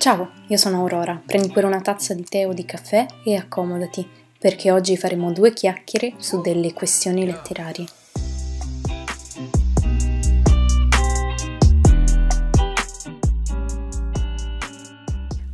Ciao, 0.00 0.30
io 0.46 0.56
sono 0.56 0.78
Aurora. 0.78 1.20
Prendi 1.26 1.50
pure 1.50 1.66
una 1.66 1.82
tazza 1.82 2.14
di 2.14 2.24
tè 2.24 2.46
o 2.46 2.54
di 2.54 2.64
caffè 2.64 3.04
e 3.22 3.36
accomodati, 3.36 4.08
perché 4.38 4.70
oggi 4.70 4.96
faremo 4.96 5.30
due 5.30 5.52
chiacchiere 5.52 6.14
su 6.16 6.40
delle 6.40 6.72
questioni 6.72 7.26
letterarie. 7.26 7.84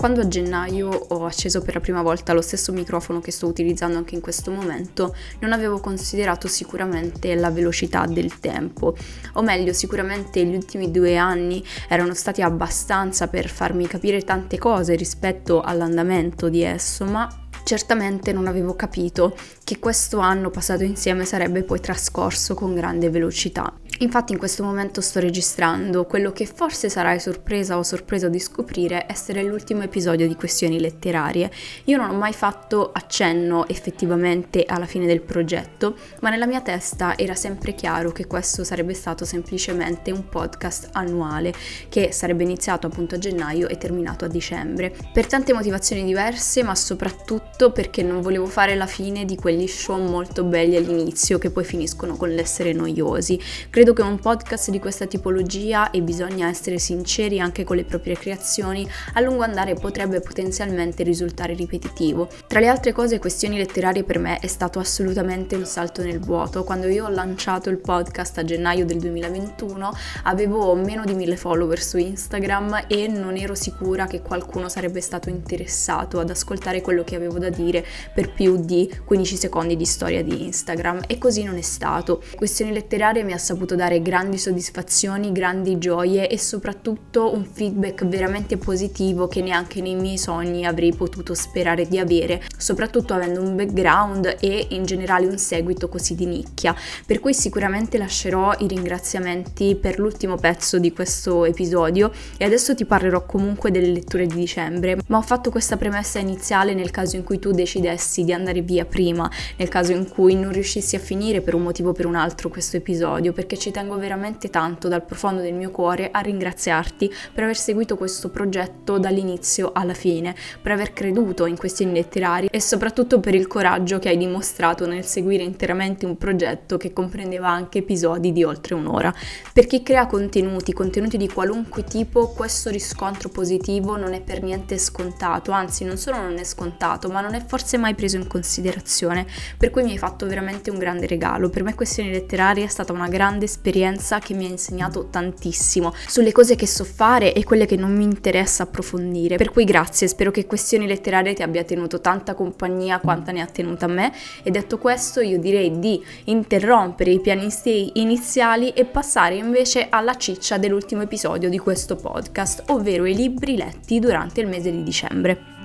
Quando 0.06 0.22
a 0.22 0.28
gennaio 0.28 0.88
ho 0.88 1.26
acceso 1.26 1.62
per 1.62 1.74
la 1.74 1.80
prima 1.80 2.00
volta 2.00 2.32
lo 2.32 2.40
stesso 2.40 2.70
microfono 2.70 3.18
che 3.18 3.32
sto 3.32 3.48
utilizzando 3.48 3.98
anche 3.98 4.14
in 4.14 4.20
questo 4.20 4.52
momento, 4.52 5.16
non 5.40 5.52
avevo 5.52 5.80
considerato 5.80 6.46
sicuramente 6.46 7.34
la 7.34 7.50
velocità 7.50 8.06
del 8.06 8.38
tempo, 8.38 8.94
o 9.32 9.42
meglio 9.42 9.72
sicuramente 9.72 10.44
gli 10.44 10.54
ultimi 10.54 10.92
due 10.92 11.16
anni 11.16 11.60
erano 11.88 12.14
stati 12.14 12.40
abbastanza 12.40 13.26
per 13.26 13.48
farmi 13.48 13.88
capire 13.88 14.22
tante 14.22 14.58
cose 14.58 14.94
rispetto 14.94 15.60
all'andamento 15.60 16.48
di 16.48 16.62
esso, 16.62 17.04
ma 17.04 17.28
certamente 17.66 18.32
non 18.32 18.46
avevo 18.46 18.76
capito 18.76 19.36
che 19.64 19.80
questo 19.80 20.20
anno 20.20 20.50
passato 20.50 20.84
insieme 20.84 21.24
sarebbe 21.24 21.64
poi 21.64 21.80
trascorso 21.80 22.54
con 22.54 22.76
grande 22.76 23.10
velocità. 23.10 23.72
Infatti 24.00 24.32
in 24.32 24.38
questo 24.38 24.62
momento 24.62 25.00
sto 25.00 25.20
registrando 25.20 26.04
quello 26.04 26.30
che 26.30 26.44
forse 26.44 26.90
sarai 26.90 27.18
sorpresa 27.18 27.78
o 27.78 27.82
sorpreso 27.82 28.28
di 28.28 28.38
scoprire 28.38 29.06
essere 29.08 29.42
l'ultimo 29.42 29.82
episodio 29.82 30.28
di 30.28 30.36
Questioni 30.36 30.78
letterarie. 30.78 31.50
Io 31.84 31.96
non 31.96 32.10
ho 32.10 32.14
mai 32.14 32.34
fatto 32.34 32.92
accenno 32.92 33.66
effettivamente 33.66 34.64
alla 34.64 34.84
fine 34.84 35.06
del 35.06 35.22
progetto, 35.22 35.96
ma 36.20 36.28
nella 36.28 36.46
mia 36.46 36.60
testa 36.60 37.16
era 37.16 37.34
sempre 37.34 37.74
chiaro 37.74 38.12
che 38.12 38.26
questo 38.26 38.64
sarebbe 38.64 38.92
stato 38.92 39.24
semplicemente 39.24 40.12
un 40.12 40.28
podcast 40.28 40.90
annuale 40.92 41.54
che 41.88 42.12
sarebbe 42.12 42.42
iniziato 42.44 42.86
appunto 42.86 43.14
a 43.14 43.18
gennaio 43.18 43.66
e 43.66 43.78
terminato 43.78 44.26
a 44.26 44.28
dicembre. 44.28 44.94
Per 45.10 45.26
tante 45.26 45.54
motivazioni 45.54 46.04
diverse, 46.04 46.62
ma 46.62 46.74
soprattutto 46.74 47.55
perché 47.56 48.02
non 48.02 48.20
volevo 48.20 48.44
fare 48.44 48.74
la 48.74 48.86
fine 48.86 49.24
di 49.24 49.34
quegli 49.34 49.66
show 49.66 49.98
molto 49.98 50.44
belli 50.44 50.76
all'inizio 50.76 51.38
che 51.38 51.50
poi 51.50 51.64
finiscono 51.64 52.14
con 52.14 52.28
l'essere 52.28 52.74
noiosi. 52.74 53.40
Credo 53.70 53.94
che 53.94 54.02
un 54.02 54.18
podcast 54.18 54.70
di 54.70 54.78
questa 54.78 55.06
tipologia, 55.06 55.90
e 55.90 56.02
bisogna 56.02 56.48
essere 56.48 56.78
sinceri 56.78 57.40
anche 57.40 57.64
con 57.64 57.76
le 57.76 57.84
proprie 57.84 58.14
creazioni, 58.14 58.86
a 59.14 59.20
lungo 59.20 59.42
andare 59.42 59.72
potrebbe 59.72 60.20
potenzialmente 60.20 61.02
risultare 61.02 61.54
ripetitivo. 61.54 62.28
Tra 62.46 62.60
le 62.60 62.68
altre 62.68 62.92
cose, 62.92 63.18
questioni 63.18 63.56
letterarie 63.56 64.04
per 64.04 64.18
me 64.18 64.38
è 64.38 64.46
stato 64.46 64.78
assolutamente 64.78 65.56
un 65.56 65.64
salto 65.64 66.02
nel 66.02 66.20
vuoto. 66.20 66.62
Quando 66.62 66.88
io 66.88 67.06
ho 67.06 67.10
lanciato 67.10 67.70
il 67.70 67.78
podcast 67.78 68.36
a 68.36 68.44
gennaio 68.44 68.84
del 68.84 68.98
2021 68.98 69.90
avevo 70.24 70.74
meno 70.74 71.04
di 71.04 71.14
mille 71.14 71.36
follower 71.36 71.80
su 71.80 71.96
Instagram 71.96 72.84
e 72.86 73.06
non 73.08 73.36
ero 73.36 73.54
sicura 73.54 74.06
che 74.06 74.20
qualcuno 74.20 74.68
sarebbe 74.68 75.00
stato 75.00 75.30
interessato 75.30 76.18
ad 76.20 76.28
ascoltare 76.28 76.82
quello 76.82 77.02
che 77.02 77.14
avevo 77.16 77.38
da 77.38 77.45
dire 77.50 77.84
per 78.14 78.32
più 78.32 78.64
di 78.64 78.90
15 79.04 79.36
secondi 79.36 79.76
di 79.76 79.84
storia 79.84 80.22
di 80.22 80.44
Instagram 80.44 81.02
e 81.06 81.18
così 81.18 81.42
non 81.42 81.56
è 81.56 81.62
stato. 81.62 82.22
Questioni 82.34 82.72
letterarie 82.72 83.22
mi 83.22 83.32
ha 83.32 83.38
saputo 83.38 83.74
dare 83.74 84.02
grandi 84.02 84.38
soddisfazioni, 84.38 85.32
grandi 85.32 85.78
gioie 85.78 86.28
e 86.28 86.38
soprattutto 86.38 87.32
un 87.34 87.44
feedback 87.44 88.04
veramente 88.06 88.56
positivo 88.56 89.28
che 89.28 89.42
neanche 89.42 89.80
nei 89.80 89.94
miei 89.94 90.18
sogni 90.18 90.66
avrei 90.66 90.94
potuto 90.94 91.34
sperare 91.34 91.86
di 91.86 91.98
avere, 91.98 92.42
soprattutto 92.56 93.14
avendo 93.14 93.40
un 93.40 93.56
background 93.56 94.36
e 94.40 94.66
in 94.70 94.84
generale 94.84 95.26
un 95.26 95.38
seguito 95.38 95.88
così 95.88 96.14
di 96.14 96.26
nicchia. 96.26 96.74
Per 97.04 97.20
cui 97.20 97.34
sicuramente 97.34 97.98
lascerò 97.98 98.54
i 98.58 98.66
ringraziamenti 98.66 99.76
per 99.76 99.98
l'ultimo 99.98 100.36
pezzo 100.36 100.78
di 100.78 100.92
questo 100.92 101.44
episodio 101.44 102.10
e 102.36 102.44
adesso 102.44 102.74
ti 102.74 102.84
parlerò 102.84 103.24
comunque 103.24 103.70
delle 103.70 103.88
letture 103.88 104.26
di 104.26 104.34
dicembre, 104.34 104.98
ma 105.08 105.18
ho 105.18 105.22
fatto 105.22 105.50
questa 105.50 105.76
premessa 105.76 106.18
iniziale 106.18 106.74
nel 106.74 106.90
caso 106.90 107.16
in 107.16 107.24
cui 107.24 107.35
tu 107.38 107.52
decidessi 107.52 108.24
di 108.24 108.32
andare 108.32 108.62
via 108.62 108.84
prima, 108.84 109.30
nel 109.56 109.68
caso 109.68 109.92
in 109.92 110.08
cui 110.08 110.34
non 110.34 110.52
riuscissi 110.52 110.96
a 110.96 110.98
finire 110.98 111.40
per 111.40 111.54
un 111.54 111.62
motivo 111.62 111.90
o 111.90 111.92
per 111.92 112.06
un 112.06 112.14
altro 112.14 112.48
questo 112.48 112.76
episodio, 112.76 113.32
perché 113.32 113.56
ci 113.56 113.70
tengo 113.70 113.96
veramente 113.98 114.50
tanto 114.50 114.88
dal 114.88 115.04
profondo 115.04 115.40
del 115.40 115.54
mio 115.54 115.70
cuore 115.70 116.10
a 116.10 116.20
ringraziarti 116.20 117.12
per 117.32 117.44
aver 117.44 117.56
seguito 117.56 117.96
questo 117.96 118.28
progetto 118.28 118.98
dall'inizio 118.98 119.70
alla 119.72 119.94
fine, 119.94 120.34
per 120.60 120.72
aver 120.72 120.92
creduto 120.92 121.46
in 121.46 121.56
questioni 121.56 121.92
letterari 121.92 122.48
e 122.50 122.60
soprattutto 122.60 123.20
per 123.20 123.34
il 123.34 123.46
coraggio 123.46 123.98
che 123.98 124.08
hai 124.08 124.16
dimostrato 124.16 124.86
nel 124.86 125.04
seguire 125.04 125.42
interamente 125.42 126.06
un 126.06 126.16
progetto 126.16 126.76
che 126.76 126.92
comprendeva 126.92 127.48
anche 127.48 127.78
episodi 127.78 128.32
di 128.32 128.44
oltre 128.44 128.74
un'ora. 128.74 129.14
Per 129.52 129.66
chi 129.66 129.82
crea 129.82 130.06
contenuti, 130.06 130.72
contenuti 130.72 131.16
di 131.16 131.28
qualunque 131.28 131.84
tipo, 131.84 132.28
questo 132.28 132.70
riscontro 132.70 133.28
positivo 133.28 133.96
non 133.96 134.12
è 134.12 134.20
per 134.20 134.42
niente 134.42 134.78
scontato, 134.78 135.50
anzi 135.50 135.84
non 135.84 135.96
solo 135.96 136.18
non 136.18 136.36
è 136.38 136.44
scontato, 136.44 137.08
ma 137.08 137.20
non 137.26 137.34
è 137.34 137.44
forse 137.44 137.76
mai 137.76 137.94
preso 137.94 138.16
in 138.16 138.26
considerazione, 138.28 139.26
per 139.58 139.70
cui 139.70 139.82
mi 139.82 139.90
hai 139.90 139.98
fatto 139.98 140.26
veramente 140.26 140.70
un 140.70 140.78
grande 140.78 141.06
regalo. 141.06 141.50
Per 141.50 141.64
me 141.64 141.74
questioni 141.74 142.10
letterarie 142.10 142.64
è 142.64 142.68
stata 142.68 142.92
una 142.92 143.08
grande 143.08 143.44
esperienza 143.46 144.20
che 144.20 144.32
mi 144.34 144.46
ha 144.46 144.48
insegnato 144.48 145.08
tantissimo 145.10 145.92
sulle 146.06 146.32
cose 146.32 146.54
che 146.54 146.66
so 146.66 146.84
fare 146.84 147.34
e 147.34 147.44
quelle 147.44 147.66
che 147.66 147.76
non 147.76 147.94
mi 147.94 148.04
interessa 148.04 148.62
approfondire. 148.62 149.36
Per 149.36 149.50
cui 149.50 149.64
grazie, 149.64 150.06
spero 150.06 150.30
che 150.30 150.46
questioni 150.46 150.86
letterarie 150.86 151.34
ti 151.34 151.42
abbia 151.42 151.64
tenuto 151.64 152.00
tanta 152.00 152.34
compagnia 152.34 153.00
quanta 153.00 153.32
ne 153.32 153.40
ha 153.40 153.46
tenuta 153.46 153.86
a 153.86 153.88
me 153.88 154.12
e 154.42 154.50
detto 154.50 154.78
questo 154.78 155.20
io 155.20 155.38
direi 155.38 155.78
di 155.78 156.02
interrompere 156.24 157.10
i 157.10 157.20
pianisti 157.20 157.92
iniziali 157.94 158.70
e 158.70 158.84
passare 158.84 159.34
invece 159.34 159.88
alla 159.90 160.16
ciccia 160.16 160.58
dell'ultimo 160.58 161.02
episodio 161.02 161.48
di 161.48 161.58
questo 161.58 161.96
podcast, 161.96 162.64
ovvero 162.68 163.04
i 163.04 163.14
libri 163.14 163.56
letti 163.56 163.98
durante 163.98 164.40
il 164.40 164.46
mese 164.46 164.70
di 164.70 164.82
dicembre. 164.82 165.55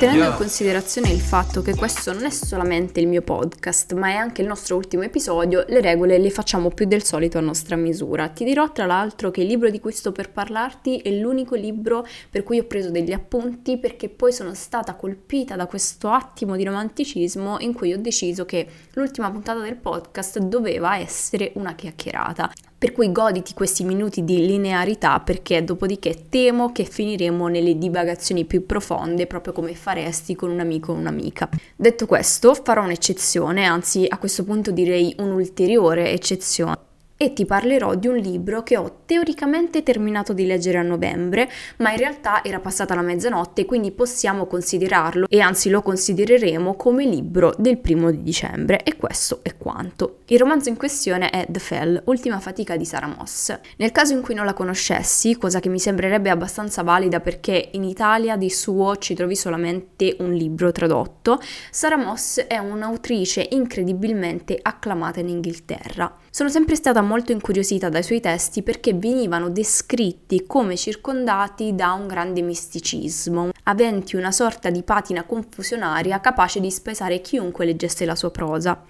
Tenendo 0.00 0.24
in 0.24 0.34
considerazione 0.34 1.10
il 1.10 1.20
fatto 1.20 1.60
che 1.60 1.74
questo 1.74 2.14
non 2.14 2.24
è 2.24 2.30
solamente 2.30 3.00
il 3.00 3.06
mio 3.06 3.20
podcast, 3.20 3.92
ma 3.92 4.08
è 4.08 4.14
anche 4.14 4.40
il 4.40 4.48
nostro 4.48 4.76
ultimo 4.76 5.02
episodio, 5.02 5.62
le 5.68 5.82
regole 5.82 6.16
le 6.16 6.30
facciamo 6.30 6.70
più 6.70 6.86
del 6.86 7.04
solito 7.04 7.36
a 7.36 7.42
nostra 7.42 7.76
misura. 7.76 8.30
Ti 8.30 8.44
dirò 8.44 8.72
tra 8.72 8.86
l'altro 8.86 9.30
che 9.30 9.42
il 9.42 9.48
libro 9.48 9.68
di 9.68 9.78
cui 9.78 9.92
sto 9.92 10.10
per 10.10 10.30
parlarti 10.30 11.00
è 11.00 11.10
l'unico 11.10 11.54
libro 11.54 12.06
per 12.30 12.44
cui 12.44 12.58
ho 12.58 12.64
preso 12.64 12.90
degli 12.90 13.12
appunti 13.12 13.76
perché 13.76 14.08
poi 14.08 14.32
sono 14.32 14.54
stata 14.54 14.94
colpita 14.94 15.54
da 15.54 15.66
questo 15.66 16.08
attimo 16.08 16.56
di 16.56 16.64
romanticismo 16.64 17.58
in 17.58 17.74
cui 17.74 17.92
ho 17.92 17.98
deciso 17.98 18.46
che 18.46 18.66
l'ultima 18.94 19.30
puntata 19.30 19.60
del 19.60 19.76
podcast 19.76 20.38
doveva 20.38 20.96
essere 20.96 21.52
una 21.56 21.74
chiacchierata. 21.74 22.50
Per 22.80 22.92
cui 22.92 23.12
goditi 23.12 23.52
questi 23.52 23.84
minuti 23.84 24.24
di 24.24 24.46
linearità 24.46 25.20
perché 25.20 25.62
dopodiché 25.62 26.28
temo 26.30 26.72
che 26.72 26.84
finiremo 26.84 27.46
nelle 27.46 27.76
divagazioni 27.76 28.46
più 28.46 28.64
profonde 28.64 29.26
proprio 29.26 29.52
come 29.52 29.74
faresti 29.74 30.34
con 30.34 30.50
un 30.50 30.60
amico 30.60 30.92
o 30.92 30.94
un'amica. 30.94 31.50
Detto 31.76 32.06
questo, 32.06 32.54
farò 32.54 32.82
un'eccezione, 32.82 33.66
anzi 33.66 34.06
a 34.08 34.16
questo 34.16 34.44
punto 34.44 34.70
direi 34.70 35.14
un'ulteriore 35.18 36.10
eccezione 36.10 36.88
e 37.22 37.34
ti 37.34 37.44
parlerò 37.44 37.96
di 37.96 38.06
un 38.06 38.16
libro 38.16 38.62
che 38.62 38.78
ho 38.78 39.00
teoricamente 39.04 39.82
terminato 39.82 40.32
di 40.32 40.46
leggere 40.46 40.78
a 40.78 40.82
novembre, 40.82 41.50
ma 41.76 41.90
in 41.90 41.98
realtà 41.98 42.42
era 42.42 42.60
passata 42.60 42.94
la 42.94 43.02
mezzanotte, 43.02 43.66
quindi 43.66 43.90
possiamo 43.90 44.46
considerarlo 44.46 45.26
e 45.28 45.40
anzi 45.40 45.68
lo 45.68 45.82
considereremo 45.82 46.76
come 46.76 47.04
libro 47.04 47.54
del 47.58 47.76
primo 47.76 48.10
di 48.10 48.22
dicembre 48.22 48.82
e 48.82 48.96
questo 48.96 49.40
è 49.42 49.54
quanto. 49.58 50.20
Il 50.28 50.38
romanzo 50.38 50.70
in 50.70 50.78
questione 50.78 51.28
è 51.28 51.44
The 51.46 51.58
Fell, 51.60 52.02
ultima 52.06 52.40
fatica 52.40 52.78
di 52.78 52.86
Sarah 52.86 53.14
Moss. 53.14 53.54
Nel 53.76 53.92
caso 53.92 54.14
in 54.14 54.22
cui 54.22 54.34
non 54.34 54.46
la 54.46 54.54
conoscessi, 54.54 55.36
cosa 55.36 55.60
che 55.60 55.68
mi 55.68 55.78
sembrerebbe 55.78 56.30
abbastanza 56.30 56.82
valida 56.82 57.20
perché 57.20 57.68
in 57.72 57.84
Italia 57.84 58.38
di 58.38 58.48
suo 58.48 58.96
ci 58.96 59.14
trovi 59.14 59.36
solamente 59.36 60.16
un 60.20 60.32
libro 60.32 60.72
tradotto, 60.72 61.38
Sarah 61.70 61.98
Moss 61.98 62.40
è 62.40 62.56
un'autrice 62.56 63.46
incredibilmente 63.50 64.58
acclamata 64.62 65.20
in 65.20 65.28
Inghilterra. 65.28 66.16
Sono 66.32 66.48
sempre 66.48 66.76
stata 66.76 67.02
molto 67.02 67.32
incuriosita 67.32 67.88
dai 67.88 68.04
suoi 68.04 68.20
testi 68.20 68.62
perché 68.62 68.94
venivano 68.94 69.50
descritti 69.50 70.46
come 70.46 70.76
circondati 70.76 71.74
da 71.74 71.92
un 71.92 72.06
grande 72.06 72.40
misticismo, 72.40 73.50
aventi 73.64 74.14
una 74.14 74.30
sorta 74.30 74.70
di 74.70 74.84
patina 74.84 75.24
confusionaria 75.24 76.20
capace 76.20 76.60
di 76.60 76.70
spesare 76.70 77.20
chiunque 77.20 77.64
leggesse 77.64 78.04
la 78.04 78.14
sua 78.14 78.30
prosa. 78.30 78.80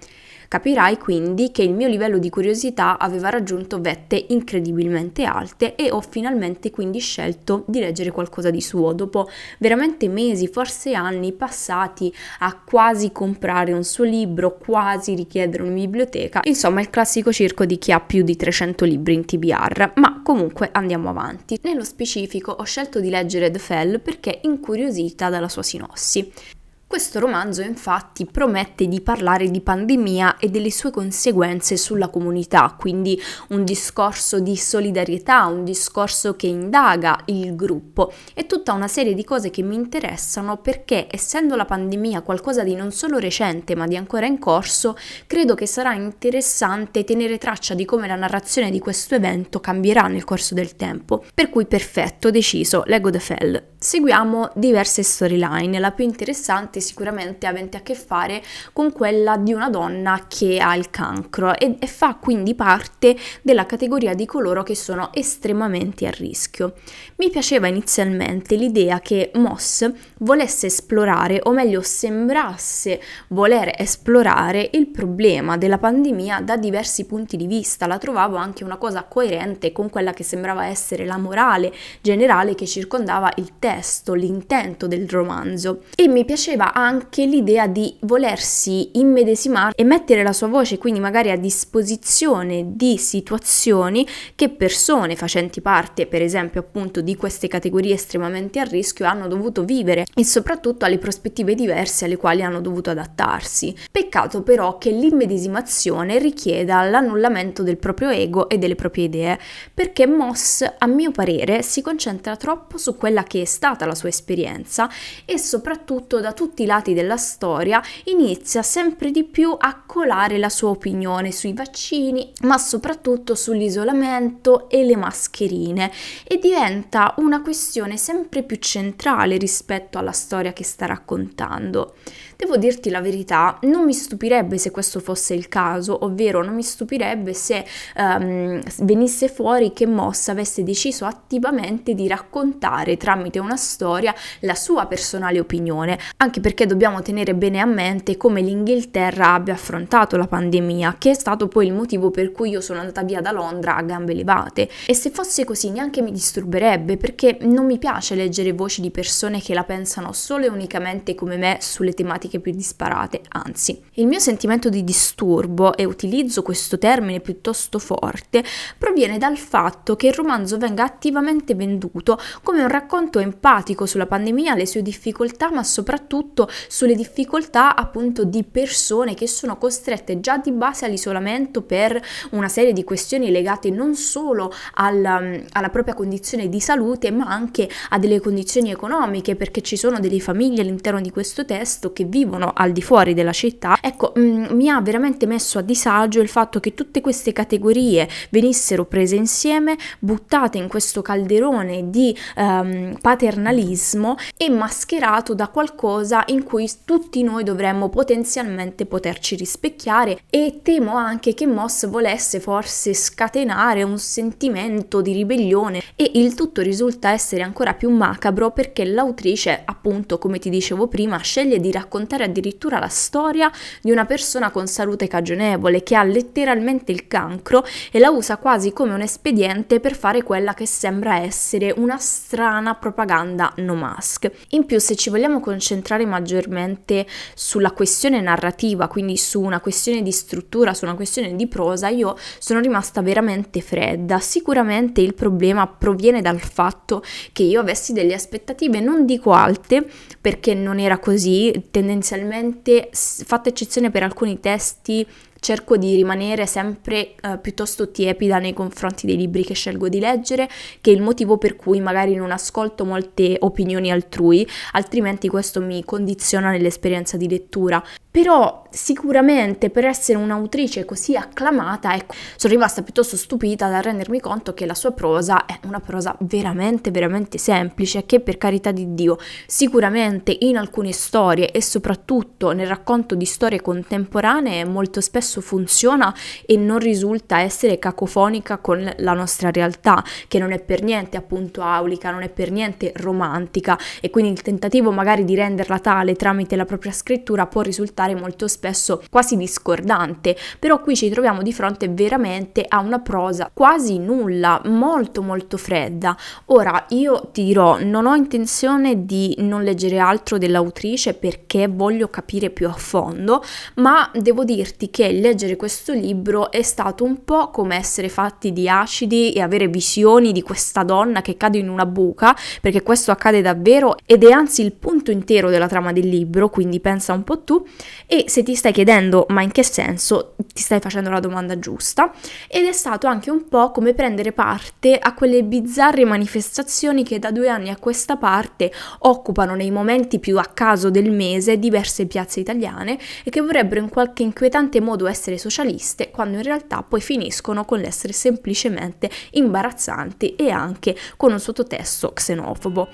Capirai 0.51 0.97
quindi 0.97 1.49
che 1.49 1.63
il 1.63 1.71
mio 1.71 1.87
livello 1.87 2.17
di 2.17 2.29
curiosità 2.29 2.99
aveva 2.99 3.29
raggiunto 3.29 3.79
vette 3.79 4.25
incredibilmente 4.31 5.23
alte 5.23 5.75
e 5.75 5.89
ho 5.91 6.01
finalmente 6.01 6.71
quindi 6.71 6.99
scelto 6.99 7.63
di 7.67 7.79
leggere 7.79 8.11
qualcosa 8.11 8.49
di 8.49 8.59
suo, 8.59 8.91
dopo 8.91 9.29
veramente 9.59 10.09
mesi, 10.09 10.49
forse 10.49 10.93
anni 10.93 11.31
passati 11.31 12.13
a 12.39 12.59
quasi 12.65 13.13
comprare 13.13 13.71
un 13.71 13.85
suo 13.85 14.03
libro, 14.03 14.57
quasi 14.57 15.15
richiedere 15.15 15.63
una 15.63 15.71
biblioteca, 15.71 16.41
insomma 16.43 16.81
il 16.81 16.89
classico 16.89 17.31
circo 17.31 17.63
di 17.63 17.77
chi 17.77 17.93
ha 17.93 18.01
più 18.01 18.21
di 18.21 18.35
300 18.35 18.83
libri 18.83 19.13
in 19.13 19.23
TBR, 19.23 19.93
ma 19.95 20.19
comunque 20.21 20.67
andiamo 20.73 21.07
avanti. 21.07 21.57
Nello 21.61 21.85
specifico 21.85 22.51
ho 22.51 22.63
scelto 22.65 22.99
di 22.99 23.09
leggere 23.09 23.51
The 23.51 23.59
Fell 23.59 24.01
perché 24.01 24.41
incuriosita 24.43 25.29
dalla 25.29 25.47
sua 25.47 25.63
sinossi. 25.63 26.59
Questo 26.91 27.19
romanzo 27.19 27.61
infatti 27.61 28.25
promette 28.25 28.85
di 28.85 28.99
parlare 28.99 29.49
di 29.49 29.61
pandemia 29.61 30.35
e 30.35 30.49
delle 30.49 30.69
sue 30.69 30.91
conseguenze 30.91 31.77
sulla 31.77 32.09
comunità, 32.09 32.75
quindi 32.77 33.17
un 33.51 33.63
discorso 33.63 34.41
di 34.41 34.57
solidarietà, 34.57 35.45
un 35.45 35.63
discorso 35.63 36.35
che 36.35 36.47
indaga 36.47 37.17
il 37.27 37.55
gruppo 37.55 38.11
e 38.33 38.45
tutta 38.45 38.73
una 38.73 38.89
serie 38.89 39.13
di 39.13 39.23
cose 39.23 39.51
che 39.51 39.61
mi 39.61 39.75
interessano 39.75 40.57
perché 40.57 41.07
essendo 41.09 41.55
la 41.55 41.63
pandemia 41.63 42.23
qualcosa 42.23 42.61
di 42.61 42.75
non 42.75 42.91
solo 42.91 43.19
recente 43.19 43.73
ma 43.73 43.87
di 43.87 43.95
ancora 43.95 44.25
in 44.25 44.37
corso, 44.37 44.97
credo 45.27 45.55
che 45.55 45.67
sarà 45.67 45.93
interessante 45.93 47.05
tenere 47.05 47.37
traccia 47.37 47.73
di 47.73 47.85
come 47.85 48.05
la 48.05 48.15
narrazione 48.17 48.69
di 48.69 48.79
questo 48.79 49.15
evento 49.15 49.61
cambierà 49.61 50.07
nel 50.07 50.25
corso 50.25 50.53
del 50.53 50.75
tempo. 50.75 51.23
Per 51.33 51.49
cui 51.49 51.65
perfetto, 51.65 52.31
deciso, 52.31 52.83
leggo 52.85 53.09
The 53.09 53.19
Fell. 53.19 53.63
Seguiamo 53.79 54.51
diverse 54.55 55.01
storyline, 55.01 55.79
la 55.79 55.91
più 55.91 56.03
interessante 56.03 56.80
sicuramente 56.81 57.47
avente 57.47 57.77
a 57.77 57.81
che 57.81 57.95
fare 57.95 58.41
con 58.73 58.91
quella 58.91 59.37
di 59.37 59.53
una 59.53 59.69
donna 59.69 60.25
che 60.27 60.59
ha 60.59 60.75
il 60.75 60.89
cancro 60.89 61.57
e, 61.57 61.77
e 61.79 61.87
fa 61.87 62.15
quindi 62.15 62.55
parte 62.55 63.15
della 63.41 63.65
categoria 63.65 64.13
di 64.13 64.25
coloro 64.25 64.63
che 64.63 64.75
sono 64.75 65.11
estremamente 65.13 66.07
a 66.07 66.11
rischio. 66.11 66.73
Mi 67.17 67.29
piaceva 67.29 67.67
inizialmente 67.67 68.55
l'idea 68.55 68.99
che 68.99 69.31
Moss 69.35 69.89
volesse 70.19 70.67
esplorare, 70.67 71.39
o 71.43 71.51
meglio 71.51 71.81
sembrasse 71.81 73.01
voler 73.29 73.73
esplorare 73.77 74.69
il 74.73 74.87
problema 74.87 75.57
della 75.57 75.77
pandemia 75.77 76.41
da 76.41 76.57
diversi 76.57 77.05
punti 77.05 77.37
di 77.37 77.47
vista. 77.47 77.87
La 77.87 77.97
trovavo 77.97 78.35
anche 78.35 78.63
una 78.63 78.77
cosa 78.77 79.03
coerente 79.03 79.71
con 79.71 79.89
quella 79.89 80.13
che 80.13 80.23
sembrava 80.23 80.65
essere 80.65 81.05
la 81.05 81.17
morale 81.17 81.73
generale 82.01 82.55
che 82.55 82.65
circondava 82.65 83.31
il 83.35 83.53
testo, 83.59 84.13
l'intento 84.13 84.87
del 84.87 85.07
romanzo. 85.09 85.83
E 85.95 86.07
mi 86.07 86.25
piaceva 86.25 86.70
anche 86.73 87.25
l'idea 87.25 87.67
di 87.67 87.95
volersi 88.01 88.91
immedesimare 88.93 89.73
e 89.75 89.83
mettere 89.83 90.23
la 90.23 90.33
sua 90.33 90.47
voce 90.47 90.77
quindi 90.77 90.99
magari 90.99 91.31
a 91.31 91.37
disposizione 91.37 92.75
di 92.75 92.97
situazioni 92.97 94.07
che 94.35 94.49
persone 94.49 95.15
facenti 95.15 95.61
parte 95.61 96.07
per 96.07 96.21
esempio 96.21 96.61
appunto 96.61 97.01
di 97.01 97.15
queste 97.15 97.47
categorie 97.47 97.93
estremamente 97.93 98.59
a 98.59 98.63
rischio 98.63 99.05
hanno 99.05 99.27
dovuto 99.27 99.63
vivere 99.63 100.05
e 100.15 100.23
soprattutto 100.23 100.85
alle 100.85 100.97
prospettive 100.97 101.55
diverse 101.55 102.05
alle 102.05 102.17
quali 102.17 102.43
hanno 102.43 102.61
dovuto 102.61 102.89
adattarsi. 102.89 103.75
Peccato 103.91 104.43
però 104.43 104.77
che 104.77 104.91
l'immedesimazione 104.91 106.19
richieda 106.19 106.83
l'annullamento 106.83 107.63
del 107.63 107.77
proprio 107.77 108.09
ego 108.09 108.49
e 108.49 108.57
delle 108.57 108.75
proprie 108.75 109.05
idee, 109.05 109.39
perché 109.73 110.05
Moss 110.05 110.63
a 110.77 110.87
mio 110.87 111.11
parere 111.11 111.61
si 111.63 111.81
concentra 111.81 112.35
troppo 112.35 112.77
su 112.77 112.95
quella 112.95 113.23
che 113.23 113.41
è 113.41 113.45
stata 113.45 113.85
la 113.85 113.95
sua 113.95 114.09
esperienza 114.09 114.89
e 115.25 115.37
soprattutto 115.37 116.19
da 116.19 116.33
tutti 116.33 116.60
i 116.61 116.65
lati 116.65 116.93
della 116.93 117.17
storia 117.17 117.81
inizia 118.05 118.61
sempre 118.61 119.11
di 119.11 119.23
più 119.23 119.55
a 119.57 119.81
colare 119.85 120.37
la 120.37 120.49
sua 120.49 120.69
opinione 120.69 121.31
sui 121.31 121.53
vaccini, 121.53 122.31
ma 122.41 122.57
soprattutto 122.57 123.35
sull'isolamento 123.35 124.69
e 124.69 124.83
le 124.83 124.95
mascherine 124.95 125.91
e 126.23 126.37
diventa 126.37 127.13
una 127.17 127.41
questione 127.41 127.97
sempre 127.97 128.43
più 128.43 128.57
centrale 128.57 129.37
rispetto 129.37 129.97
alla 129.97 130.11
storia 130.11 130.53
che 130.53 130.63
sta 130.63 130.85
raccontando. 130.85 131.95
Devo 132.41 132.57
dirti 132.57 132.89
la 132.89 133.01
verità, 133.01 133.59
non 133.61 133.85
mi 133.85 133.93
stupirebbe 133.93 134.57
se 134.57 134.71
questo 134.71 134.99
fosse 134.99 135.35
il 135.35 135.47
caso, 135.47 136.05
ovvero 136.05 136.43
non 136.43 136.55
mi 136.55 136.63
stupirebbe 136.63 137.35
se 137.35 137.63
um, 137.97 138.59
venisse 138.79 139.27
fuori 139.27 139.73
che 139.73 139.85
Moss 139.85 140.27
avesse 140.29 140.63
deciso 140.63 141.05
attivamente 141.05 141.93
di 141.93 142.07
raccontare 142.07 142.97
tramite 142.97 143.37
una 143.37 143.57
storia 143.57 144.11
la 144.39 144.55
sua 144.55 144.87
personale 144.87 145.39
opinione, 145.39 145.99
anche 146.17 146.39
perché 146.39 146.65
dobbiamo 146.65 147.03
tenere 147.03 147.35
bene 147.35 147.59
a 147.59 147.65
mente 147.65 148.17
come 148.17 148.41
l'Inghilterra 148.41 149.33
abbia 149.33 149.53
affrontato 149.53 150.17
la 150.17 150.25
pandemia, 150.25 150.95
che 150.97 151.11
è 151.11 151.13
stato 151.13 151.47
poi 151.47 151.67
il 151.67 151.73
motivo 151.73 152.09
per 152.09 152.31
cui 152.31 152.49
io 152.49 152.59
sono 152.59 152.79
andata 152.79 153.03
via 153.03 153.21
da 153.21 153.31
Londra 153.31 153.75
a 153.75 153.83
gambe 153.83 154.15
levate. 154.15 154.67
E 154.87 154.95
se 154.95 155.11
fosse 155.11 155.45
così 155.45 155.69
neanche 155.69 156.01
mi 156.01 156.11
disturberebbe, 156.11 156.97
perché 156.97 157.37
non 157.41 157.67
mi 157.67 157.77
piace 157.77 158.15
leggere 158.15 158.51
voci 158.51 158.81
di 158.81 158.89
persone 158.89 159.39
che 159.39 159.53
la 159.53 159.63
pensano 159.63 160.11
solo 160.11 160.45
e 160.45 160.49
unicamente 160.49 161.13
come 161.13 161.37
me 161.37 161.57
sulle 161.61 161.93
tematiche 161.93 162.29
tematiche 162.31 162.39
più 162.39 162.51
disparate, 162.53 163.21
anzi, 163.29 163.81
il 163.95 164.07
mio 164.07 164.19
sentimento 164.19 164.69
di 164.69 164.83
disturbo, 164.83 165.75
e 165.75 165.83
utilizzo 165.83 166.41
questo 166.41 166.77
termine 166.77 167.19
piuttosto 167.19 167.77
forte, 167.79 168.43
proviene 168.77 169.17
dal 169.17 169.37
fatto 169.37 169.95
che 169.95 170.07
il 170.07 170.13
romanzo 170.13 170.57
venga 170.57 170.83
attivamente 170.83 171.55
venduto 171.55 172.17
come 172.41 172.61
un 172.61 172.69
racconto 172.69 173.19
empatico 173.19 173.85
sulla 173.85 174.05
pandemia, 174.05 174.55
le 174.55 174.65
sue 174.65 174.81
difficoltà, 174.81 175.51
ma 175.51 175.63
soprattutto 175.63 176.47
sulle 176.67 176.95
difficoltà 176.95 177.75
appunto 177.75 178.23
di 178.23 178.43
persone 178.43 179.13
che 179.13 179.27
sono 179.27 179.57
costrette 179.57 180.19
già 180.19 180.37
di 180.37 180.51
base 180.51 180.85
all'isolamento 180.85 181.61
per 181.61 182.01
una 182.31 182.47
serie 182.47 182.73
di 182.73 182.83
questioni 182.83 183.31
legate 183.31 183.69
non 183.69 183.95
solo 183.95 184.51
alla, 184.75 185.21
alla 185.51 185.69
propria 185.69 185.93
condizione 185.93 186.47
di 186.47 186.59
salute, 186.59 187.11
ma 187.11 187.25
anche 187.25 187.69
a 187.89 187.99
delle 187.99 188.19
condizioni 188.19 188.71
economiche, 188.71 189.35
perché 189.35 189.61
ci 189.61 189.75
sono 189.75 189.99
delle 189.99 190.19
famiglie 190.19 190.61
all'interno 190.61 191.01
di 191.01 191.09
questo 191.09 191.45
testo 191.45 191.91
che 191.91 192.03
vivono 192.05 192.20
vivono 192.21 192.51
al 192.55 192.71
di 192.71 192.81
fuori 192.81 193.13
della 193.13 193.31
città, 193.31 193.77
ecco, 193.81 194.13
mh, 194.15 194.21
mm, 194.21 194.45
mi 194.51 194.69
ha 194.69 194.79
veramente 194.81 195.25
messo 195.25 195.57
a 195.57 195.61
disagio 195.61 196.21
il 196.21 196.27
fatto 196.27 196.59
che 196.59 196.73
tutte 196.73 197.01
queste 197.01 197.33
categorie 197.33 198.07
venissero 198.29 198.85
prese 198.85 199.15
insieme, 199.15 199.77
buttate 199.99 200.57
in 200.57 200.67
questo 200.67 201.01
calderone 201.01 201.89
di 201.89 202.15
um, 202.35 202.95
paternalismo 203.01 204.15
e 204.37 204.49
mascherato 204.49 205.33
da 205.33 205.47
qualcosa 205.47 206.23
in 206.27 206.43
cui 206.43 206.69
tutti 206.85 207.23
noi 207.23 207.43
dovremmo 207.43 207.89
potenzialmente 207.89 208.85
poterci 208.85 209.35
rispecchiare 209.35 210.19
e 210.29 210.59
temo 210.61 210.95
anche 210.95 211.33
che 211.33 211.47
Moss 211.47 211.87
volesse 211.87 212.39
forse 212.39 212.93
scatenare 212.93 213.83
un 213.83 213.97
sentimento 213.97 215.01
di 215.01 215.13
ribellione 215.13 215.81
e 215.95 216.11
il 216.15 216.35
tutto 216.35 216.61
risulta 216.61 217.11
essere 217.11 217.41
ancora 217.41 217.73
più 217.73 217.89
macabro 217.89 218.51
perché 218.51 218.85
l'autrice, 218.85 219.61
appunto, 219.65 220.17
come 220.17 220.39
ti 220.39 220.49
dicevo 220.49 220.87
prima, 220.87 221.17
sceglie 221.17 221.59
di 221.59 221.71
raccontare 221.71 222.10
raccontare 222.11 222.23
addirittura 222.25 222.79
la 222.79 222.87
storia 222.87 223.51
di 223.81 223.91
una 223.91 224.05
persona 224.05 224.51
con 224.51 224.67
salute 224.67 225.07
cagionevole 225.07 225.83
che 225.83 225.95
ha 225.95 226.03
letteralmente 226.03 226.91
il 226.91 227.07
cancro 227.07 227.65
e 227.91 227.99
la 227.99 228.09
usa 228.09 228.37
quasi 228.37 228.73
come 228.73 228.93
un 228.93 229.01
espediente 229.01 229.79
per 229.79 229.95
fare 229.95 230.23
quella 230.23 230.53
che 230.53 230.65
sembra 230.65 231.19
essere 231.19 231.73
una 231.75 231.97
strana 231.97 232.75
propaganda 232.75 233.53
no 233.57 233.75
mask. 233.75 234.29
In 234.49 234.65
più, 234.65 234.79
se 234.79 234.95
ci 234.95 235.09
vogliamo 235.09 235.39
concentrare 235.39 236.05
maggiormente 236.05 237.05
sulla 237.33 237.71
questione 237.71 238.19
narrativa, 238.19 238.87
quindi 238.87 239.17
su 239.17 239.41
una 239.41 239.59
questione 239.59 240.01
di 240.01 240.11
struttura, 240.11 240.73
su 240.73 240.85
una 240.85 240.95
questione 240.95 241.35
di 241.35 241.47
prosa, 241.47 241.87
io 241.87 242.17
sono 242.39 242.59
rimasta 242.59 243.01
veramente 243.01 243.61
fredda. 243.61 244.19
Sicuramente 244.19 245.01
il 245.01 245.13
problema 245.13 245.67
proviene 245.67 246.21
dal 246.21 246.39
fatto 246.39 247.03
che 247.31 247.43
io 247.43 247.61
avessi 247.61 247.93
delle 247.93 248.13
aspettative, 248.13 248.79
non 248.79 249.05
dico 249.05 249.31
alte, 249.31 249.87
perché 250.19 250.53
non 250.53 250.79
era 250.79 250.99
così, 250.99 251.67
tendenzialmente 251.71 252.00
tendenzialmente, 252.01 252.89
fatta 252.91 253.49
eccezione 253.49 253.91
per 253.91 254.03
alcuni 254.03 254.39
testi, 254.39 255.05
cerco 255.39 255.75
di 255.77 255.95
rimanere 255.95 256.45
sempre 256.45 257.15
eh, 257.19 257.37
piuttosto 257.39 257.89
tiepida 257.89 258.37
nei 258.37 258.53
confronti 258.53 259.07
dei 259.07 259.17
libri 259.17 259.43
che 259.43 259.53
scelgo 259.53 259.89
di 259.89 259.99
leggere, 259.99 260.49
che 260.81 260.91
è 260.91 260.93
il 260.93 261.01
motivo 261.01 261.37
per 261.37 261.55
cui 261.55 261.79
magari 261.79 262.15
non 262.15 262.31
ascolto 262.31 262.85
molte 262.85 263.37
opinioni 263.39 263.91
altrui, 263.91 264.47
altrimenti 264.73 265.27
questo 265.27 265.61
mi 265.61 265.83
condiziona 265.85 266.51
nell'esperienza 266.51 267.17
di 267.17 267.29
lettura. 267.29 267.83
Però 268.11 268.63
sicuramente 268.69 269.69
per 269.69 269.85
essere 269.85 270.17
un'autrice 270.17 270.83
così 270.83 271.15
acclamata, 271.15 271.95
ecco, 271.95 272.13
sono 272.35 272.51
rimasta 272.51 272.81
piuttosto 272.81 273.15
stupita 273.15 273.69
da 273.69 273.79
rendermi 273.79 274.19
conto 274.19 274.53
che 274.53 274.65
la 274.65 274.73
sua 274.73 274.91
prosa 274.91 275.45
è 275.45 275.57
una 275.63 275.79
prosa 275.79 276.17
veramente, 276.19 276.91
veramente 276.91 277.37
semplice, 277.37 278.05
che 278.05 278.19
per 278.19 278.37
carità 278.37 278.71
di 278.71 278.93
Dio, 278.93 279.17
sicuramente 279.47 280.35
in 280.41 280.57
alcune 280.57 280.91
storie 280.91 281.51
e 281.51 281.61
soprattutto 281.61 282.51
nel 282.51 282.67
racconto 282.67 283.15
di 283.15 283.23
storie 283.23 283.61
contemporanee 283.61 284.65
molto 284.65 284.99
spesso 284.99 285.39
funziona 285.39 286.13
e 286.45 286.57
non 286.57 286.79
risulta 286.79 287.39
essere 287.39 287.79
cacofonica 287.79 288.57
con 288.57 288.91
la 288.97 289.13
nostra 289.13 289.51
realtà, 289.51 290.03
che 290.27 290.37
non 290.37 290.51
è 290.51 290.59
per 290.59 290.83
niente 290.83 291.15
appunto 291.15 291.61
aulica, 291.61 292.11
non 292.11 292.23
è 292.23 292.29
per 292.29 292.51
niente 292.51 292.91
romantica. 292.97 293.79
E 294.01 294.09
quindi 294.09 294.31
il 294.31 294.41
tentativo 294.41 294.91
magari 294.91 295.23
di 295.23 295.35
renderla 295.35 295.79
tale 295.79 296.15
tramite 296.15 296.57
la 296.57 296.65
propria 296.65 296.91
scrittura 296.91 297.47
può 297.47 297.61
risultare 297.61 297.99
risultare 298.01 298.15
molto 298.15 298.47
spesso 298.47 299.01
quasi 299.09 299.37
discordante, 299.37 300.35
però 300.59 300.81
qui 300.81 300.95
ci 300.95 301.09
troviamo 301.09 301.41
di 301.41 301.53
fronte 301.53 301.87
veramente 301.89 302.65
a 302.67 302.79
una 302.79 302.99
prosa 302.99 303.49
quasi 303.53 303.99
nulla, 303.99 304.61
molto 304.65 305.21
molto 305.21 305.57
fredda. 305.57 306.15
Ora 306.45 306.85
io 306.89 307.29
ti 307.31 307.43
dirò, 307.43 307.77
non 307.81 308.05
ho 308.05 308.15
intenzione 308.15 309.05
di 309.05 309.35
non 309.39 309.63
leggere 309.63 309.99
altro 309.99 310.37
dell'autrice 310.37 311.13
perché 311.13 311.67
voglio 311.67 312.09
capire 312.09 312.49
più 312.49 312.67
a 312.67 312.73
fondo, 312.73 313.43
ma 313.75 314.09
devo 314.13 314.43
dirti 314.43 314.89
che 314.89 315.11
leggere 315.11 315.55
questo 315.55 315.93
libro 315.93 316.51
è 316.51 316.61
stato 316.61 317.03
un 317.03 317.23
po' 317.23 317.49
come 317.49 317.75
essere 317.75 318.09
fatti 318.09 318.53
di 318.53 318.67
acidi 318.69 319.33
e 319.33 319.41
avere 319.41 319.67
visioni 319.67 320.31
di 320.31 320.41
questa 320.41 320.83
donna 320.83 321.21
che 321.21 321.37
cade 321.37 321.57
in 321.57 321.69
una 321.69 321.85
buca, 321.85 322.35
perché 322.61 322.81
questo 322.81 323.11
accade 323.11 323.41
davvero 323.41 323.95
ed 324.05 324.23
è 324.23 324.31
anzi 324.31 324.61
il 324.61 324.73
punto 324.73 325.11
intero 325.11 325.49
della 325.49 325.67
trama 325.67 325.91
del 325.91 326.07
libro, 326.07 326.49
quindi 326.49 326.79
pensa 326.79 327.13
un 327.13 327.23
po' 327.23 327.39
tu 327.43 327.65
e 328.05 328.25
se 328.27 328.43
ti 328.43 328.55
stai 328.55 328.71
chiedendo 328.71 329.25
ma 329.29 329.41
in 329.41 329.51
che 329.51 329.63
senso, 329.63 330.35
ti 330.53 330.61
stai 330.61 330.79
facendo 330.79 331.09
la 331.09 331.19
domanda 331.19 331.59
giusta 331.59 332.11
ed 332.47 332.65
è 332.65 332.71
stato 332.71 333.07
anche 333.07 333.29
un 333.29 333.47
po' 333.47 333.71
come 333.71 333.93
prendere 333.93 334.31
parte 334.31 334.97
a 334.97 335.13
quelle 335.13 335.43
bizzarre 335.43 336.05
manifestazioni 336.05 337.03
che 337.03 337.19
da 337.19 337.31
due 337.31 337.49
anni 337.49 337.69
a 337.69 337.77
questa 337.77 338.17
parte 338.17 338.71
occupano 338.99 339.55
nei 339.55 339.71
momenti 339.71 340.19
più 340.19 340.37
a 340.37 340.45
caso 340.53 340.89
del 340.89 341.11
mese 341.11 341.57
diverse 341.57 342.05
piazze 342.05 342.39
italiane 342.39 342.97
e 343.23 343.29
che 343.29 343.41
vorrebbero 343.41 343.81
in 343.81 343.89
qualche 343.89 344.23
inquietante 344.23 344.81
modo 344.81 345.07
essere 345.07 345.37
socialiste 345.37 346.11
quando 346.11 346.37
in 346.37 346.43
realtà 346.43 346.83
poi 346.83 347.01
finiscono 347.01 347.65
con 347.65 347.79
l'essere 347.79 348.13
semplicemente 348.13 349.09
imbarazzanti 349.31 350.35
e 350.35 350.49
anche 350.49 350.95
con 351.17 351.31
un 351.31 351.39
sottotesto 351.39 352.11
xenofobo. 352.13 352.89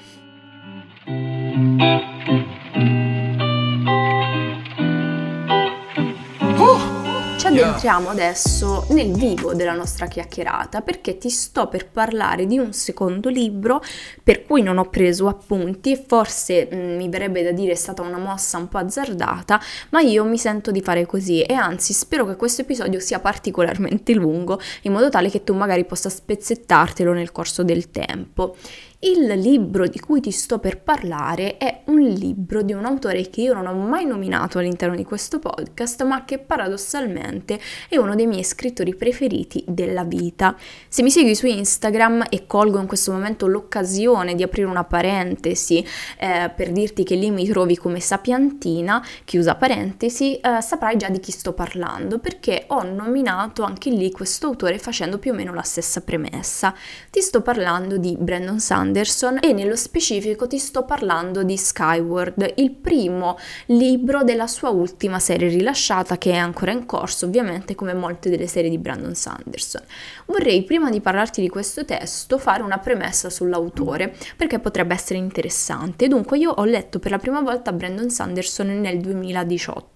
Ci 7.48 7.62
addentriamo 7.62 8.10
adesso 8.10 8.86
nel 8.90 9.14
vivo 9.14 9.54
della 9.54 9.72
nostra 9.72 10.08
chiacchierata 10.08 10.82
perché 10.82 11.18
ti 11.18 11.30
sto 11.30 11.68
per 11.68 11.88
parlare 11.88 12.46
di 12.46 12.58
un 12.58 12.74
secondo 12.74 13.30
libro 13.30 13.82
per 14.22 14.44
cui 14.44 14.62
non 14.62 14.78
ho 14.78 14.90
preso 14.90 15.30
appunti 15.30 15.94
e 15.94 16.04
forse 16.06 16.68
mh, 16.70 16.76
mm, 16.76 16.96
mi 16.98 17.08
verrebbe 17.08 17.44
da 17.44 17.52
dire 17.52 17.72
è 17.72 17.76
stata 17.76 18.02
una 18.02 18.18
mossa 18.18 18.58
un 18.58 18.68
po' 18.68 18.80
azzardata, 18.80 19.62
ma 19.92 20.02
io 20.02 20.26
mi 20.26 20.38
sento 20.38 20.72
di 20.72 20.82
fare 20.82 21.06
così 21.06 21.42
e 21.42 21.54
anzi 21.54 21.94
spero 21.94 22.26
che 22.26 22.36
questo 22.36 22.64
episodio 22.64 23.00
sia 23.00 23.20
particolarmente 23.20 24.14
lungo 24.14 24.60
in 24.82 24.92
modo 24.92 25.08
tale 25.08 25.30
che 25.30 25.46
tu 25.46 25.54
magari 25.54 25.86
possa 25.86 26.10
spezzettartelo 26.10 27.14
nel 27.14 27.32
corso 27.32 27.64
del 27.64 27.92
tempo. 27.92 28.58
Il 29.00 29.28
libro 29.28 29.86
di 29.86 30.00
cui 30.00 30.22
ti 30.22 30.32
sto 30.32 30.58
per 30.58 30.82
parlare 30.82 31.58
è 31.58 31.82
un 31.86 32.02
libro 32.02 32.64
di 32.64 32.74
un 32.74 32.84
autore 32.84 33.30
che 33.30 33.42
io 33.42 33.54
non 33.54 33.68
ho 33.68 33.74
mai 33.76 34.08
nominato 34.08 34.58
all'interno 34.58 34.96
di 34.96 35.04
questo 35.04 35.38
podcast, 35.38 36.04
ma 36.04 36.26
che 36.26 36.40
paradossalmente 36.40 37.60
è 37.90 37.98
uno 37.98 38.16
dei 38.16 38.26
miei 38.26 38.44
scrittori 38.44 38.96
preferiti 38.96 39.64
della 39.68 40.04
vita. 40.04 40.56
Se 40.90 41.04
mi 41.04 41.12
segui 41.12 41.36
su 41.36 41.46
Instagram 41.46 42.26
e 42.32 42.48
colgo 42.48 42.80
in 42.80 42.88
questo 42.88 43.12
momento 43.12 43.46
l'occasione 43.46 44.34
di 44.34 44.42
aprire 44.42 44.68
una 44.68 44.84
parentesi 44.84 45.86
eh, 46.18 46.52
per 46.56 46.72
dirti 46.72 47.04
che 47.04 47.14
lì 47.14 47.30
mi 47.30 47.48
trovi 47.48 47.78
come 47.78 48.00
sapiantina, 48.00 49.06
chiusa 49.26 49.54
parentesi, 49.54 50.40
eh, 50.40 50.60
saprai 50.60 50.98
già 50.98 51.10
di 51.10 51.20
chi 51.20 51.32
sto 51.32 51.54
parlando, 51.54 52.18
perché 52.18 52.64
ho 52.70 52.82
nominato 52.82 53.62
anche 53.62 53.92
lì 53.92 54.10
questo 54.10 54.48
autore 54.48 54.80
facendo 54.80 55.20
più 55.20 55.34
o 55.34 55.36
meno 55.36 55.54
la 55.54 55.62
stessa 55.62 56.02
premessa. 56.02 56.74
Ti 57.12 57.22
sto 57.22 57.44
parlando 57.44 57.98
di 57.98 58.18
Brandon 58.18 58.60
Sanders 58.60 58.86
Anderson 58.88 59.40
e 59.42 59.52
nello 59.52 59.76
specifico 59.76 60.48
ti 60.48 60.58
sto 60.58 60.84
parlando 60.84 61.44
di 61.44 61.58
Skyward, 61.58 62.54
il 62.56 62.72
primo 62.72 63.38
libro 63.68 64.24
della 64.24 64.48
sua 64.48 64.70
ultima 64.70 65.20
serie 65.20 65.50
rilasciata 65.50 66.18
che 66.18 66.32
è 66.32 66.38
ancora 66.38 66.72
in 66.72 66.86
corso 66.86 67.26
ovviamente 67.26 67.76
come 67.76 67.94
molte 67.94 68.30
delle 68.30 68.48
serie 68.48 68.70
di 68.70 68.78
Brandon 68.78 69.14
Sanderson. 69.14 69.84
Vorrei 70.26 70.64
prima 70.64 70.90
di 70.90 71.02
parlarti 71.02 71.42
di 71.42 71.50
questo 71.50 71.84
testo 71.84 72.38
fare 72.38 72.64
una 72.64 72.78
premessa 72.78 73.30
sull'autore 73.30 74.16
perché 74.38 74.60
potrebbe 74.60 74.94
essere 74.94 75.20
interessante. 75.20 76.08
Dunque 76.08 76.38
io 76.38 76.52
ho 76.52 76.64
letto 76.64 77.00
per 77.00 77.12
la 77.12 77.20
prima 77.20 77.42
volta 77.42 77.74
Brandon 77.74 78.10
Sanderson 78.10 78.80
nel 78.80 79.02
2018 79.02 79.96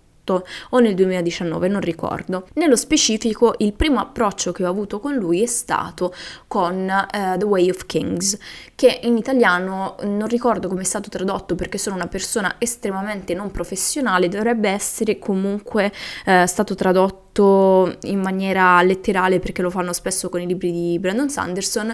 o 0.69 0.79
nel 0.79 0.95
2019, 0.95 1.67
non 1.67 1.81
ricordo. 1.81 2.47
Nello 2.53 2.75
specifico, 2.75 3.55
il 3.57 3.73
primo 3.73 3.99
approccio 3.99 4.51
che 4.51 4.65
ho 4.65 4.69
avuto 4.69 4.99
con 4.99 5.15
lui 5.15 5.41
è 5.41 5.47
stato 5.47 6.13
con 6.47 6.75
uh, 6.75 7.37
The 7.37 7.45
Way 7.45 7.69
of 7.69 7.85
Kings, 7.85 8.37
che 8.75 8.99
in 9.03 9.17
italiano 9.17 9.95
non 10.03 10.27
ricordo 10.27 10.67
come 10.67 10.81
è 10.81 10.85
stato 10.85 11.09
tradotto 11.09 11.55
perché 11.55 11.77
sono 11.77 11.95
una 11.95 12.07
persona 12.07 12.55
estremamente 12.57 13.33
non 13.33 13.51
professionale, 13.51 14.29
dovrebbe 14.29 14.69
essere 14.69 15.19
comunque 15.19 15.91
uh, 16.25 16.45
stato 16.45 16.75
tradotto 16.75 17.97
in 18.01 18.19
maniera 18.19 18.81
letterale 18.81 19.39
perché 19.39 19.61
lo 19.61 19.69
fanno 19.69 19.93
spesso 19.93 20.29
con 20.29 20.41
i 20.41 20.47
libri 20.47 20.71
di 20.71 20.99
Brandon 20.99 21.29
Sanderson, 21.29 21.93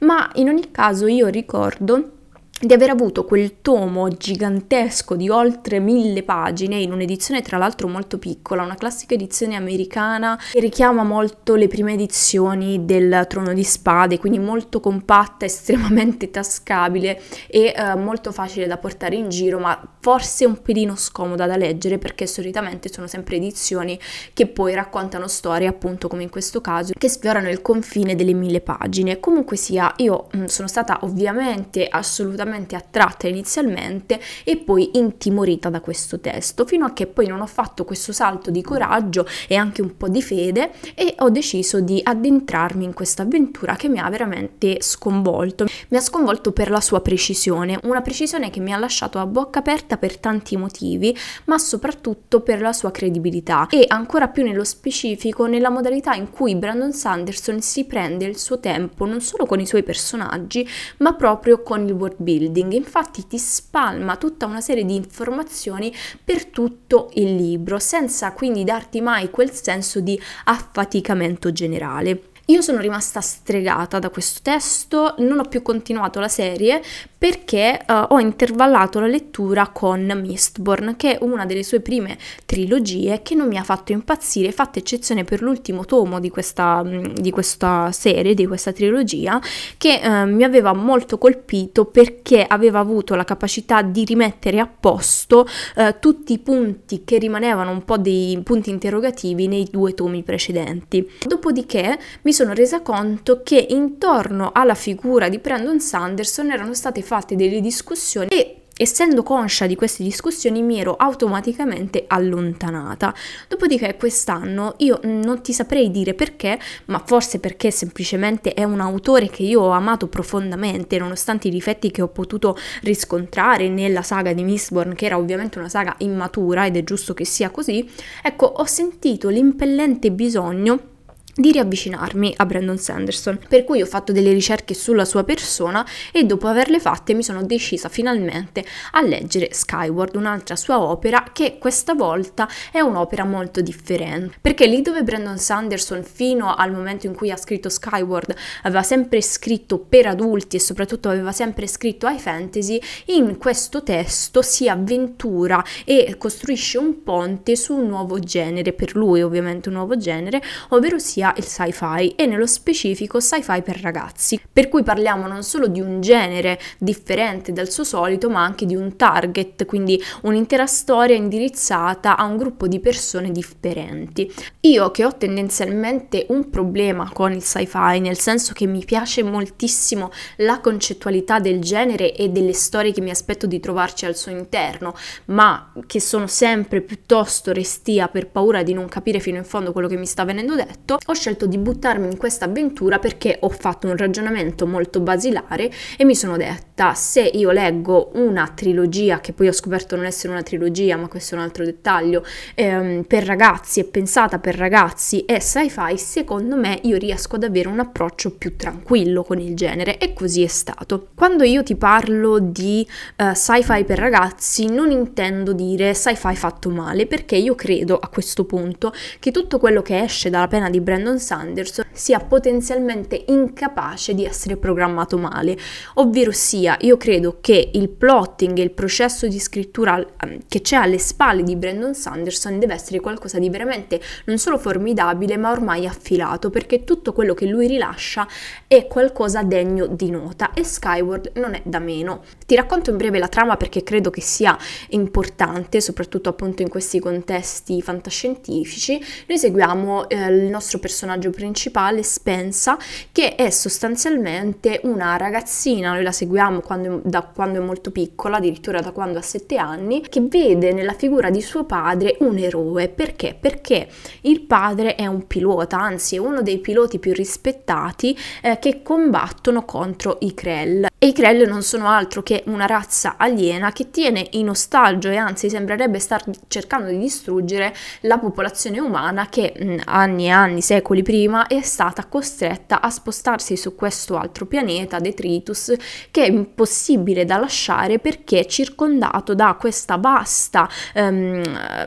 ma 0.00 0.30
in 0.34 0.48
ogni 0.48 0.70
caso 0.70 1.06
io 1.06 1.26
ricordo 1.26 2.15
di 2.58 2.72
aver 2.72 2.88
avuto 2.88 3.26
quel 3.26 3.60
tomo 3.60 4.08
gigantesco 4.08 5.14
di 5.14 5.28
oltre 5.28 5.78
mille 5.78 6.22
pagine 6.22 6.76
in 6.76 6.90
un'edizione 6.90 7.42
tra 7.42 7.58
l'altro 7.58 7.86
molto 7.86 8.18
piccola, 8.18 8.62
una 8.62 8.76
classica 8.76 9.12
edizione 9.12 9.56
americana 9.56 10.40
che 10.52 10.60
richiama 10.60 11.02
molto 11.02 11.54
le 11.54 11.68
prime 11.68 11.92
edizioni 11.92 12.86
del 12.86 13.26
Trono 13.28 13.52
di 13.52 13.62
Spade, 13.62 14.18
quindi 14.18 14.38
molto 14.38 14.80
compatta, 14.80 15.44
estremamente 15.46 16.30
tascabile 16.30 17.20
e 17.46 17.74
eh, 17.76 17.94
molto 17.94 18.32
facile 18.32 18.66
da 18.66 18.78
portare 18.78 19.16
in 19.16 19.28
giro, 19.28 19.58
ma 19.58 19.78
forse 20.00 20.46
un 20.46 20.62
pelino 20.62 20.96
scomoda 20.96 21.46
da 21.46 21.56
leggere 21.56 21.98
perché 21.98 22.26
solitamente 22.26 22.90
sono 22.90 23.06
sempre 23.06 23.36
edizioni 23.36 24.00
che 24.32 24.46
poi 24.46 24.72
raccontano 24.72 25.28
storie, 25.28 25.68
appunto 25.68 26.08
come 26.08 26.22
in 26.22 26.30
questo 26.30 26.62
caso, 26.62 26.94
che 26.96 27.08
sfiorano 27.10 27.50
il 27.50 27.60
confine 27.60 28.14
delle 28.14 28.32
mille 28.32 28.62
pagine. 28.62 29.20
Comunque 29.20 29.58
sia, 29.58 29.92
io 29.96 30.28
mh, 30.32 30.38
mm, 30.38 30.44
sono 30.46 30.68
stata 30.68 31.00
ovviamente 31.02 31.86
assolutamente 31.86 32.44
assolutamente 32.46 32.76
attratta 32.76 33.26
inizialmente 33.26 34.20
e 34.44 34.56
poi 34.56 34.90
intimorita 34.94 35.68
da 35.68 35.80
questo 35.80 36.20
testo, 36.20 36.64
fino 36.64 36.86
a 36.86 36.92
che 36.92 37.06
poi 37.06 37.26
non 37.26 37.40
ho 37.40 37.46
fatto 37.46 37.84
questo 37.84 38.12
salto 38.12 38.50
di 38.50 38.62
coraggio 38.62 39.26
e 39.48 39.56
anche 39.56 39.82
un 39.82 39.96
po' 39.96 40.08
di 40.08 40.22
fede 40.22 40.70
e 40.94 41.14
ho 41.18 41.30
deciso 41.30 41.80
di 41.80 42.00
addentrarmi 42.02 42.84
in 42.84 42.94
questa 42.94 43.22
avventura 43.22 43.74
che 43.74 43.88
mi 43.88 43.98
ha 43.98 44.08
veramente 44.08 44.78
sconvolto. 44.80 45.66
Mi 45.88 45.96
ha 45.96 46.00
sconvolto 46.00 46.52
per 46.52 46.70
la 46.70 46.80
sua 46.80 47.00
precisione, 47.00 47.78
una 47.82 48.00
precisione 48.00 48.50
che 48.50 48.60
mi 48.60 48.72
ha 48.72 48.78
lasciato 48.78 49.18
a 49.18 49.26
bocca 49.26 49.58
aperta 49.58 49.96
per 49.96 50.18
tanti 50.18 50.56
motivi, 50.56 51.16
ma 51.44 51.58
soprattutto 51.58 52.40
per 52.40 52.60
la 52.60 52.72
sua 52.72 52.90
credibilità 52.90 53.66
e 53.68 53.84
ancora 53.88 54.28
più 54.28 54.44
nello 54.44 54.64
specifico 54.64 55.46
nella 55.46 55.70
modalità 55.70 56.14
in 56.14 56.30
cui 56.30 56.54
Brandon 56.54 56.92
Sanderson 56.92 57.60
si 57.60 57.84
prende 57.84 58.24
il 58.24 58.38
suo 58.38 58.60
tempo 58.60 59.04
non 59.04 59.20
solo 59.20 59.46
con 59.46 59.60
i 59.60 59.66
suoi 59.66 59.82
personaggi, 59.82 60.66
ma 60.98 61.14
proprio 61.14 61.62
con 61.62 61.84
il 61.86 61.92
world 61.92 62.16
building 62.18 62.35
building, 62.36 62.72
infatti 62.72 63.26
ti 63.26 63.38
spalma 63.38 64.16
tutta 64.16 64.46
una 64.46 64.60
serie 64.60 64.84
di 64.84 64.94
informazioni 64.94 65.94
per 66.22 66.46
tutto 66.46 67.10
il 67.14 67.34
libro, 67.34 67.78
senza 67.78 68.32
quindi 68.32 68.64
darti 68.64 69.00
mai 69.00 69.30
quel 69.30 69.50
senso 69.52 70.00
di 70.00 70.20
affaticamento 70.44 71.52
generale. 71.52 72.30
Io 72.48 72.62
sono 72.62 72.78
rimasta 72.78 73.20
stregata 73.20 73.98
da 73.98 74.08
questo 74.08 74.38
testo, 74.42 75.16
non 75.18 75.40
ho 75.40 75.44
più 75.44 75.62
continuato 75.62 76.20
la 76.20 76.28
serie 76.28 76.80
perché 77.18 77.80
uh, 77.86 77.92
ho 78.08 78.18
intervallato 78.18 79.00
la 79.00 79.06
lettura 79.06 79.68
con 79.68 80.20
Mistborn, 80.22 80.96
che 80.96 81.16
è 81.16 81.24
una 81.24 81.46
delle 81.46 81.62
sue 81.62 81.80
prime 81.80 82.18
trilogie 82.44 83.22
che 83.22 83.34
non 83.34 83.48
mi 83.48 83.56
ha 83.56 83.62
fatto 83.62 83.92
impazzire, 83.92 84.52
fatta 84.52 84.78
eccezione 84.78 85.24
per 85.24 85.40
l'ultimo 85.40 85.86
tomo 85.86 86.20
di 86.20 86.28
questa, 86.28 86.82
mm, 86.84 87.14
di 87.14 87.30
questa 87.30 87.90
serie, 87.92 88.34
di 88.34 88.46
questa 88.46 88.72
trilogia, 88.72 89.40
che 89.78 90.00
uh, 90.02 90.28
mi 90.28 90.44
aveva 90.44 90.74
molto 90.74 91.16
colpito 91.16 91.86
perché 91.86 92.44
aveva 92.46 92.80
avuto 92.80 93.14
la 93.14 93.24
capacità 93.24 93.80
di 93.80 94.04
rimettere 94.04 94.60
a 94.60 94.68
posto 94.68 95.46
uh, 95.76 95.94
tutti 95.98 96.34
i 96.34 96.38
punti 96.38 97.02
che 97.04 97.16
rimanevano 97.16 97.70
un 97.70 97.84
po' 97.84 97.96
dei 97.96 98.38
punti 98.42 98.68
interrogativi 98.68 99.48
nei 99.48 99.66
due 99.70 99.94
tomi 99.94 100.22
precedenti. 100.22 101.08
Dopodiché 101.24 101.98
mi 102.22 102.32
sono 102.34 102.52
resa 102.52 102.82
conto 102.82 103.40
che 103.42 103.66
intorno 103.70 104.50
alla 104.52 104.74
figura 104.74 105.30
di 105.30 105.38
Brandon 105.38 105.80
Sanderson 105.80 106.50
erano 106.50 106.74
state 106.74 107.04
fatte 107.06 107.36
delle 107.36 107.62
discussioni 107.62 108.28
e 108.28 108.60
essendo 108.78 109.22
conscia 109.22 109.66
di 109.66 109.74
queste 109.74 110.02
discussioni 110.02 110.62
mi 110.62 110.78
ero 110.78 110.96
automaticamente 110.96 112.04
allontanata. 112.06 113.14
Dopodiché 113.48 113.96
quest'anno 113.96 114.74
io 114.78 115.00
non 115.04 115.40
ti 115.40 115.52
saprei 115.52 115.90
dire 115.90 116.12
perché, 116.12 116.58
ma 116.86 117.02
forse 117.04 117.40
perché 117.40 117.70
semplicemente 117.70 118.52
è 118.52 118.64
un 118.64 118.80
autore 118.80 119.28
che 119.28 119.44
io 119.44 119.62
ho 119.62 119.70
amato 119.70 120.08
profondamente, 120.08 120.98
nonostante 120.98 121.48
i 121.48 121.50
difetti 121.50 121.90
che 121.90 122.02
ho 122.02 122.08
potuto 122.08 122.56
riscontrare 122.82 123.68
nella 123.68 124.02
saga 124.02 124.34
di 124.34 124.44
Mistborn, 124.44 124.94
che 124.94 125.06
era 125.06 125.16
ovviamente 125.16 125.58
una 125.58 125.70
saga 125.70 125.94
immatura 125.98 126.66
ed 126.66 126.76
è 126.76 126.84
giusto 126.84 127.14
che 127.14 127.24
sia 127.24 127.50
così, 127.50 127.88
ecco, 128.22 128.44
ho 128.44 128.64
sentito 128.66 129.30
l'impellente 129.30 130.12
bisogno 130.12 130.94
di 131.36 131.52
riavvicinarmi 131.52 132.34
a 132.38 132.46
Brandon 132.46 132.78
Sanderson. 132.78 133.38
Per 133.48 133.64
cui 133.64 133.82
ho 133.82 133.86
fatto 133.86 134.10
delle 134.10 134.32
ricerche 134.32 134.72
sulla 134.72 135.04
sua 135.04 135.22
persona 135.22 135.86
e 136.10 136.24
dopo 136.24 136.46
averle 136.46 136.80
fatte 136.80 137.12
mi 137.12 137.22
sono 137.22 137.42
decisa 137.42 137.88
finalmente 137.90 138.64
a 138.92 139.02
leggere 139.02 139.50
Skyward, 139.52 140.16
un'altra 140.16 140.56
sua 140.56 140.80
opera 140.80 141.24
che 141.32 141.58
questa 141.58 141.92
volta 141.92 142.48
è 142.72 142.80
un'opera 142.80 143.24
molto 143.24 143.60
differente. 143.60 144.38
Perché 144.40 144.66
lì 144.66 144.80
dove 144.80 145.02
Brandon 145.02 145.38
Sanderson 145.38 146.02
fino 146.04 146.54
al 146.54 146.72
momento 146.72 147.06
in 147.06 147.14
cui 147.14 147.30
ha 147.30 147.36
scritto 147.36 147.68
Skyward 147.68 148.34
aveva 148.62 148.82
sempre 148.82 149.20
scritto 149.20 149.78
per 149.78 150.06
adulti 150.06 150.56
e 150.56 150.60
soprattutto 150.60 151.08
aveva 151.10 151.32
sempre 151.32 151.66
scritto 151.66 152.06
ai 152.06 152.18
fantasy, 152.18 152.80
in 153.06 153.36
questo 153.36 153.82
testo 153.82 154.40
si 154.40 154.68
avventura 154.68 155.62
e 155.84 156.14
costruisce 156.16 156.78
un 156.78 157.02
ponte 157.02 157.56
su 157.56 157.74
un 157.74 157.88
nuovo 157.88 158.18
genere, 158.18 158.72
per 158.72 158.96
lui 158.96 159.20
ovviamente 159.20 159.68
un 159.68 159.74
nuovo 159.74 159.96
genere, 159.96 160.40
ovvero 160.70 160.98
sia 160.98 161.25
sia 161.26 161.34
il 161.36 161.44
sci-fi 161.44 162.14
e 162.16 162.26
nello 162.26 162.46
specifico 162.46 163.20
sci-fi 163.20 163.62
per 163.62 163.80
ragazzi, 163.80 164.40
per 164.52 164.68
cui 164.68 164.82
parliamo 164.82 165.26
non 165.26 165.42
solo 165.42 165.66
di 165.66 165.80
un 165.80 166.00
genere 166.00 166.58
differente 166.78 167.52
dal 167.52 167.70
suo 167.70 167.84
solito, 167.84 168.28
ma 168.28 168.42
anche 168.42 168.66
di 168.66 168.76
un 168.76 168.96
target, 168.96 169.64
quindi 169.64 170.00
un'intera 170.22 170.66
storia 170.66 171.16
indirizzata 171.16 172.16
a 172.16 172.24
un 172.24 172.36
gruppo 172.36 172.68
di 172.68 172.78
persone 172.78 173.32
differenti. 173.32 174.32
Io 174.60 174.90
che 174.90 175.04
ho 175.04 175.16
tendenzialmente 175.16 176.26
un 176.28 176.50
problema 176.50 177.10
con 177.12 177.32
il 177.32 177.42
sci-fi, 177.42 177.98
nel 178.00 178.18
senso 178.18 178.52
che 178.52 178.66
mi 178.66 178.84
piace 178.84 179.22
moltissimo 179.22 180.10
la 180.36 180.60
concettualità 180.60 181.38
del 181.38 181.60
genere 181.60 182.14
e 182.14 182.28
delle 182.28 182.52
storie 182.52 182.92
che 182.92 183.00
mi 183.00 183.10
aspetto 183.10 183.46
di 183.46 183.60
trovarci 183.60 184.06
al 184.06 184.16
suo 184.16 184.32
interno, 184.32 184.94
ma 185.26 185.72
che 185.86 186.00
sono 186.00 186.26
sempre 186.26 186.80
piuttosto 186.80 187.52
restia 187.52 188.08
per 188.08 188.28
paura 188.28 188.62
di 188.62 188.72
non 188.72 188.88
capire 188.88 189.20
fino 189.20 189.38
in 189.38 189.44
fondo 189.44 189.72
quello 189.72 189.88
che 189.88 189.96
mi 189.96 190.06
sta 190.06 190.24
venendo 190.24 190.54
detto, 190.54 190.98
ho 191.04 191.14
scelto 191.16 191.46
di 191.46 191.58
buttarmi 191.58 192.06
in 192.06 192.16
questa 192.16 192.44
avventura 192.44 192.98
perché 192.98 193.38
ho 193.40 193.48
fatto 193.48 193.88
un 193.88 193.96
ragionamento 193.96 194.66
molto 194.66 195.00
basilare 195.00 195.70
e 195.96 196.04
mi 196.04 196.14
sono 196.14 196.36
detta 196.36 196.94
se 196.94 197.22
io 197.22 197.50
leggo 197.50 198.10
una 198.14 198.52
trilogia, 198.54 199.20
che 199.20 199.32
poi 199.32 199.48
ho 199.48 199.52
scoperto 199.52 199.96
non 199.96 200.04
essere 200.04 200.32
una 200.32 200.42
trilogia, 200.42 200.96
ma 200.96 201.08
questo 201.08 201.34
è 201.34 201.38
un 201.38 201.44
altro 201.44 201.64
dettaglio, 201.64 202.24
ehm, 202.54 203.04
per 203.04 203.24
ragazzi 203.24 203.80
e 203.80 203.84
pensata 203.84 204.38
per 204.38 204.56
ragazzi 204.56 205.24
e 205.24 205.40
sci-fi, 205.40 205.96
secondo 205.96 206.56
me 206.56 206.78
io 206.82 206.96
riesco 206.96 207.36
ad 207.36 207.44
avere 207.44 207.68
un 207.68 207.80
approccio 207.80 208.32
più 208.32 208.56
tranquillo 208.56 209.22
con 209.22 209.38
il 209.40 209.54
genere 209.54 209.98
e 209.98 210.12
così 210.12 210.42
è 210.42 210.48
stato. 210.48 211.08
Quando 211.14 211.44
io 211.44 211.62
ti 211.62 211.76
parlo 211.76 212.38
di 212.38 212.86
uh, 213.18 213.32
sci-fi 213.32 213.84
per 213.84 213.98
ragazzi 213.98 214.66
non 214.66 214.90
intendo 214.90 215.52
dire 215.52 215.94
sci-fi 215.94 216.36
fatto 216.36 216.68
male 216.70 217.06
perché 217.06 217.36
io 217.36 217.54
credo 217.54 217.98
a 217.98 218.08
questo 218.08 218.44
punto 218.44 218.92
che 219.18 219.30
tutto 219.30 219.58
quello 219.58 219.82
che 219.82 220.02
esce 220.02 220.30
dalla 220.30 220.48
pena 220.48 220.68
di 220.68 220.80
Brandon 220.80 221.05
Brandon 221.06 221.20
Sanderson 221.20 221.84
sia 221.92 222.18
potenzialmente 222.18 223.24
incapace 223.28 224.12
di 224.12 224.24
essere 224.24 224.56
programmato 224.56 225.16
male, 225.16 225.56
ovvero 225.94 226.32
sia 226.32 226.76
io 226.80 226.96
credo 226.96 227.38
che 227.40 227.70
il 227.72 227.88
plotting 227.88 228.58
e 228.58 228.62
il 228.62 228.72
processo 228.72 229.28
di 229.28 229.38
scrittura 229.38 229.96
ehm, 229.98 230.40
che 230.48 230.60
c'è 230.60 230.76
alle 230.76 230.98
spalle 230.98 231.44
di 231.44 231.54
Brandon 231.54 231.94
Sanderson 231.94 232.58
deve 232.58 232.74
essere 232.74 233.00
qualcosa 233.00 233.38
di 233.38 233.48
veramente 233.48 234.00
non 234.24 234.36
solo 234.38 234.58
formidabile 234.58 235.36
ma 235.36 235.52
ormai 235.52 235.86
affilato 235.86 236.50
perché 236.50 236.82
tutto 236.84 237.12
quello 237.12 237.34
che 237.34 237.46
lui 237.46 237.68
rilascia 237.68 238.26
è 238.66 238.86
qualcosa 238.86 239.42
degno 239.42 239.86
di 239.86 240.10
nota 240.10 240.52
e 240.52 240.64
Skyward 240.64 241.32
non 241.36 241.54
è 241.54 241.62
da 241.64 241.78
meno. 241.78 242.22
Ti 242.44 242.56
racconto 242.56 242.90
in 242.90 242.96
breve 242.96 243.18
la 243.18 243.28
trama 243.28 243.56
perché 243.56 243.82
credo 243.82 244.10
che 244.10 244.20
sia 244.20 244.58
importante, 244.90 245.80
soprattutto 245.80 246.28
appunto 246.28 246.62
in 246.62 246.68
questi 246.68 246.98
contesti 246.98 247.80
fantascientifici. 247.80 249.00
Noi 249.28 249.38
seguiamo 249.38 250.08
eh, 250.08 250.26
il 250.26 250.50
nostro 250.50 250.78
personaggio 250.78 250.94
principale, 251.30 252.02
Spensa, 252.02 252.78
che 253.12 253.34
è 253.34 253.50
sostanzialmente 253.50 254.80
una 254.84 255.16
ragazzina, 255.16 255.92
noi 255.92 256.02
la 256.02 256.12
seguiamo 256.12 256.60
quando, 256.60 257.00
da 257.04 257.22
quando 257.22 257.60
è 257.60 257.64
molto 257.64 257.90
piccola, 257.90 258.36
addirittura 258.36 258.80
da 258.80 258.92
quando 258.92 259.18
ha 259.18 259.22
sette 259.22 259.56
anni, 259.56 260.02
che 260.08 260.20
vede 260.20 260.72
nella 260.72 260.94
figura 260.94 261.30
di 261.30 261.42
suo 261.42 261.64
padre 261.64 262.16
un 262.20 262.38
eroe. 262.38 262.88
Perché? 262.88 263.36
Perché 263.38 263.88
il 264.22 264.42
padre 264.42 264.94
è 264.94 265.06
un 265.06 265.26
pilota, 265.26 265.78
anzi 265.78 266.16
è 266.16 266.18
uno 266.18 266.42
dei 266.42 266.58
piloti 266.58 266.98
più 266.98 267.12
rispettati 267.12 268.16
eh, 268.42 268.58
che 268.58 268.82
combattono 268.82 269.64
contro 269.64 270.18
i 270.20 270.34
Krell. 270.34 270.86
E 270.98 271.08
i 271.08 271.12
Krell 271.12 271.46
non 271.46 271.62
sono 271.62 271.88
altro 271.88 272.22
che 272.22 272.42
una 272.46 272.66
razza 272.66 273.16
aliena 273.18 273.72
che 273.72 273.90
tiene 273.90 274.26
in 274.30 274.48
ostaggio 274.48 275.08
e 275.08 275.16
anzi 275.16 275.50
sembrerebbe 275.50 275.98
star 275.98 276.24
cercando 276.48 276.90
di 276.90 276.98
distruggere 276.98 277.74
la 278.02 278.18
popolazione 278.18 278.80
umana 278.80 279.28
che 279.28 279.52
mh, 279.56 279.82
anni 279.84 280.26
e 280.26 280.30
anni, 280.30 280.62
secoli 280.62 280.75
prima 280.82 281.46
è 281.46 281.60
stata 281.62 282.06
costretta 282.06 282.80
a 282.80 282.90
spostarsi 282.90 283.56
su 283.56 283.74
questo 283.74 284.16
altro 284.16 284.46
pianeta, 284.46 284.98
Detritus, 284.98 285.74
che 286.10 286.24
è 286.24 286.28
impossibile 286.28 287.24
da 287.24 287.36
lasciare 287.36 287.98
perché 287.98 288.40
è 288.40 288.46
circondato 288.46 289.34
da 289.34 289.56
questa 289.58 289.96
vasta 289.96 290.68
um, 290.94 291.42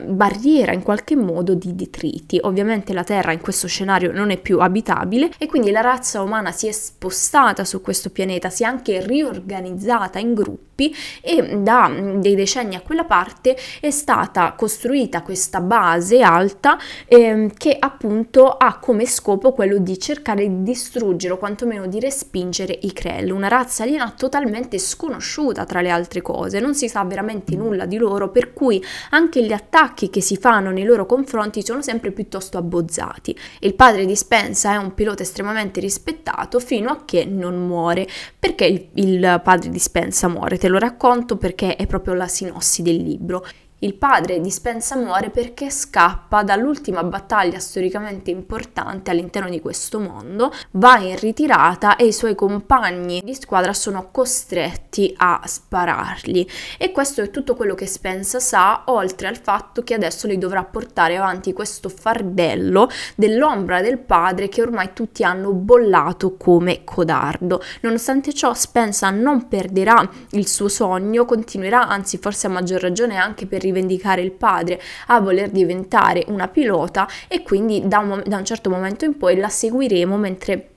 barriera 0.06 0.72
in 0.72 0.82
qualche 0.82 1.16
modo 1.16 1.54
di 1.54 1.74
detriti. 1.74 2.38
Ovviamente 2.42 2.92
la 2.92 3.04
Terra 3.04 3.32
in 3.32 3.40
questo 3.40 3.66
scenario 3.66 4.12
non 4.12 4.30
è 4.30 4.38
più 4.38 4.60
abitabile 4.60 5.30
e 5.38 5.46
quindi 5.46 5.70
la 5.70 5.80
razza 5.80 6.22
umana 6.22 6.52
si 6.52 6.66
è 6.66 6.72
spostata 6.72 7.64
su 7.64 7.80
questo 7.80 8.10
pianeta, 8.10 8.50
si 8.50 8.62
è 8.62 8.66
anche 8.66 9.04
riorganizzata 9.04 10.18
in 10.18 10.34
gruppi 10.34 10.94
e 11.20 11.58
da 11.58 11.90
dei 12.16 12.34
decenni 12.34 12.74
a 12.74 12.80
quella 12.80 13.04
parte 13.04 13.56
è 13.80 13.90
stata 13.90 14.52
costruita 14.56 15.22
questa 15.22 15.60
base 15.60 16.22
alta 16.22 16.78
eh, 17.06 17.50
che 17.56 17.76
appunto 17.78 18.48
ha 18.50 18.78
come 18.80 19.06
scopo 19.06 19.52
quello 19.52 19.78
di 19.78 19.98
cercare 19.98 20.48
di 20.48 20.62
distruggere 20.62 21.34
o 21.34 21.38
quantomeno 21.38 21.86
di 21.86 22.00
respingere 22.00 22.76
i 22.82 22.92
Krell, 22.92 23.30
una 23.30 23.48
razza 23.48 23.82
aliena 23.82 24.10
totalmente 24.16 24.78
sconosciuta 24.78 25.64
tra 25.64 25.80
le 25.80 25.90
altre 25.90 26.22
cose, 26.22 26.58
non 26.60 26.74
si 26.74 26.88
sa 26.88 27.04
veramente 27.04 27.54
nulla 27.54 27.86
di 27.86 27.96
loro, 27.96 28.30
per 28.30 28.52
cui 28.52 28.82
anche 29.10 29.44
gli 29.44 29.52
attacchi 29.52 30.10
che 30.10 30.20
si 30.20 30.36
fanno 30.36 30.70
nei 30.70 30.84
loro 30.84 31.06
confronti 31.06 31.64
sono 31.64 31.82
sempre 31.82 32.10
piuttosto 32.10 32.58
abbozzati. 32.58 33.36
Il 33.60 33.74
padre 33.74 34.06
di 34.06 34.16
Spensa 34.16 34.72
è 34.72 34.76
un 34.76 34.94
pilota 34.94 35.22
estremamente 35.22 35.80
rispettato 35.80 36.58
fino 36.58 36.90
a 36.90 37.04
che 37.04 37.24
non 37.24 37.66
muore. 37.66 38.08
Perché 38.38 38.64
il, 38.64 38.88
il 38.94 39.40
padre 39.44 39.68
di 39.68 39.78
Spensa 39.78 40.28
muore? 40.28 40.58
Te 40.58 40.68
lo 40.68 40.78
racconto 40.78 41.36
perché 41.36 41.76
è 41.76 41.86
proprio 41.86 42.14
la 42.14 42.28
sinossi 42.28 42.82
del 42.82 42.96
libro. 42.96 43.44
Il 43.82 43.94
padre 43.94 44.40
di 44.40 44.50
Spensa 44.50 44.94
muore 44.94 45.30
perché 45.30 45.70
scappa 45.70 46.42
dall'ultima 46.42 47.02
battaglia 47.02 47.58
storicamente 47.58 48.30
importante 48.30 49.10
all'interno 49.10 49.48
di 49.48 49.58
questo 49.58 49.98
mondo, 49.98 50.52
va 50.72 50.98
in 50.98 51.18
ritirata 51.18 51.96
e 51.96 52.04
i 52.04 52.12
suoi 52.12 52.34
compagni 52.34 53.22
di 53.24 53.34
squadra 53.34 53.72
sono 53.72 54.10
costretti 54.10 55.14
a 55.16 55.40
sparargli. 55.42 56.46
E 56.76 56.92
questo 56.92 57.22
è 57.22 57.30
tutto 57.30 57.56
quello 57.56 57.74
che 57.74 57.86
Spensa 57.86 58.38
sa, 58.38 58.82
oltre 58.84 59.28
al 59.28 59.38
fatto 59.38 59.82
che 59.82 59.94
adesso 59.94 60.26
li 60.26 60.36
dovrà 60.36 60.62
portare 60.62 61.16
avanti 61.16 61.54
questo 61.54 61.88
fardello 61.88 62.90
dell'ombra 63.16 63.80
del 63.80 63.96
padre 63.96 64.50
che 64.50 64.60
ormai 64.60 64.90
tutti 64.92 65.24
hanno 65.24 65.54
bollato 65.54 66.36
come 66.36 66.84
codardo. 66.84 67.62
Nonostante 67.80 68.34
ciò, 68.34 68.52
Spensa 68.52 69.08
non 69.08 69.48
perderà 69.48 70.06
il 70.32 70.46
suo 70.46 70.68
sogno, 70.68 71.24
continuerà, 71.24 71.88
anzi 71.88 72.18
forse 72.18 72.46
a 72.46 72.50
maggior 72.50 72.82
ragione 72.82 73.16
anche 73.16 73.46
per 73.46 73.68
rivendicare 73.70 74.20
il 74.20 74.32
padre 74.32 74.80
a 75.06 75.20
voler 75.20 75.50
diventare 75.50 76.24
una 76.28 76.48
pilota 76.48 77.08
e 77.28 77.42
quindi 77.42 77.86
da 77.86 77.98
un, 77.98 78.22
da 78.26 78.36
un 78.36 78.44
certo 78.44 78.68
momento 78.68 79.04
in 79.04 79.16
poi 79.16 79.36
la 79.36 79.48
seguiremo 79.48 80.16
mentre 80.16 80.68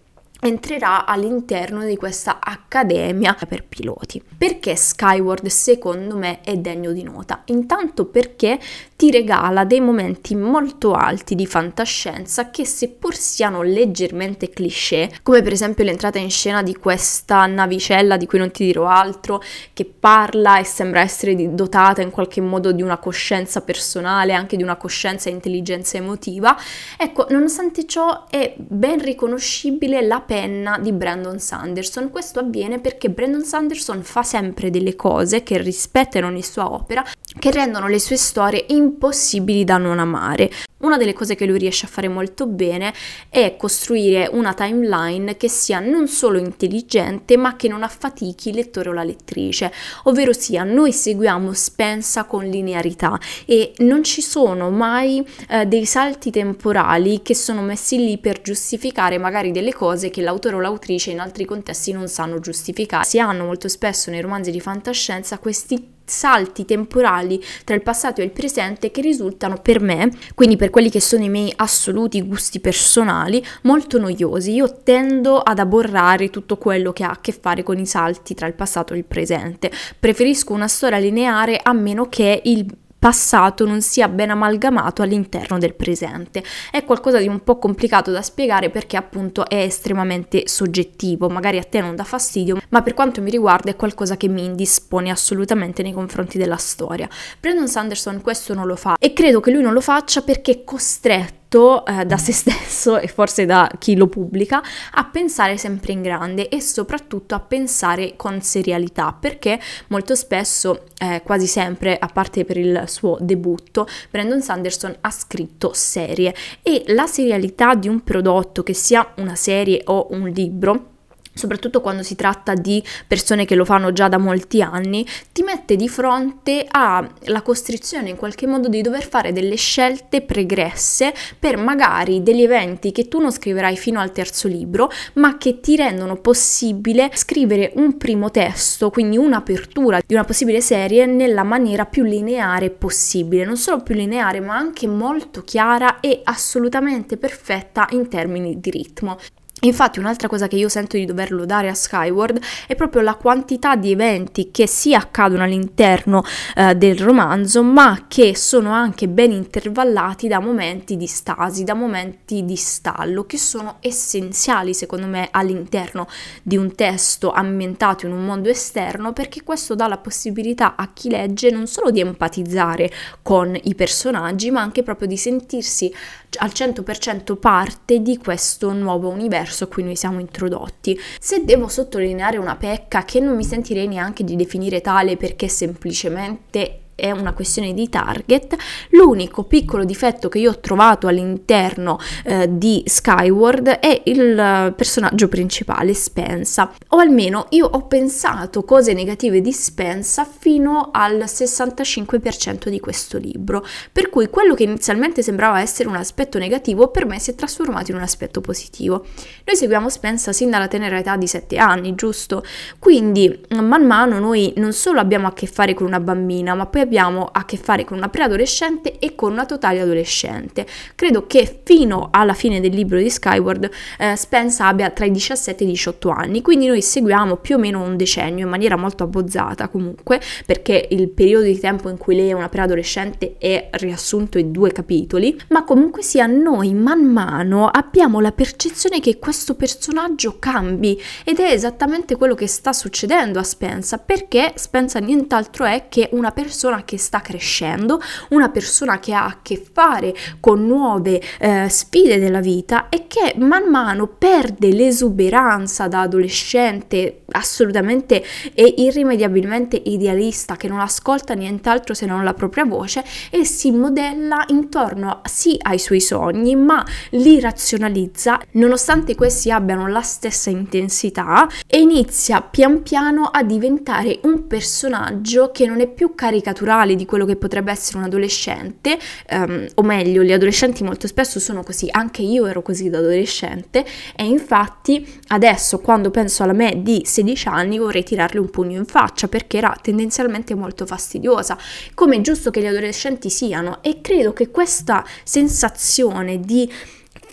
entrerà 0.43 1.05
all'interno 1.05 1.85
di 1.85 1.95
questa 1.95 2.39
accademia 2.41 3.35
per 3.47 3.63
piloti. 3.63 4.21
Perché 4.37 4.75
Skyward 4.75 5.45
secondo 5.47 6.17
me 6.17 6.41
è 6.41 6.57
degno 6.57 6.91
di 6.91 7.03
nota? 7.03 7.43
Intanto 7.45 8.05
perché 8.05 8.59
ti 9.03 9.11
regala 9.11 9.65
dei 9.65 9.81
momenti 9.81 10.33
molto 10.33 10.93
alti 10.93 11.35
di 11.35 11.45
fantascienza 11.45 12.49
che 12.49 12.65
seppur 12.65 13.13
siano 13.13 13.61
leggermente 13.61 14.47
cliché, 14.47 15.11
come 15.23 15.41
per 15.41 15.51
esempio 15.51 15.83
l'entrata 15.83 16.19
in 16.19 16.29
scena 16.29 16.63
di 16.63 16.73
questa 16.77 17.45
navicella 17.45 18.15
di 18.15 18.25
cui 18.25 18.39
non 18.39 18.51
ti 18.51 18.63
dirò 18.63 18.85
altro, 18.87 19.43
che 19.73 19.83
parla 19.83 20.57
e 20.57 20.63
sembra 20.63 21.01
essere 21.01 21.53
dotata 21.53 22.01
in 22.01 22.11
qualche 22.11 22.39
modo 22.39 22.71
di 22.71 22.81
una 22.81 22.95
coscienza 22.95 23.59
personale, 23.59 24.31
anche 24.31 24.55
di 24.55 24.63
una 24.63 24.77
coscienza 24.77 25.29
e 25.29 25.33
intelligenza 25.33 25.97
emotiva, 25.97 26.55
ecco, 26.97 27.25
nonostante 27.29 27.85
ciò 27.85 28.27
è 28.29 28.53
ben 28.55 29.01
riconoscibile 29.01 30.01
la 30.01 30.21
penna 30.21 30.79
di 30.79 30.93
Brandon 30.93 31.39
Sanderson. 31.39 32.09
Questo 32.09 32.39
avviene 32.39 32.79
perché 32.79 33.09
Brandon 33.09 33.43
Sanderson 33.43 34.01
fa 34.01 34.23
sempre 34.23 34.69
delle 34.69 34.95
cose 34.95 35.43
che 35.43 35.57
rispettano 35.57 36.27
ogni 36.27 36.41
sua 36.41 36.71
opera 36.71 37.03
che 37.37 37.51
rendono 37.51 37.87
le 37.87 37.99
sue 37.99 38.15
storie 38.15 38.65
impossibili 38.93 39.63
da 39.63 39.77
non 39.77 39.99
amare. 39.99 40.49
Una 40.83 40.97
delle 40.97 41.13
cose 41.13 41.35
che 41.35 41.45
lui 41.45 41.57
riesce 41.57 41.85
a 41.85 41.89
fare 41.89 42.09
molto 42.09 42.45
bene 42.45 42.93
è 43.29 43.55
costruire 43.57 44.29
una 44.31 44.53
timeline 44.53 45.37
che 45.37 45.47
sia 45.47 45.79
non 45.79 46.07
solo 46.09 46.37
intelligente 46.37 47.37
ma 47.37 47.55
che 47.55 47.69
non 47.69 47.83
affatichi 47.83 48.49
il 48.49 48.55
lettore 48.55 48.89
o 48.89 48.91
la 48.93 49.03
lettrice, 49.03 49.71
ovvero 50.03 50.33
sia 50.33 50.63
noi 50.63 50.91
seguiamo 50.91 51.53
Spensa 51.53 52.25
con 52.25 52.43
linearità 52.43 53.17
e 53.45 53.73
non 53.77 54.03
ci 54.03 54.21
sono 54.21 54.69
mai 54.69 55.25
eh, 55.47 55.65
dei 55.65 55.85
salti 55.85 56.31
temporali 56.31 57.21
che 57.21 57.33
sono 57.33 57.61
messi 57.61 57.97
lì 57.97 58.17
per 58.17 58.41
giustificare 58.41 59.17
magari 59.17 59.51
delle 59.51 59.73
cose 59.73 60.09
che 60.09 60.21
l'autore 60.21 60.57
o 60.57 60.59
l'autrice 60.59 61.11
in 61.11 61.21
altri 61.21 61.45
contesti 61.45 61.93
non 61.93 62.09
sanno 62.09 62.39
giustificare. 62.39 63.05
Si 63.05 63.19
hanno 63.19 63.45
molto 63.45 63.69
spesso 63.69 64.11
nei 64.11 64.19
romanzi 64.19 64.51
di 64.51 64.59
fantascienza 64.59 65.37
questi 65.37 65.92
salti 66.13 66.63
temporali 66.63 67.43
tra 67.65 67.75
il 67.75 67.81
passato 67.81 68.21
e 68.21 68.23
il 68.23 68.31
presente 68.31 68.91
che 68.91 69.01
risultano 69.01 69.57
per 69.61 69.81
me, 69.81 70.11
quindi 70.35 70.55
per 70.55 70.69
quelli 70.69 70.91
che 70.91 71.01
sono 71.01 71.23
i 71.23 71.29
miei 71.29 71.51
assoluti 71.55 72.21
gusti 72.21 72.59
personali, 72.59 73.43
molto 73.63 73.99
noiosi. 73.99 74.53
Io 74.53 74.81
tendo 74.83 75.39
ad 75.39 75.57
aborrare 75.59 76.29
tutto 76.29 76.57
quello 76.57 76.93
che 76.93 77.03
ha 77.03 77.09
a 77.09 77.19
che 77.19 77.31
fare 77.31 77.63
con 77.63 77.79
i 77.79 77.85
salti 77.85 78.35
tra 78.35 78.45
il 78.45 78.53
passato 78.53 78.93
e 78.93 78.97
il 78.97 79.05
presente. 79.05 79.71
Preferisco 79.99 80.53
una 80.53 80.67
storia 80.67 80.99
lineare 80.99 81.59
a 81.61 81.73
meno 81.73 82.07
che 82.07 82.41
il 82.43 82.65
passato 83.03 83.65
non 83.65 83.81
sia 83.81 84.07
ben 84.07 84.29
amalgamato 84.29 85.01
all'interno 85.01 85.57
del 85.57 85.73
presente. 85.73 86.41
È 86.71 86.85
qualcosa 86.85 87.19
di 87.19 87.27
un 87.27 87.43
po' 87.43 87.59
complicato 87.59 88.11
da 88.11 88.21
spiegare 88.21 88.69
perché 88.69 88.95
appunto 88.95 89.45
è 89.49 89.57
estremamente 89.57 90.43
soggettivo, 90.47 91.27
magari 91.27 91.57
a 91.57 91.65
te 91.65 91.81
non 91.81 91.97
dà 91.97 92.05
fastidio, 92.05 92.61
ma 92.69 92.81
per 92.81 92.93
quanto 92.93 93.21
mi 93.21 93.29
riguarda 93.29 93.71
è 93.71 93.75
qualcosa 93.75 94.15
che 94.15 94.29
mi 94.29 94.45
indispone 94.45 95.11
assolutamente 95.11 95.83
nei 95.83 95.91
confronti 95.91 96.37
della 96.37 96.55
storia. 96.55 97.09
Brandon 97.41 97.67
Sanderson 97.67 98.21
questo 98.21 98.53
non 98.53 98.67
lo 98.67 98.77
fa 98.77 98.95
e 98.97 99.11
credo 99.11 99.41
che 99.41 99.51
lui 99.51 99.61
non 99.61 99.73
lo 99.73 99.81
faccia 99.81 100.21
perché 100.21 100.51
è 100.53 100.63
costretto 100.63 101.42
detto 101.53 101.85
eh, 101.85 102.05
da 102.05 102.17
se 102.17 102.33
stesso 102.33 102.97
e 102.97 103.07
forse 103.07 103.45
da 103.45 103.69
chi 103.77 103.95
lo 103.95 104.07
pubblica 104.07 104.61
a 104.91 105.05
pensare 105.05 105.57
sempre 105.57 105.93
in 105.93 106.01
grande 106.01 106.49
e 106.49 106.59
soprattutto 106.59 107.35
a 107.35 107.39
pensare 107.39 108.15
con 108.15 108.41
serialità 108.41 109.15
perché 109.17 109.59
molto 109.87 110.15
spesso, 110.15 110.85
eh, 110.97 111.21
quasi 111.23 111.45
sempre, 111.45 111.97
a 111.97 112.07
parte 112.07 112.43
per 112.43 112.57
il 112.57 112.83
suo 112.87 113.17
debutto, 113.19 113.87
Brandon 114.09 114.41
Sanderson 114.41 114.95
ha 115.01 115.11
scritto 115.11 115.73
serie 115.73 116.33
e 116.63 116.83
la 116.87 117.05
serialità 117.05 117.75
di 117.75 117.87
un 117.87 118.01
prodotto 118.01 118.63
che 118.63 118.73
sia 118.73 119.13
una 119.17 119.35
serie 119.35 119.81
o 119.85 120.07
un 120.11 120.27
libro 120.29 120.91
soprattutto 121.33 121.81
quando 121.81 122.03
si 122.03 122.15
tratta 122.15 122.53
di 122.53 122.83
persone 123.07 123.45
che 123.45 123.55
lo 123.55 123.65
fanno 123.65 123.91
già 123.91 124.07
da 124.07 124.17
molti 124.17 124.61
anni, 124.61 125.05
ti 125.31 125.41
mette 125.43 125.75
di 125.75 125.89
fronte 125.89 126.65
alla 126.69 127.41
costrizione 127.41 128.09
in 128.09 128.15
qualche 128.15 128.47
modo 128.47 128.67
di 128.67 128.81
dover 128.81 129.07
fare 129.07 129.33
delle 129.33 129.55
scelte 129.55 130.21
pregresse 130.21 131.13
per 131.37 131.57
magari 131.57 132.23
degli 132.23 132.43
eventi 132.43 132.91
che 132.91 133.07
tu 133.07 133.19
non 133.19 133.31
scriverai 133.31 133.75
fino 133.77 133.99
al 133.99 134.11
terzo 134.11 134.47
libro, 134.47 134.91
ma 135.13 135.37
che 135.37 135.59
ti 135.59 135.75
rendono 135.75 136.17
possibile 136.17 137.11
scrivere 137.13 137.71
un 137.75 137.97
primo 137.97 138.31
testo, 138.31 138.89
quindi 138.89 139.17
un'apertura 139.17 140.01
di 140.05 140.13
una 140.13 140.23
possibile 140.23 140.61
serie 140.61 141.05
nella 141.05 141.43
maniera 141.43 141.85
più 141.85 142.03
lineare 142.03 142.69
possibile, 142.69 143.45
non 143.45 143.57
solo 143.57 143.81
più 143.81 143.95
lineare, 143.95 144.39
ma 144.39 144.55
anche 144.55 144.87
molto 144.87 145.41
chiara 145.43 145.99
e 145.99 146.21
assolutamente 146.23 147.17
perfetta 147.17 147.87
in 147.91 148.07
termini 148.07 148.59
di 148.59 148.69
ritmo. 148.69 149.17
Infatti 149.63 149.99
un'altra 149.99 150.27
cosa 150.27 150.47
che 150.47 150.57
io 150.57 150.67
sento 150.67 150.97
di 150.97 151.05
doverlo 151.05 151.45
dare 151.45 151.69
a 151.69 151.73
Skyward 151.73 152.37
è 152.67 152.75
proprio 152.75 153.01
la 153.01 153.15
quantità 153.15 153.77
di 153.77 153.91
eventi 153.91 154.51
che 154.51 154.67
si 154.67 154.93
accadono 154.93 155.43
all'interno 155.43 156.21
eh, 156.55 156.75
del 156.75 156.99
romanzo, 156.99 157.63
ma 157.63 158.05
che 158.09 158.35
sono 158.35 158.71
anche 158.71 159.07
ben 159.07 159.31
intervallati 159.31 160.27
da 160.27 160.39
momenti 160.39 160.97
di 160.97 161.07
stasi, 161.07 161.63
da 161.63 161.75
momenti 161.75 162.43
di 162.43 162.57
stallo, 162.57 163.23
che 163.23 163.37
sono 163.37 163.77
essenziali 163.79 164.73
secondo 164.73 165.07
me 165.07 165.29
all'interno 165.31 166.07
di 166.41 166.57
un 166.57 166.75
testo 166.75 167.31
ambientato 167.31 168.05
in 168.05 168.11
un 168.11 168.25
mondo 168.25 168.49
esterno, 168.49 169.13
perché 169.13 169.43
questo 169.43 169.75
dà 169.75 169.87
la 169.87 169.97
possibilità 169.97 170.75
a 170.75 170.91
chi 170.91 171.09
legge 171.09 171.51
non 171.51 171.67
solo 171.67 171.89
di 171.89 172.01
empatizzare 172.01 172.91
con 173.21 173.57
i 173.63 173.75
personaggi, 173.75 174.51
ma 174.51 174.59
anche 174.59 174.83
proprio 174.83 175.07
di 175.07 175.15
sentirsi 175.15 175.93
al 176.37 176.51
100% 176.53 177.37
parte 177.37 178.01
di 178.01 178.17
questo 178.17 178.71
nuovo 178.73 179.09
universo 179.09 179.65
a 179.65 179.67
cui 179.67 179.83
noi 179.83 179.95
siamo 179.95 180.19
introdotti. 180.19 180.99
Se 181.19 181.43
devo 181.45 181.67
sottolineare 181.67 182.37
una 182.37 182.55
pecca 182.55 183.05
che 183.05 183.19
non 183.19 183.35
mi 183.35 183.43
sentirei 183.43 183.87
neanche 183.87 184.23
di 184.23 184.35
definire 184.35 184.81
tale 184.81 185.17
perché 185.17 185.47
semplicemente 185.47 186.82
è 186.95 187.11
una 187.11 187.33
questione 187.33 187.73
di 187.73 187.89
target. 187.89 188.55
L'unico 188.89 189.43
piccolo 189.43 189.83
difetto 189.83 190.29
che 190.29 190.39
io 190.39 190.51
ho 190.51 190.59
trovato 190.59 191.07
all'interno 191.07 191.99
eh, 192.23 192.47
di 192.49 192.83
Skyward 192.85 193.67
è 193.67 194.01
il 194.05 194.73
personaggio 194.75 195.27
principale, 195.27 195.93
Spensa. 195.93 196.71
O 196.89 196.97
almeno 196.97 197.47
io 197.49 197.67
ho 197.67 197.87
pensato 197.87 198.63
cose 198.63 198.93
negative 198.93 199.41
di 199.41 199.51
Spensa 199.51 200.25
fino 200.25 200.89
al 200.91 201.23
65% 201.25 202.69
di 202.69 202.79
questo 202.79 203.17
libro. 203.17 203.65
Per 203.91 204.09
cui 204.09 204.29
quello 204.29 204.53
che 204.53 204.63
inizialmente 204.63 205.21
sembrava 205.21 205.59
essere 205.59 205.89
un 205.89 205.95
aspetto 205.95 206.37
negativo 206.37 206.89
per 206.89 207.05
me 207.05 207.19
si 207.19 207.31
è 207.31 207.35
trasformato 207.35 207.91
in 207.91 207.97
un 207.97 208.03
aspetto 208.03 208.41
positivo. 208.41 209.05
Noi 209.45 209.55
seguiamo 209.55 209.89
Spensa 209.89 210.31
sin 210.31 210.49
dalla 210.49 210.67
tenera 210.67 210.97
età 210.97 211.17
di 211.17 211.27
7 211.27 211.57
anni, 211.57 211.95
giusto? 211.95 212.43
Quindi 212.79 213.41
man 213.49 213.85
mano 213.85 214.19
noi 214.19 214.53
non 214.57 214.73
solo 214.73 214.99
abbiamo 214.99 215.27
a 215.27 215.33
che 215.33 215.47
fare 215.47 215.73
con 215.73 215.87
una 215.87 215.99
bambina, 215.99 216.53
ma 216.53 216.65
poi 216.65 216.81
abbiamo 216.83 217.29
a 217.31 217.45
che 217.45 217.57
fare 217.57 217.83
con 217.83 217.97
una 217.97 218.09
preadolescente 218.09 218.99
e 218.99 219.15
con 219.15 219.31
una 219.31 219.45
totale 219.45 219.79
adolescente. 219.79 220.65
Credo 220.95 221.25
che 221.25 221.61
fino 221.63 222.09
alla 222.11 222.33
fine 222.33 222.59
del 222.59 222.73
libro 222.73 222.97
di 222.97 223.09
Skyward 223.09 223.69
eh, 223.97 224.15
Spence 224.15 224.61
abbia 224.61 224.89
tra 224.91 225.05
i 225.05 225.11
17 225.11 225.63
e 225.63 225.67
i 225.67 225.69
18 225.71 226.09
anni, 226.09 226.41
quindi 226.41 226.67
noi 226.67 226.81
seguiamo 226.81 227.37
più 227.37 227.55
o 227.55 227.59
meno 227.59 227.81
un 227.81 227.97
decennio 227.97 228.45
in 228.45 228.49
maniera 228.49 228.75
molto 228.75 229.03
abbozzata 229.03 229.67
comunque, 229.67 230.21
perché 230.45 230.87
il 230.91 231.09
periodo 231.09 231.45
di 231.45 231.59
tempo 231.59 231.89
in 231.89 231.97
cui 231.97 232.15
lei 232.15 232.29
è 232.29 232.33
una 232.33 232.49
preadolescente 232.49 233.35
è 233.37 233.69
riassunto 233.73 234.37
in 234.37 234.51
due 234.51 234.71
capitoli, 234.71 235.39
ma 235.49 235.63
comunque 235.63 236.03
sia 236.03 236.25
noi 236.25 236.73
man 236.73 237.03
mano 237.03 237.67
abbiamo 237.67 238.19
la 238.19 238.31
percezione 238.31 238.99
che 238.99 239.19
questo 239.19 239.55
personaggio 239.55 240.37
cambi 240.39 241.01
ed 241.23 241.39
è 241.39 241.51
esattamente 241.51 242.15
quello 242.15 242.35
che 242.35 242.47
sta 242.47 242.73
succedendo 242.73 243.39
a 243.39 243.43
Spencer, 243.43 244.01
perché 244.03 244.53
Spencer 244.55 245.01
nient'altro 245.01 245.65
è 245.65 245.85
che 245.89 246.09
una 246.11 246.31
persona 246.31 246.72
persona 246.73 246.83
che 246.83 246.97
sta 246.97 247.21
crescendo, 247.21 248.01
una 248.29 248.49
persona 248.49 248.99
che 248.99 249.13
ha 249.13 249.25
a 249.25 249.39
che 249.41 249.63
fare 249.71 250.13
con 250.39 250.65
nuove 250.65 251.21
eh, 251.39 251.67
sfide 251.69 252.19
della 252.19 252.39
vita 252.39 252.89
e 252.89 253.05
che 253.07 253.35
man 253.37 253.69
mano 253.69 254.07
perde 254.07 254.71
l'esuberanza 254.71 255.87
da 255.87 256.01
adolescente 256.01 257.23
assolutamente 257.31 258.23
e 258.53 258.73
irrimediabilmente 258.77 259.79
idealista 259.85 260.55
che 260.55 260.67
non 260.67 260.79
ascolta 260.79 261.33
nient'altro 261.33 261.93
se 261.93 262.05
non 262.05 262.23
la 262.23 262.33
propria 262.33 262.65
voce 262.65 263.03
e 263.29 263.45
si 263.45 263.71
modella 263.71 264.43
intorno 264.47 265.21
sì 265.25 265.57
ai 265.61 265.79
suoi 265.79 265.99
sogni 265.99 266.55
ma 266.55 266.85
li 267.11 267.39
razionalizza 267.39 268.39
nonostante 268.51 269.15
questi 269.15 269.51
abbiano 269.51 269.87
la 269.87 270.01
stessa 270.01 270.49
intensità 270.49 271.47
e 271.67 271.79
inizia 271.79 272.41
pian 272.41 272.81
piano 272.83 273.23
a 273.23 273.43
diventare 273.43 274.19
un 274.23 274.47
personaggio 274.47 275.51
che 275.51 275.65
non 275.65 275.81
è 275.81 275.87
più 275.87 276.13
caricaturale 276.15 276.62
naturale 276.63 276.95
di 276.95 277.05
quello 277.05 277.25
che 277.25 277.35
potrebbe 277.35 277.71
essere 277.71 277.97
un 277.97 278.05
adolescente, 278.05 278.97
um, 279.31 279.67
o 279.75 279.81
meglio, 279.83 280.23
gli 280.23 280.31
adolescenti 280.31 280.83
molto 280.83 281.07
spesso 281.07 281.39
sono 281.39 281.61
così, 281.61 281.89
anche 281.91 282.21
io 282.21 282.45
ero 282.45 282.61
così 282.61 282.89
da 282.89 282.99
adolescente 282.99 283.85
e 284.15 284.25
infatti 284.25 285.05
adesso 285.27 285.79
quando 285.79 286.09
penso 286.09 286.43
alla 286.43 286.53
me 286.53 286.81
di 286.81 287.01
16 287.05 287.47
anni 287.49 287.77
vorrei 287.77 288.03
tirarle 288.03 288.39
un 288.39 288.49
pugno 288.49 288.77
in 288.77 288.85
faccia 288.85 289.27
perché 289.27 289.57
era 289.57 289.75
tendenzialmente 289.81 290.55
molto 290.55 290.85
fastidiosa, 290.85 291.57
come 291.93 292.17
è 292.17 292.21
giusto 292.21 292.49
che 292.49 292.61
gli 292.61 292.65
adolescenti 292.65 293.29
siano 293.29 293.79
e 293.81 293.99
credo 294.01 294.31
che 294.31 294.49
questa 294.49 295.05
sensazione 295.23 296.39
di 296.39 296.71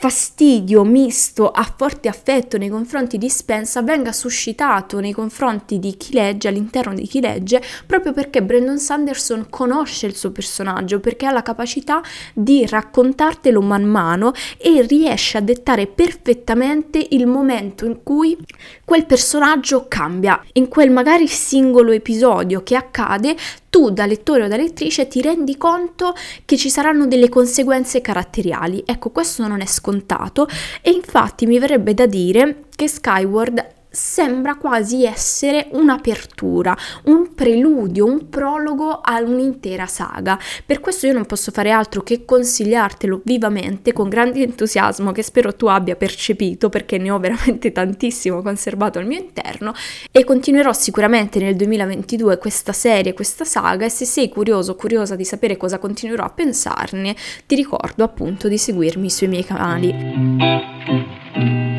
fastidio 0.01 0.83
misto 0.83 1.51
a 1.51 1.63
forte 1.77 2.09
affetto 2.09 2.57
nei 2.57 2.71
confronti 2.71 3.19
di 3.19 3.29
Spensa 3.29 3.83
venga 3.83 4.13
suscitato 4.13 4.99
nei 4.99 5.13
confronti 5.13 5.79
di 5.79 5.95
chi 5.99 6.15
legge, 6.15 6.49
all'interno 6.49 6.95
di 6.95 7.07
chi 7.07 7.21
legge, 7.21 7.61
proprio 7.85 8.15
perché 8.15 8.43
Brandon 8.43 8.79
Sanderson 8.79 9.49
conosce 9.51 10.07
il 10.07 10.17
suo 10.17 10.31
personaggio, 10.31 11.01
perché 11.01 11.27
ha 11.27 11.31
la 11.31 11.43
capacità 11.43 12.01
di 12.33 12.65
raccontartelo 12.65 13.61
man 13.61 13.85
mano 13.85 14.33
e 14.57 14.81
riesce 14.81 15.37
a 15.37 15.43
dettare 15.43 15.87
perfettamente 15.87 17.07
il 17.11 17.27
momento 17.27 17.85
in 17.85 18.03
cui 18.03 18.39
quel 18.87 19.05
personaggio 19.05 19.85
cambia. 19.87 20.43
In 20.55 20.69
quel 20.69 20.91
magari 20.91 21.29
singolo 21.29 21.93
episodio 21.93 22.63
che 22.63 22.75
accade, 22.75 23.37
tu 23.71 23.91
da 23.91 24.05
lettore 24.05 24.45
o 24.45 24.49
da 24.49 24.57
lettrice 24.57 25.09
ti 25.09 25.23
rendi 25.23 25.57
conto 25.57 26.15
che 26.45 26.57
ci 26.57 26.69
saranno 26.69 27.07
delle 27.07 27.29
conseguenze 27.29 28.01
caratteriali. 28.01 28.83
Ecco, 28.85 29.11
questo 29.11 29.47
non 29.47 29.61
è 29.61 29.67
scontato 29.67 30.49
e 30.83 30.91
infatti 30.91 31.47
mi 31.47 31.59
verrebbe 31.59 31.95
da 31.95 32.07
dire 32.07 32.65
che 32.75 32.89
Skyward 32.89 33.79
sembra 33.91 34.55
quasi 34.55 35.05
essere 35.05 35.69
un'apertura, 35.73 36.77
un 37.05 37.35
preludio, 37.35 38.07
un 38.07 38.29
prologo 38.29 39.01
a 39.01 39.21
un'intera 39.21 39.87
saga. 39.87 40.39
Per 40.65 40.81
questo 40.81 41.07
io 41.07 41.13
non 41.13 41.27
posso 41.27 41.51
fare 41.51 41.71
altro 41.71 42.03
che 42.03 42.25
consigliartelo 42.25 43.23
vivamente 43.25 43.93
con 43.93 44.09
grande 44.09 44.43
entusiasmo 44.43 45.13
che 45.13 45.23
spero 45.23 45.55
tu 45.55 45.67
abbia 45.67 45.97
percepito 45.97 46.69
perché 46.69 46.99
ne 46.99 47.11
ho 47.11 47.19
veramente 47.19 47.73
tantissimo 47.73 48.43
conservato 48.43 48.99
al 48.99 49.07
mio 49.07 49.19
interno 49.19 49.75
e 50.11 50.25
continuerò 50.25 50.73
sicuramente 50.73 51.41
nel 51.41 51.57
2022 51.57 52.39
questa 52.39 52.73
serie, 52.73 53.13
questa 53.13 53.45
saga 53.45 53.85
e 53.85 53.91
se 53.91 54.05
sei 54.05 54.29
curioso 54.29 54.73
o 54.73 54.77
curiosa 54.77 55.17
di 55.17 55.25
sapere 55.25 55.57
cosa 55.57 55.79
continuerò 55.79 56.25
a 56.25 56.31
pensarne, 56.31 57.15
ti 57.47 57.55
ricordo 57.55 58.05
appunto 58.05 58.49
di 58.49 58.59
seguirmi 58.59 59.11
sui 59.11 59.29
miei 59.29 59.45
canali. 59.45 61.79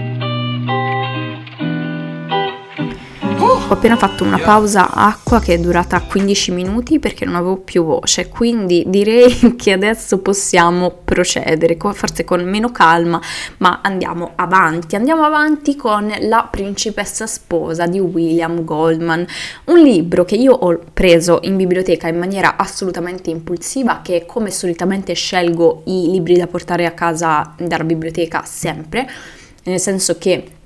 Ho 3.43 3.73
appena 3.73 3.97
fatto 3.97 4.23
una 4.23 4.37
pausa 4.37 4.91
acqua 4.91 5.39
che 5.39 5.55
è 5.55 5.57
durata 5.57 5.99
15 5.99 6.51
minuti 6.51 6.99
perché 6.99 7.25
non 7.25 7.33
avevo 7.33 7.57
più 7.57 7.83
voce, 7.83 8.29
quindi 8.29 8.83
direi 8.85 9.55
che 9.57 9.71
adesso 9.71 10.19
possiamo 10.19 10.91
procedere, 11.03 11.75
forse 11.93 12.23
con 12.23 12.43
meno 12.43 12.71
calma, 12.71 13.19
ma 13.57 13.79
andiamo 13.81 14.33
avanti. 14.35 14.95
Andiamo 14.95 15.23
avanti 15.23 15.75
con 15.75 16.13
La 16.19 16.47
principessa 16.51 17.25
sposa 17.25 17.87
di 17.87 17.99
William 17.99 18.63
Goldman, 18.63 19.25
un 19.65 19.79
libro 19.79 20.23
che 20.23 20.35
io 20.35 20.53
ho 20.53 20.79
preso 20.93 21.39
in 21.41 21.55
biblioteca 21.55 22.07
in 22.07 22.19
maniera 22.19 22.57
assolutamente 22.57 23.31
impulsiva, 23.31 24.01
che 24.03 24.25
come 24.27 24.51
solitamente 24.51 25.13
scelgo 25.13 25.81
i 25.85 26.11
libri 26.11 26.35
da 26.35 26.45
portare 26.45 26.85
a 26.85 26.91
casa 26.91 27.55
dalla 27.57 27.85
biblioteca 27.85 28.43
sempre, 28.45 29.09
nel 29.63 29.79
senso 29.79 30.19
che 30.19 30.59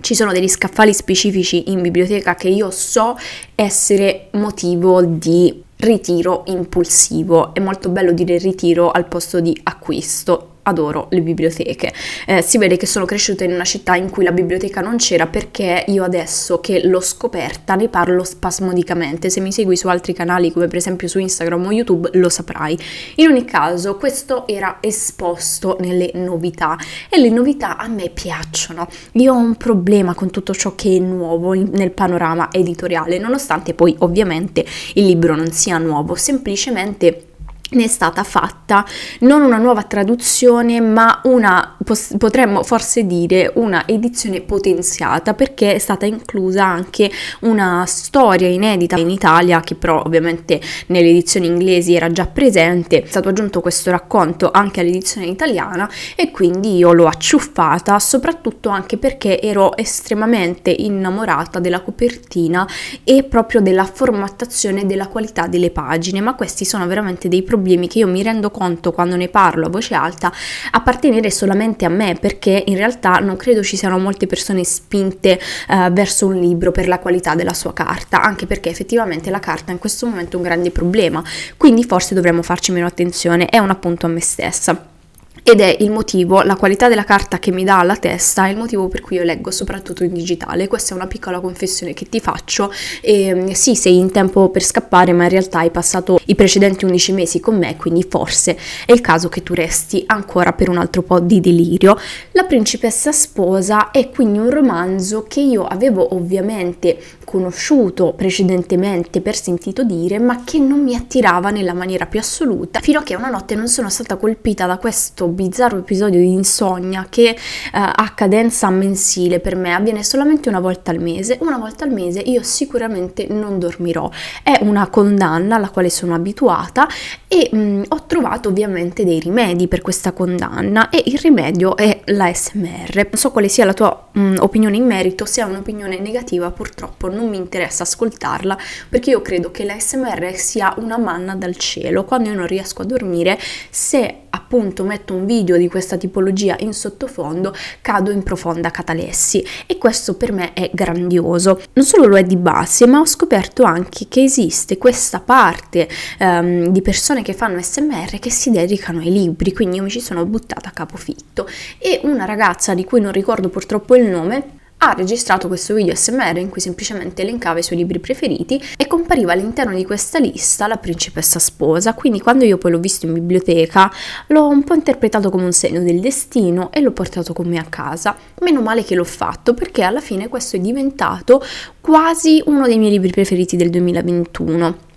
ci 0.00 0.14
sono 0.14 0.32
degli 0.32 0.48
scaffali 0.48 0.94
specifici 0.94 1.70
in 1.70 1.82
biblioteca 1.82 2.34
che 2.34 2.48
io 2.48 2.70
so 2.70 3.16
essere 3.54 4.28
motivo 4.32 5.02
di 5.02 5.62
ritiro 5.78 6.44
impulsivo. 6.46 7.54
È 7.54 7.60
molto 7.60 7.88
bello 7.88 8.12
dire 8.12 8.38
ritiro 8.38 8.90
al 8.90 9.06
posto 9.06 9.40
di 9.40 9.58
acquisto 9.64 10.49
adoro 10.70 11.08
le 11.10 11.20
biblioteche. 11.20 11.92
Eh, 12.26 12.42
si 12.42 12.58
vede 12.58 12.76
che 12.76 12.86
sono 12.86 13.04
cresciuta 13.04 13.44
in 13.44 13.52
una 13.52 13.64
città 13.64 13.94
in 13.96 14.10
cui 14.10 14.24
la 14.24 14.32
biblioteca 14.32 14.80
non 14.80 14.96
c'era 14.96 15.26
perché 15.26 15.84
io 15.88 16.04
adesso 16.04 16.60
che 16.60 16.86
l'ho 16.86 17.00
scoperta 17.00 17.74
ne 17.74 17.88
parlo 17.88 18.24
spasmodicamente. 18.24 19.30
Se 19.30 19.40
mi 19.40 19.52
segui 19.52 19.76
su 19.76 19.88
altri 19.88 20.12
canali 20.12 20.52
come 20.52 20.66
per 20.66 20.78
esempio 20.78 21.08
su 21.08 21.18
Instagram 21.18 21.66
o 21.66 21.72
YouTube 21.72 22.10
lo 22.14 22.28
saprai. 22.28 22.78
In 23.16 23.28
ogni 23.28 23.44
caso 23.44 23.96
questo 23.96 24.46
era 24.46 24.78
esposto 24.80 25.76
nelle 25.80 26.10
novità 26.14 26.76
e 27.08 27.18
le 27.18 27.30
novità 27.30 27.76
a 27.76 27.88
me 27.88 28.08
piacciono. 28.08 28.88
Io 29.12 29.32
ho 29.32 29.36
un 29.36 29.56
problema 29.56 30.14
con 30.14 30.30
tutto 30.30 30.54
ciò 30.54 30.74
che 30.74 30.96
è 30.96 30.98
nuovo 30.98 31.54
in, 31.54 31.68
nel 31.72 31.90
panorama 31.90 32.48
editoriale, 32.52 33.18
nonostante 33.18 33.74
poi 33.74 33.94
ovviamente 33.98 34.64
il 34.94 35.04
libro 35.04 35.34
non 35.34 35.50
sia 35.50 35.78
nuovo, 35.78 36.14
semplicemente 36.14 37.24
ne 37.70 37.84
è 37.84 37.88
stata 37.88 38.24
fatta 38.24 38.84
non 39.20 39.42
una 39.42 39.58
nuova 39.58 39.82
traduzione 39.82 40.80
ma 40.80 41.20
una 41.24 41.76
potremmo 42.18 42.62
forse 42.62 43.06
dire 43.06 43.52
una 43.56 43.86
edizione 43.86 44.40
potenziata 44.40 45.34
perché 45.34 45.74
è 45.74 45.78
stata 45.78 46.06
inclusa 46.06 46.64
anche 46.64 47.10
una 47.40 47.84
storia 47.86 48.48
inedita 48.48 48.96
in 48.96 49.10
Italia 49.10 49.60
che 49.60 49.74
però 49.74 50.02
ovviamente 50.04 50.60
nelle 50.86 51.08
edizioni 51.08 51.46
inglesi 51.46 51.94
era 51.94 52.10
già 52.10 52.26
presente. 52.26 53.02
È 53.02 53.06
stato 53.06 53.28
aggiunto 53.28 53.60
questo 53.60 53.90
racconto 53.90 54.50
anche 54.50 54.80
all'edizione 54.80 55.26
italiana 55.26 55.88
e 56.16 56.30
quindi 56.30 56.76
io 56.76 56.92
l'ho 56.92 57.06
acciuffata 57.06 57.98
soprattutto 57.98 58.68
anche 58.68 58.96
perché 58.96 59.40
ero 59.40 59.76
estremamente 59.76 60.70
innamorata 60.70 61.60
della 61.60 61.80
copertina 61.80 62.66
e 63.04 63.22
proprio 63.24 63.60
della 63.60 63.84
formattazione 63.84 64.86
della 64.86 65.08
qualità 65.08 65.46
delle 65.46 65.70
pagine 65.70 66.20
ma 66.20 66.34
questi 66.34 66.64
sono 66.64 66.86
veramente 66.86 67.28
dei 67.28 67.42
problemi 67.42 67.59
problemi 67.60 67.88
che 67.88 67.98
io 67.98 68.08
mi 68.08 68.22
rendo 68.22 68.50
conto 68.50 68.90
quando 68.90 69.16
ne 69.16 69.28
parlo 69.28 69.66
a 69.66 69.68
voce 69.68 69.94
alta 69.94 70.32
appartenere 70.70 71.30
solamente 71.30 71.84
a 71.84 71.90
me 71.90 72.16
perché 72.18 72.64
in 72.66 72.76
realtà 72.76 73.18
non 73.18 73.36
credo 73.36 73.62
ci 73.62 73.76
siano 73.76 73.98
molte 73.98 74.26
persone 74.26 74.64
spinte 74.64 75.38
uh, 75.68 75.92
verso 75.92 76.26
un 76.26 76.38
libro 76.38 76.72
per 76.72 76.88
la 76.88 76.98
qualità 76.98 77.34
della 77.34 77.52
sua 77.52 77.74
carta, 77.74 78.22
anche 78.22 78.46
perché 78.46 78.70
effettivamente 78.70 79.30
la 79.30 79.40
carta 79.40 79.72
in 79.72 79.78
questo 79.78 80.06
momento 80.06 80.32
è 80.32 80.36
un 80.36 80.42
grande 80.42 80.70
problema, 80.70 81.22
quindi 81.58 81.84
forse 81.84 82.14
dovremmo 82.14 82.42
farci 82.42 82.72
meno 82.72 82.86
attenzione, 82.86 83.46
è 83.46 83.58
un 83.58 83.68
appunto 83.68 84.06
a 84.06 84.08
me 84.08 84.20
stessa. 84.20 84.98
Ed 85.42 85.60
è 85.60 85.76
il 85.80 85.90
motivo, 85.90 86.42
la 86.42 86.56
qualità 86.56 86.88
della 86.88 87.04
carta 87.04 87.38
che 87.38 87.50
mi 87.50 87.64
dà 87.64 87.78
alla 87.78 87.96
testa 87.96 88.46
è 88.46 88.50
il 88.50 88.56
motivo 88.56 88.88
per 88.88 89.00
cui 89.00 89.16
io 89.16 89.22
leggo 89.22 89.50
soprattutto 89.50 90.04
in 90.04 90.12
digitale. 90.12 90.68
Questa 90.68 90.92
è 90.92 90.96
una 90.96 91.06
piccola 91.06 91.40
confessione 91.40 91.94
che 91.94 92.06
ti 92.08 92.20
faccio. 92.20 92.72
E, 93.00 93.34
mm, 93.34 93.48
sì, 93.50 93.74
sei 93.74 93.96
in 93.96 94.10
tempo 94.10 94.50
per 94.50 94.62
scappare, 94.62 95.12
ma 95.12 95.24
in 95.24 95.30
realtà 95.30 95.60
hai 95.60 95.70
passato 95.70 96.20
i 96.26 96.34
precedenti 96.34 96.84
11 96.84 97.12
mesi 97.12 97.40
con 97.40 97.56
me, 97.56 97.76
quindi 97.76 98.06
forse 98.08 98.56
è 98.84 98.92
il 98.92 99.00
caso 99.00 99.28
che 99.28 99.42
tu 99.42 99.54
resti 99.54 100.02
ancora 100.06 100.52
per 100.52 100.68
un 100.68 100.78
altro 100.78 101.02
po' 101.02 101.20
di 101.20 101.40
delirio. 101.40 101.96
La 102.32 102.44
principessa 102.44 103.12
sposa 103.12 103.90
è 103.90 104.10
quindi 104.10 104.38
un 104.38 104.50
romanzo 104.50 105.24
che 105.26 105.40
io 105.40 105.64
avevo 105.66 106.14
ovviamente 106.14 106.98
conosciuto 107.24 108.12
precedentemente 108.12 109.20
per 109.20 109.36
sentito 109.36 109.84
dire, 109.84 110.18
ma 110.18 110.42
che 110.44 110.58
non 110.58 110.82
mi 110.82 110.94
attirava 110.94 111.50
nella 111.50 111.74
maniera 111.74 112.06
più 112.06 112.18
assoluta, 112.18 112.80
fino 112.80 112.98
a 112.98 113.02
che 113.02 113.14
una 113.14 113.30
notte 113.30 113.54
non 113.54 113.68
sono 113.68 113.88
stata 113.88 114.16
colpita 114.16 114.66
da 114.66 114.78
questo 114.78 115.28
bizzarro 115.30 115.78
episodio 115.78 116.20
di 116.20 116.32
insonnia 116.32 117.06
che 117.08 117.28
eh, 117.28 117.36
ha 117.72 118.12
cadenza 118.14 118.68
mensile 118.70 119.40
per 119.40 119.56
me, 119.56 119.74
avviene 119.74 120.02
solamente 120.02 120.48
una 120.48 120.60
volta 120.60 120.90
al 120.90 120.98
mese, 121.00 121.38
una 121.40 121.58
volta 121.58 121.84
al 121.84 121.90
mese 121.90 122.20
io 122.20 122.42
sicuramente 122.42 123.26
non 123.28 123.58
dormirò. 123.58 124.10
È 124.42 124.58
una 124.62 124.88
condanna 124.88 125.56
alla 125.56 125.70
quale 125.70 125.90
sono 125.90 126.14
abituata 126.14 126.88
e 127.28 127.48
mh, 127.50 127.58
mm, 127.58 127.82
ho 127.88 128.04
trovato 128.06 128.48
ovviamente 128.48 129.04
dei 129.04 129.20
rimedi 129.20 129.68
per 129.68 129.80
questa 129.80 130.12
condanna 130.12 130.88
e 130.90 131.02
il 131.06 131.18
rimedio 131.18 131.76
è 131.76 132.00
l'ASMR. 132.06 132.94
Non 132.94 133.06
so 133.14 133.30
quale 133.30 133.48
sia 133.48 133.64
la 133.64 133.74
tua 133.74 134.08
mh, 134.12 134.20
mm, 134.20 134.36
opinione 134.40 134.76
in 134.76 134.84
merito, 134.84 135.24
se 135.24 135.40
è 135.40 135.44
un'opinione 135.44 135.98
negativa 135.98 136.50
purtroppo 136.50 137.08
non 137.08 137.28
mi 137.28 137.36
interessa 137.36 137.82
ascoltarla 137.82 138.58
perché 138.88 139.10
io 139.10 139.22
credo 139.22 139.50
che 139.50 139.64
l'ASMR 139.64 140.34
sia 140.34 140.74
una 140.78 140.98
manna 140.98 141.34
dal 141.34 141.56
cielo. 141.56 142.04
Quando 142.04 142.28
io 142.28 142.34
non 142.34 142.46
riesco 142.46 142.82
a 142.82 142.84
dormire, 142.84 143.38
se 143.70 144.22
appunto 144.30 144.84
metto 144.84 145.14
un 145.14 145.19
video 145.24 145.56
di 145.56 145.68
questa 145.68 145.96
tipologia 145.96 146.56
in 146.60 146.72
sottofondo, 146.72 147.54
cado 147.80 148.10
in 148.10 148.22
profonda 148.22 148.70
catalessi. 148.70 149.44
E 149.66 149.78
questo 149.78 150.14
per 150.14 150.32
me 150.32 150.52
è 150.52 150.70
grandioso. 150.72 151.60
Non 151.72 151.84
solo 151.84 152.06
lo 152.06 152.16
è 152.16 152.22
di 152.22 152.36
base, 152.36 152.86
ma 152.86 153.00
ho 153.00 153.06
scoperto 153.06 153.62
anche 153.62 154.06
che 154.08 154.22
esiste 154.22 154.78
questa 154.78 155.20
parte 155.20 155.88
um, 156.18 156.68
di 156.68 156.82
persone 156.82 157.22
che 157.22 157.34
fanno 157.34 157.60
SMR 157.60 158.18
che 158.18 158.30
si 158.30 158.50
dedicano 158.50 159.00
ai 159.00 159.10
libri, 159.10 159.52
quindi 159.52 159.76
io 159.76 159.82
mi 159.82 159.90
ci 159.90 160.00
sono 160.00 160.24
buttata 160.24 160.68
a 160.68 160.72
capofitto. 160.72 161.48
E 161.78 162.00
una 162.04 162.24
ragazza 162.24 162.74
di 162.74 162.84
cui 162.84 163.00
non 163.00 163.12
ricordo 163.12 163.48
purtroppo 163.48 163.96
il 163.96 164.04
nome 164.04 164.58
ha 164.82 164.94
registrato 164.94 165.46
questo 165.46 165.74
video 165.74 165.94
SMR 165.94 166.38
in 166.38 166.48
cui 166.48 166.60
semplicemente 166.60 167.20
elencava 167.20 167.58
i 167.58 167.62
suoi 167.62 167.78
libri 167.78 167.98
preferiti 167.98 168.62
e 168.76 168.86
compariva 168.86 169.32
all'interno 169.32 169.74
di 169.74 169.84
questa 169.84 170.18
lista 170.18 170.66
la 170.66 170.78
principessa 170.78 171.38
sposa, 171.38 171.92
quindi 171.92 172.20
quando 172.20 172.44
io 172.44 172.56
poi 172.56 172.70
l'ho 172.70 172.78
visto 172.78 173.04
in 173.04 173.12
biblioteca 173.12 173.90
l'ho 174.28 174.48
un 174.48 174.64
po' 174.64 174.74
interpretato 174.74 175.28
come 175.28 175.44
un 175.44 175.52
segno 175.52 175.82
del 175.82 176.00
destino 176.00 176.72
e 176.72 176.80
l'ho 176.80 176.92
portato 176.92 177.34
con 177.34 177.46
me 177.46 177.58
a 177.58 177.64
casa. 177.64 178.16
Meno 178.40 178.62
male 178.62 178.82
che 178.82 178.94
l'ho 178.94 179.04
fatto 179.04 179.52
perché 179.52 179.82
alla 179.82 180.00
fine 180.00 180.28
questo 180.28 180.56
è 180.56 180.58
diventato 180.58 181.44
quasi 181.80 182.42
uno 182.46 182.66
dei 182.66 182.78
miei 182.78 182.92
libri 182.92 183.10
preferiti 183.10 183.56
del 183.56 183.68
2021 183.68 184.88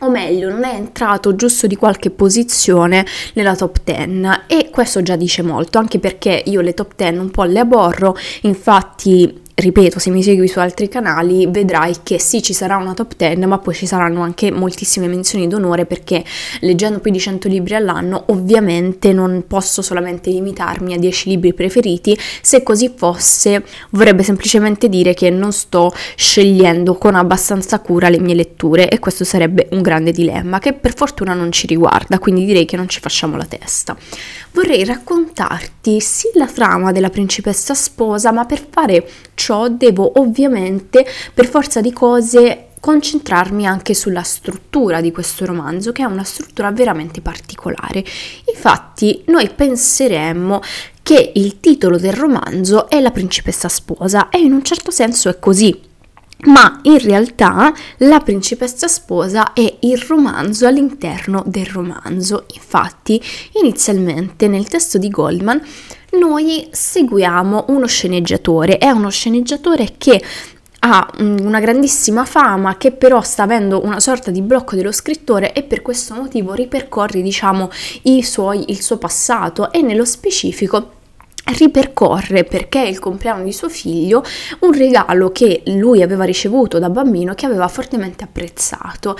o 0.00 0.10
meglio 0.10 0.48
non 0.48 0.64
è 0.64 0.74
entrato 0.74 1.34
giusto 1.34 1.66
di 1.66 1.76
qualche 1.76 2.10
posizione 2.10 3.04
nella 3.34 3.54
top 3.56 3.80
10 3.84 4.44
e 4.46 4.70
questo 4.70 5.02
già 5.02 5.16
dice 5.16 5.42
molto 5.42 5.78
anche 5.78 5.98
perché 5.98 6.42
io 6.46 6.60
le 6.60 6.74
top 6.74 6.94
10 6.96 7.16
un 7.18 7.30
po' 7.30 7.44
le 7.44 7.58
aborro. 7.58 8.16
Infatti 8.42 9.42
ripeto, 9.54 9.98
se 9.98 10.10
mi 10.10 10.22
segui 10.22 10.48
su 10.48 10.58
altri 10.58 10.88
canali 10.88 11.46
vedrai 11.46 11.94
che 12.02 12.18
sì, 12.18 12.42
ci 12.42 12.52
sarà 12.52 12.76
una 12.76 12.94
top 12.94 13.14
10, 13.16 13.46
ma 13.46 13.58
poi 13.58 13.74
ci 13.74 13.86
saranno 13.86 14.22
anche 14.22 14.50
moltissime 14.50 15.06
menzioni 15.06 15.48
d'onore 15.48 15.86
perché 15.86 16.24
leggendo 16.60 16.98
più 17.00 17.10
di 17.10 17.20
100 17.20 17.48
libri 17.48 17.74
all'anno 17.74 18.24
ovviamente 18.26 19.12
non 19.12 19.44
posso 19.46 19.82
solamente 19.82 20.30
limitarmi 20.30 20.94
a 20.94 20.98
10 20.98 21.28
libri 21.28 21.52
preferiti, 21.52 22.18
se 22.40 22.62
così 22.62 22.92
fosse 22.94 23.64
vorrebbe 23.90 24.22
semplicemente 24.22 24.88
dire 24.88 25.14
che 25.14 25.30
non 25.30 25.52
sto 25.52 25.92
scegliendo 26.16 26.94
con 26.94 27.14
abbastanza 27.14 27.80
cura 27.80 28.08
le 28.08 28.18
mie 28.18 28.34
letture 28.34 28.88
e 28.88 28.98
questo 28.98 29.24
sarebbe 29.24 29.68
un 29.72 29.82
grande 29.82 30.12
dilemma 30.12 30.58
che 30.58 30.72
per 30.72 30.94
fortuna 30.94 31.34
non 31.34 31.52
ci 31.52 31.66
riguarda, 31.66 32.18
quindi 32.18 32.44
direi 32.44 32.64
che 32.64 32.76
non 32.76 32.88
ci 32.88 33.00
facciamo 33.00 33.36
la 33.36 33.44
testa. 33.44 33.96
Vorrei 34.52 34.84
raccontarti 34.84 36.00
sì 36.00 36.28
la 36.34 36.46
trama 36.46 36.92
della 36.92 37.10
principessa 37.10 37.74
sposa, 37.74 38.32
ma 38.32 38.44
per 38.44 38.66
fare 38.68 39.08
ciò 39.34 39.49
devo 39.68 40.18
ovviamente 40.20 41.06
per 41.32 41.46
forza 41.46 41.80
di 41.80 41.92
cose 41.92 42.66
concentrarmi 42.80 43.66
anche 43.66 43.92
sulla 43.94 44.22
struttura 44.22 45.00
di 45.00 45.12
questo 45.12 45.44
romanzo, 45.44 45.92
che 45.92 46.02
è 46.02 46.06
una 46.06 46.24
struttura 46.24 46.70
veramente 46.72 47.20
particolare. 47.20 48.02
Infatti, 48.46 49.22
noi 49.26 49.50
penseremmo 49.50 50.62
che 51.02 51.32
il 51.34 51.60
titolo 51.60 51.98
del 51.98 52.14
romanzo 52.14 52.88
è 52.88 53.00
La 53.00 53.10
principessa 53.10 53.68
sposa 53.68 54.30
e 54.30 54.38
in 54.38 54.52
un 54.52 54.64
certo 54.64 54.90
senso 54.90 55.28
è 55.28 55.38
così. 55.38 55.88
Ma 56.44 56.80
in 56.82 56.98
realtà 56.98 57.72
la 57.98 58.20
principessa 58.20 58.88
sposa 58.88 59.52
è 59.52 59.76
il 59.80 59.98
romanzo 59.98 60.66
all'interno 60.66 61.42
del 61.46 61.66
romanzo. 61.66 62.46
Infatti, 62.54 63.20
inizialmente 63.60 64.48
nel 64.48 64.66
testo 64.66 64.96
di 64.96 65.10
Goldman 65.10 65.60
noi 66.12 66.66
seguiamo 66.70 67.66
uno 67.68 67.86
sceneggiatore, 67.86 68.78
è 68.78 68.90
uno 68.90 69.10
sceneggiatore 69.10 69.94
che 69.98 70.20
ha 70.82 71.10
una 71.18 71.60
grandissima 71.60 72.24
fama 72.24 72.78
che 72.78 72.92
però 72.92 73.20
sta 73.20 73.42
avendo 73.42 73.84
una 73.84 74.00
sorta 74.00 74.30
di 74.30 74.40
blocco 74.40 74.76
dello 74.76 74.92
scrittore 74.92 75.52
e 75.52 75.62
per 75.62 75.82
questo 75.82 76.14
motivo 76.14 76.54
ripercorre 76.54 77.20
diciamo 77.20 77.70
suoi, 78.22 78.70
il 78.70 78.80
suo 78.80 78.96
passato 78.96 79.70
e 79.72 79.82
nello 79.82 80.06
specifico 80.06 80.92
ripercorre 81.52 82.44
perché 82.44 82.82
è 82.82 82.86
il 82.86 82.98
compleanno 82.98 83.44
di 83.44 83.52
suo 83.52 83.68
figlio 83.68 84.22
un 84.60 84.72
regalo 84.72 85.30
che 85.32 85.62
lui 85.66 86.02
aveva 86.02 86.24
ricevuto 86.24 86.78
da 86.78 86.90
bambino 86.90 87.34
che 87.34 87.46
aveva 87.46 87.68
fortemente 87.68 88.24
apprezzato. 88.24 89.16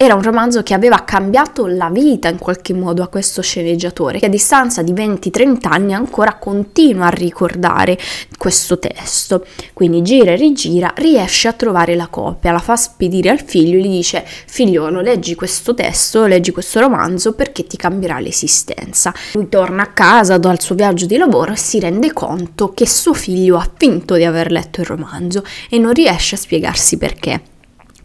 Era 0.00 0.14
un 0.14 0.22
romanzo 0.22 0.62
che 0.62 0.74
aveva 0.74 1.02
cambiato 1.02 1.66
la 1.66 1.90
vita 1.90 2.28
in 2.28 2.38
qualche 2.38 2.72
modo 2.72 3.02
a 3.02 3.08
questo 3.08 3.42
sceneggiatore, 3.42 4.20
che 4.20 4.26
a 4.26 4.28
distanza 4.28 4.80
di 4.80 4.92
20-30 4.92 5.66
anni 5.66 5.92
ancora 5.92 6.36
continua 6.36 7.06
a 7.06 7.10
ricordare 7.10 7.98
questo 8.36 8.78
testo. 8.78 9.44
Quindi 9.72 10.02
gira 10.02 10.30
e 10.30 10.36
rigira, 10.36 10.92
riesce 10.94 11.48
a 11.48 11.52
trovare 11.52 11.96
la 11.96 12.06
copia, 12.06 12.52
la 12.52 12.60
fa 12.60 12.76
spedire 12.76 13.30
al 13.30 13.42
figlio 13.42 13.76
e 13.76 13.80
gli 13.80 13.88
dice 13.88 14.24
figliolo 14.24 15.00
leggi 15.00 15.34
questo 15.34 15.74
testo, 15.74 16.26
leggi 16.26 16.52
questo 16.52 16.78
romanzo 16.78 17.34
perché 17.34 17.66
ti 17.66 17.76
cambierà 17.76 18.20
l'esistenza. 18.20 19.12
Lui 19.32 19.48
torna 19.48 19.82
a 19.82 19.92
casa 19.92 20.38
dal 20.38 20.60
suo 20.60 20.76
viaggio 20.76 21.06
di 21.06 21.16
lavoro 21.16 21.54
e 21.54 21.56
si 21.56 21.80
rende 21.80 22.12
conto 22.12 22.72
che 22.72 22.86
suo 22.86 23.14
figlio 23.14 23.56
ha 23.56 23.68
finto 23.76 24.14
di 24.14 24.22
aver 24.22 24.52
letto 24.52 24.80
il 24.80 24.86
romanzo 24.86 25.42
e 25.68 25.76
non 25.78 25.92
riesce 25.92 26.36
a 26.36 26.38
spiegarsi 26.38 26.98
perché 26.98 27.56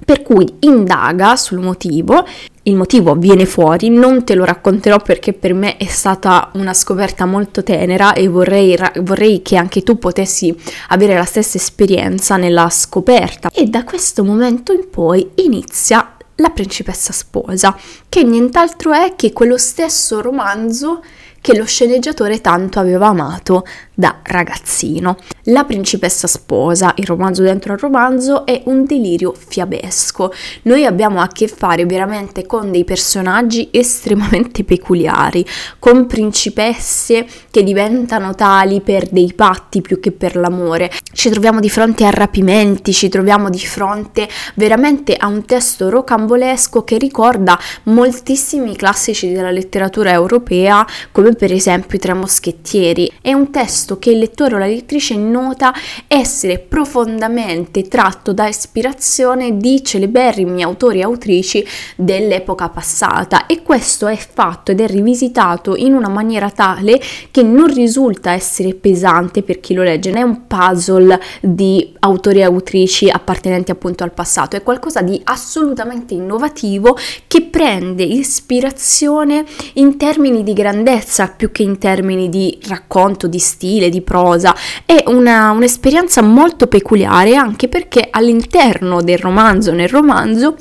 per 0.06 0.22
cui 0.22 0.48
indaga 0.60 1.36
sul 1.36 1.60
motivo, 1.60 2.26
il 2.64 2.76
motivo 2.76 3.16
viene 3.16 3.46
fuori, 3.46 3.90
non 3.90 4.24
te 4.24 4.36
lo 4.36 4.46
racconterò 4.46 5.00
perché 5.00 5.34
per 5.34 5.54
me 5.54 5.78
è 5.78 5.86
stata 5.86 6.50
una 6.54 6.74
scoperta 6.74 7.26
molto 7.26 7.64
tenera 7.64 8.14
e 8.14 8.28
vorrei, 8.28 8.78
vorrei 9.02 9.42
che 9.42 9.58
anche 9.58 9.84
tu 9.84 9.98
potessi 9.98 10.56
avere 10.90 11.16
la 11.16 11.26
stessa 11.26 11.58
esperienza 11.58 12.38
nella 12.38 12.70
scoperta. 12.70 13.50
E 13.52 13.66
da 13.66 13.84
questo 13.84 14.24
momento 14.24 14.72
in 14.72 14.90
poi 14.90 15.30
inizia 15.36 16.16
la 16.36 16.50
principessa 16.50 17.12
sposa, 17.12 17.78
che 18.10 18.24
nient'altro 18.24 18.92
è 18.92 19.14
che 19.16 19.34
quello 19.34 19.58
stesso 19.58 20.22
romanzo 20.22 21.02
che 21.44 21.58
lo 21.58 21.66
sceneggiatore 21.66 22.40
tanto 22.40 22.80
aveva 22.80 23.08
amato 23.08 23.66
da 23.94 24.20
ragazzino. 24.24 25.18
La 25.48 25.66
principessa 25.66 26.28
sposa, 26.28 26.94
il 26.98 27.06
romanzo 27.06 27.44
dentro 27.44 27.74
al 27.74 27.80
romanzo, 27.80 28.46
è 28.46 28.62
un 28.66 28.86
delirio 28.86 29.34
fiabesco. 29.36 30.32
Noi 30.64 30.86
abbiamo 30.86 31.20
a 31.20 31.28
che 31.28 31.48
fare 31.48 31.86
veramente 31.86 32.46
con 32.46 32.72
dei 32.72 32.86
personaggi 32.86 33.68
estremamente 33.72 34.64
peculiari, 34.64 35.46
con 35.80 36.08
principesse 36.08 37.26
che 37.52 37.64
diventano 37.64 38.34
tali 38.36 38.80
per 38.82 39.10
dei 39.10 39.34
patti 39.34 39.82
più 39.82 40.00
che 40.00 40.12
per 40.12 40.38
l'amore. 40.38 40.90
Ci 41.12 41.30
troviamo 41.30 41.60
di 41.60 41.70
fronte 41.70 42.06
a 42.06 42.10
rapimenti, 42.10 42.94
ci 42.94 43.10
troviamo 43.10 43.50
di 43.50 43.60
fronte 43.60 44.30
veramente 44.56 45.16
a 45.16 45.28
un 45.28 45.46
testo 45.46 45.90
rocambolesco 45.90 46.84
che 46.84 46.98
ricorda 46.98 47.60
moltissimi 47.84 48.76
classici 48.76 49.32
della 49.32 49.52
letteratura 49.52 50.12
europea, 50.12 50.86
come 51.12 51.34
per 51.34 51.52
esempio 51.52 51.98
I 51.98 52.00
Tre 52.00 52.14
Moschettieri. 52.14 53.12
È 53.22 53.34
un 53.34 53.52
testo 53.52 53.83
testo 53.84 54.00
che 54.00 54.12
il 54.12 54.20
lettore 54.20 54.56
o 54.56 54.58
la 54.58 54.66
lettrice 54.66 55.16
nota 55.18 55.74
essere 56.08 56.58
profondamente 56.58 57.84
tratto 57.84 58.32
da 58.32 58.48
ispirazione 58.48 59.58
di 59.58 59.84
celeberrimi 59.84 60.64
autori 60.64 61.00
e 61.00 61.04
autrici 61.04 61.66
dell'epoca 61.98 62.70
passata. 62.70 63.46
E 63.46 63.62
questo 63.62 64.08
è 64.08 64.16
fatto 64.16 64.72
ed 64.72 64.80
è 64.80 64.88
rivisitato 64.88 65.76
in 65.76 65.94
una 65.94 66.08
maniera 66.08 66.50
tale 66.50 67.00
che 67.30 67.44
non 67.44 67.68
risulta 67.74 68.32
essere 68.32 68.74
pesante 68.74 69.44
per 69.44 69.60
chi 69.60 69.74
lo 69.74 69.84
legge, 69.84 70.12
non 70.12 70.20
è 70.20 70.24
un 70.24 70.48
puzzle 70.48 71.20
di 71.42 71.94
autori 72.00 72.40
e 72.40 72.44
autrici 72.44 73.10
appartenenti 73.10 73.72
appunto 73.72 74.04
al 74.04 74.14
passato, 74.14 74.56
è 74.56 74.64
qualcosa 74.64 75.02
di 75.02 75.20
assolutamente 75.26 76.14
innovativo 76.14 76.98
che 77.28 77.42
prende 77.42 78.04
ispirazione 78.04 79.44
in 79.74 79.98
termini 79.98 80.44
di 80.44 80.54
grandezza 80.54 81.28
più 81.28 81.52
che 81.52 81.64
in 81.64 81.78
termini 81.78 82.30
di 82.30 82.58
racconto, 82.68 83.28
di 83.28 83.40
stile 83.40 83.73
stile, 83.74 83.90
di 83.90 84.02
prosa, 84.02 84.56
è 84.86 85.04
una, 85.08 85.52
un'esperienza 85.52 86.22
molto 86.22 86.68
peculiare 86.68 87.36
anche 87.36 87.68
perché 87.68 88.08
all'interno 88.10 89.02
del 89.02 89.18
romanzo, 89.18 89.72
nel 89.72 89.90
romanzo, 89.90 90.56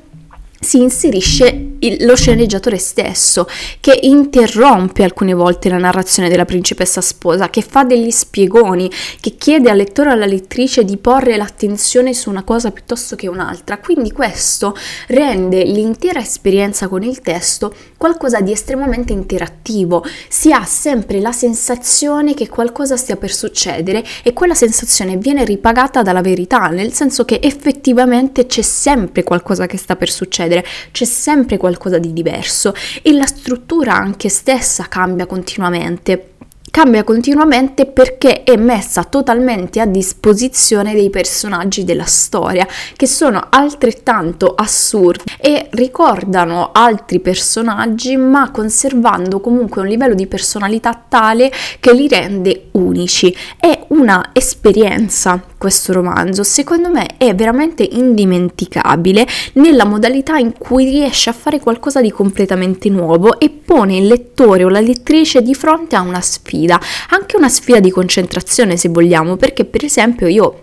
si 0.62 0.81
inserisce 0.81 1.70
il, 1.81 2.05
lo 2.07 2.14
sceneggiatore 2.14 2.79
stesso 2.79 3.48
che 3.81 3.98
interrompe 4.03 5.03
alcune 5.03 5.35
volte 5.35 5.68
la 5.68 5.77
narrazione 5.77 6.29
della 6.29 6.44
principessa 6.44 7.01
sposa, 7.01 7.51
che 7.51 7.62
fa 7.62 7.83
degli 7.83 8.11
spiegoni, 8.11 8.88
che 9.20 9.35
chiede 9.37 9.70
al 9.70 9.77
lettore 9.77 10.11
o 10.11 10.12
alla 10.12 10.25
lettrice 10.25 10.85
di 10.85 10.96
porre 10.98 11.37
l'attenzione 11.37 12.14
su 12.14 12.31
una 12.31 12.44
cosa 12.44 12.70
piuttosto 12.70 13.16
che 13.16 13.27
un'altra. 13.27 13.79
Quindi 13.79 14.12
questo 14.12 14.77
rende 15.09 15.64
l'intera 15.64 16.20
esperienza 16.20 16.87
con 16.87 17.03
il 17.03 17.20
testo 17.20 17.75
qualcosa 17.96 18.40
di 18.40 18.53
estremamente 18.53 19.12
interattivo. 19.12 20.05
Si 20.29 20.53
ha 20.53 20.64
sempre 20.64 21.20
la 21.20 21.33
sensazione 21.33 22.35
che 22.35 22.48
qualcosa 22.48 22.96
stia 22.96 23.16
per 23.16 23.33
succedere 23.33 24.05
e 24.22 24.33
quella 24.33 24.55
sensazione 24.55 25.16
viene 25.16 25.44
ripagata 25.44 26.03
dalla 26.03 26.20
verità, 26.20 26.68
nel 26.68 26.92
senso 26.92 27.25
che 27.25 27.40
effettivamente 27.42 28.46
c'è 28.46 28.62
sempre 28.62 29.25
qualcosa 29.25 29.66
che 29.66 29.77
sta 29.77 29.96
per 29.96 30.11
succedere 30.11 30.52
succedere, 30.53 30.65
c'è 30.93 31.05
sempre 31.05 31.57
qualcosa 31.57 31.99
di 31.99 32.12
diverso 32.12 32.75
e 33.01 33.12
la 33.12 33.27
struttura 33.27 33.95
anche 33.95 34.29
stessa 34.29 34.87
cambia 34.88 35.27
continuamente 35.27 36.27
cambia 36.73 37.05
continuamente 37.05 37.85
perché 37.85 38.45
è 38.45 38.57
messa 38.57 39.05
totalmente 39.05 39.79
a 39.79 39.85
disposizione 39.85 40.95
dei 40.95 41.11
personaggi 41.11 41.85
della 41.85 42.07
storia 42.07 42.67
che 42.97 43.07
sono 43.07 43.49
altrettanto 43.51 44.55
assurdi 44.55 45.25
e 45.38 45.69
ricordano 45.73 46.71
altri 46.73 47.21
personaggi 47.21 48.17
ma 48.17 48.51
conservando 48.51 49.38
comunque 49.41 49.83
un 49.83 49.88
livello 49.88 50.15
di 50.15 50.27
personalità 50.27 50.99
tale 51.07 51.53
che 51.79 51.93
li 51.93 52.09
rende 52.09 52.69
unici. 52.71 53.37
È 53.59 53.85
una 53.88 54.31
esperienza 54.33 55.45
questo 55.62 55.92
romanzo, 55.92 56.42
secondo 56.42 56.90
me 56.90 57.07
è 57.16 57.37
veramente 57.37 57.85
indimenticabile 57.88 59.25
nella 59.53 59.85
modalità 59.85 60.37
in 60.37 60.55
cui 60.59 60.87
riesce 60.87 61.31
a 61.31 61.33
fare 61.33 61.61
qualcosa 61.61 62.01
di 62.01 62.11
completamente 62.11 62.88
nuovo 62.88 63.38
e 63.38 63.48
pone 63.48 63.96
il 63.96 64.09
lettore 64.09 64.64
o 64.64 64.68
la 64.68 64.81
lettrice 64.81 65.40
di 65.40 65.55
fronte 65.55 65.94
a 65.94 66.01
una 66.01 66.20
sfida, 66.20 66.81
anche 67.11 67.37
una 67.37 67.48
sfida 67.48 67.79
di 67.79 67.92
concentrazione 67.92 68.77
se 68.77 68.88
vogliamo, 68.88 69.37
perché 69.37 69.64
per 69.64 69.85
esempio 69.85 70.27
io 70.27 70.62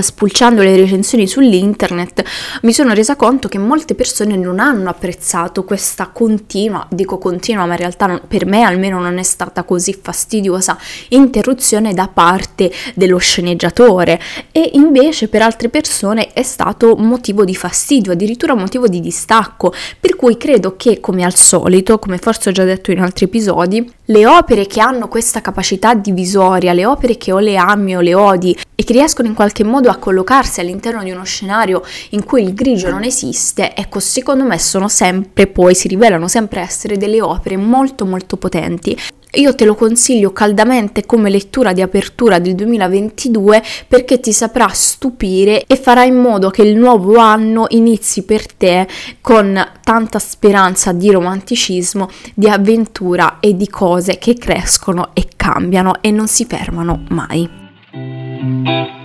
spulciando 0.00 0.62
le 0.62 0.76
recensioni 0.76 1.26
sull'internet 1.26 2.24
mi 2.62 2.72
sono 2.72 2.94
resa 2.94 3.16
conto 3.16 3.48
che 3.48 3.58
molte 3.58 3.94
persone 3.94 4.34
non 4.34 4.58
hanno 4.58 4.88
apprezzato 4.88 5.64
questa 5.64 6.08
continua, 6.08 6.86
dico 6.90 7.18
continua 7.18 7.66
ma 7.66 7.72
in 7.72 7.78
realtà 7.78 8.06
non, 8.06 8.22
per 8.26 8.46
me 8.46 8.62
almeno 8.62 8.98
non 9.00 9.18
è 9.18 9.22
stata 9.22 9.62
così 9.62 9.98
fastidiosa 10.00 10.78
interruzione 11.08 11.92
da 11.92 12.08
parte 12.08 12.72
dello 12.94 13.18
sceneggiatore. 13.18 14.20
E 14.52 14.70
invece 14.74 15.28
per 15.28 15.42
altre 15.42 15.68
persone 15.68 16.32
è 16.32 16.42
stato 16.42 16.96
motivo 16.96 17.44
di 17.44 17.54
fastidio, 17.54 18.12
addirittura 18.12 18.54
motivo 18.54 18.88
di 18.88 19.00
distacco, 19.00 19.72
per 20.00 20.16
cui 20.16 20.36
credo 20.36 20.76
che 20.76 21.00
come 21.00 21.24
al 21.24 21.34
solito, 21.34 21.98
come 21.98 22.18
forse 22.18 22.48
ho 22.48 22.52
già 22.52 22.64
detto 22.64 22.90
in 22.90 23.00
altri 23.00 23.26
episodi, 23.26 23.92
le 24.06 24.26
opere 24.26 24.66
che 24.66 24.80
hanno 24.80 25.08
questa 25.08 25.40
capacità 25.40 25.94
divisoria, 25.94 26.72
le 26.72 26.86
opere 26.86 27.16
che 27.16 27.32
o 27.32 27.38
le 27.38 27.56
ami 27.56 27.96
o 27.96 28.00
le 28.00 28.14
odi 28.14 28.56
e 28.74 28.84
che 28.84 28.92
riescono 28.92 29.28
in 29.28 29.34
qualche 29.34 29.64
modo 29.64 29.73
a 29.88 29.96
collocarsi 29.96 30.60
all'interno 30.60 31.02
di 31.02 31.10
uno 31.10 31.24
scenario 31.24 31.82
in 32.10 32.24
cui 32.24 32.42
il 32.42 32.54
grigio 32.54 32.90
non 32.90 33.04
esiste, 33.04 33.74
ecco, 33.74 34.00
secondo 34.00 34.44
me 34.44 34.58
sono 34.58 34.88
sempre 34.88 35.46
poi, 35.46 35.74
si 35.74 35.88
rivelano 35.88 36.28
sempre 36.28 36.60
essere 36.60 36.96
delle 36.96 37.20
opere 37.20 37.56
molto 37.56 38.06
molto 38.06 38.36
potenti. 38.36 38.96
Io 39.34 39.54
te 39.54 39.64
lo 39.64 39.74
consiglio 39.74 40.32
caldamente 40.32 41.06
come 41.06 41.28
lettura 41.28 41.72
di 41.72 41.82
apertura 41.82 42.38
del 42.38 42.54
2022 42.54 43.62
perché 43.88 44.20
ti 44.20 44.32
saprà 44.32 44.68
stupire 44.68 45.64
e 45.66 45.76
farà 45.76 46.04
in 46.04 46.16
modo 46.16 46.50
che 46.50 46.62
il 46.62 46.76
nuovo 46.76 47.16
anno 47.16 47.66
inizi 47.70 48.22
per 48.22 48.52
te 48.52 48.86
con 49.20 49.60
tanta 49.82 50.18
speranza 50.20 50.92
di 50.92 51.10
romanticismo, 51.10 52.08
di 52.32 52.48
avventura 52.48 53.38
e 53.40 53.56
di 53.56 53.68
cose 53.68 54.18
che 54.18 54.34
crescono 54.34 55.10
e 55.14 55.26
cambiano 55.34 55.94
e 56.00 56.10
non 56.12 56.28
si 56.28 56.44
fermano 56.44 57.02
mai. 57.08 59.02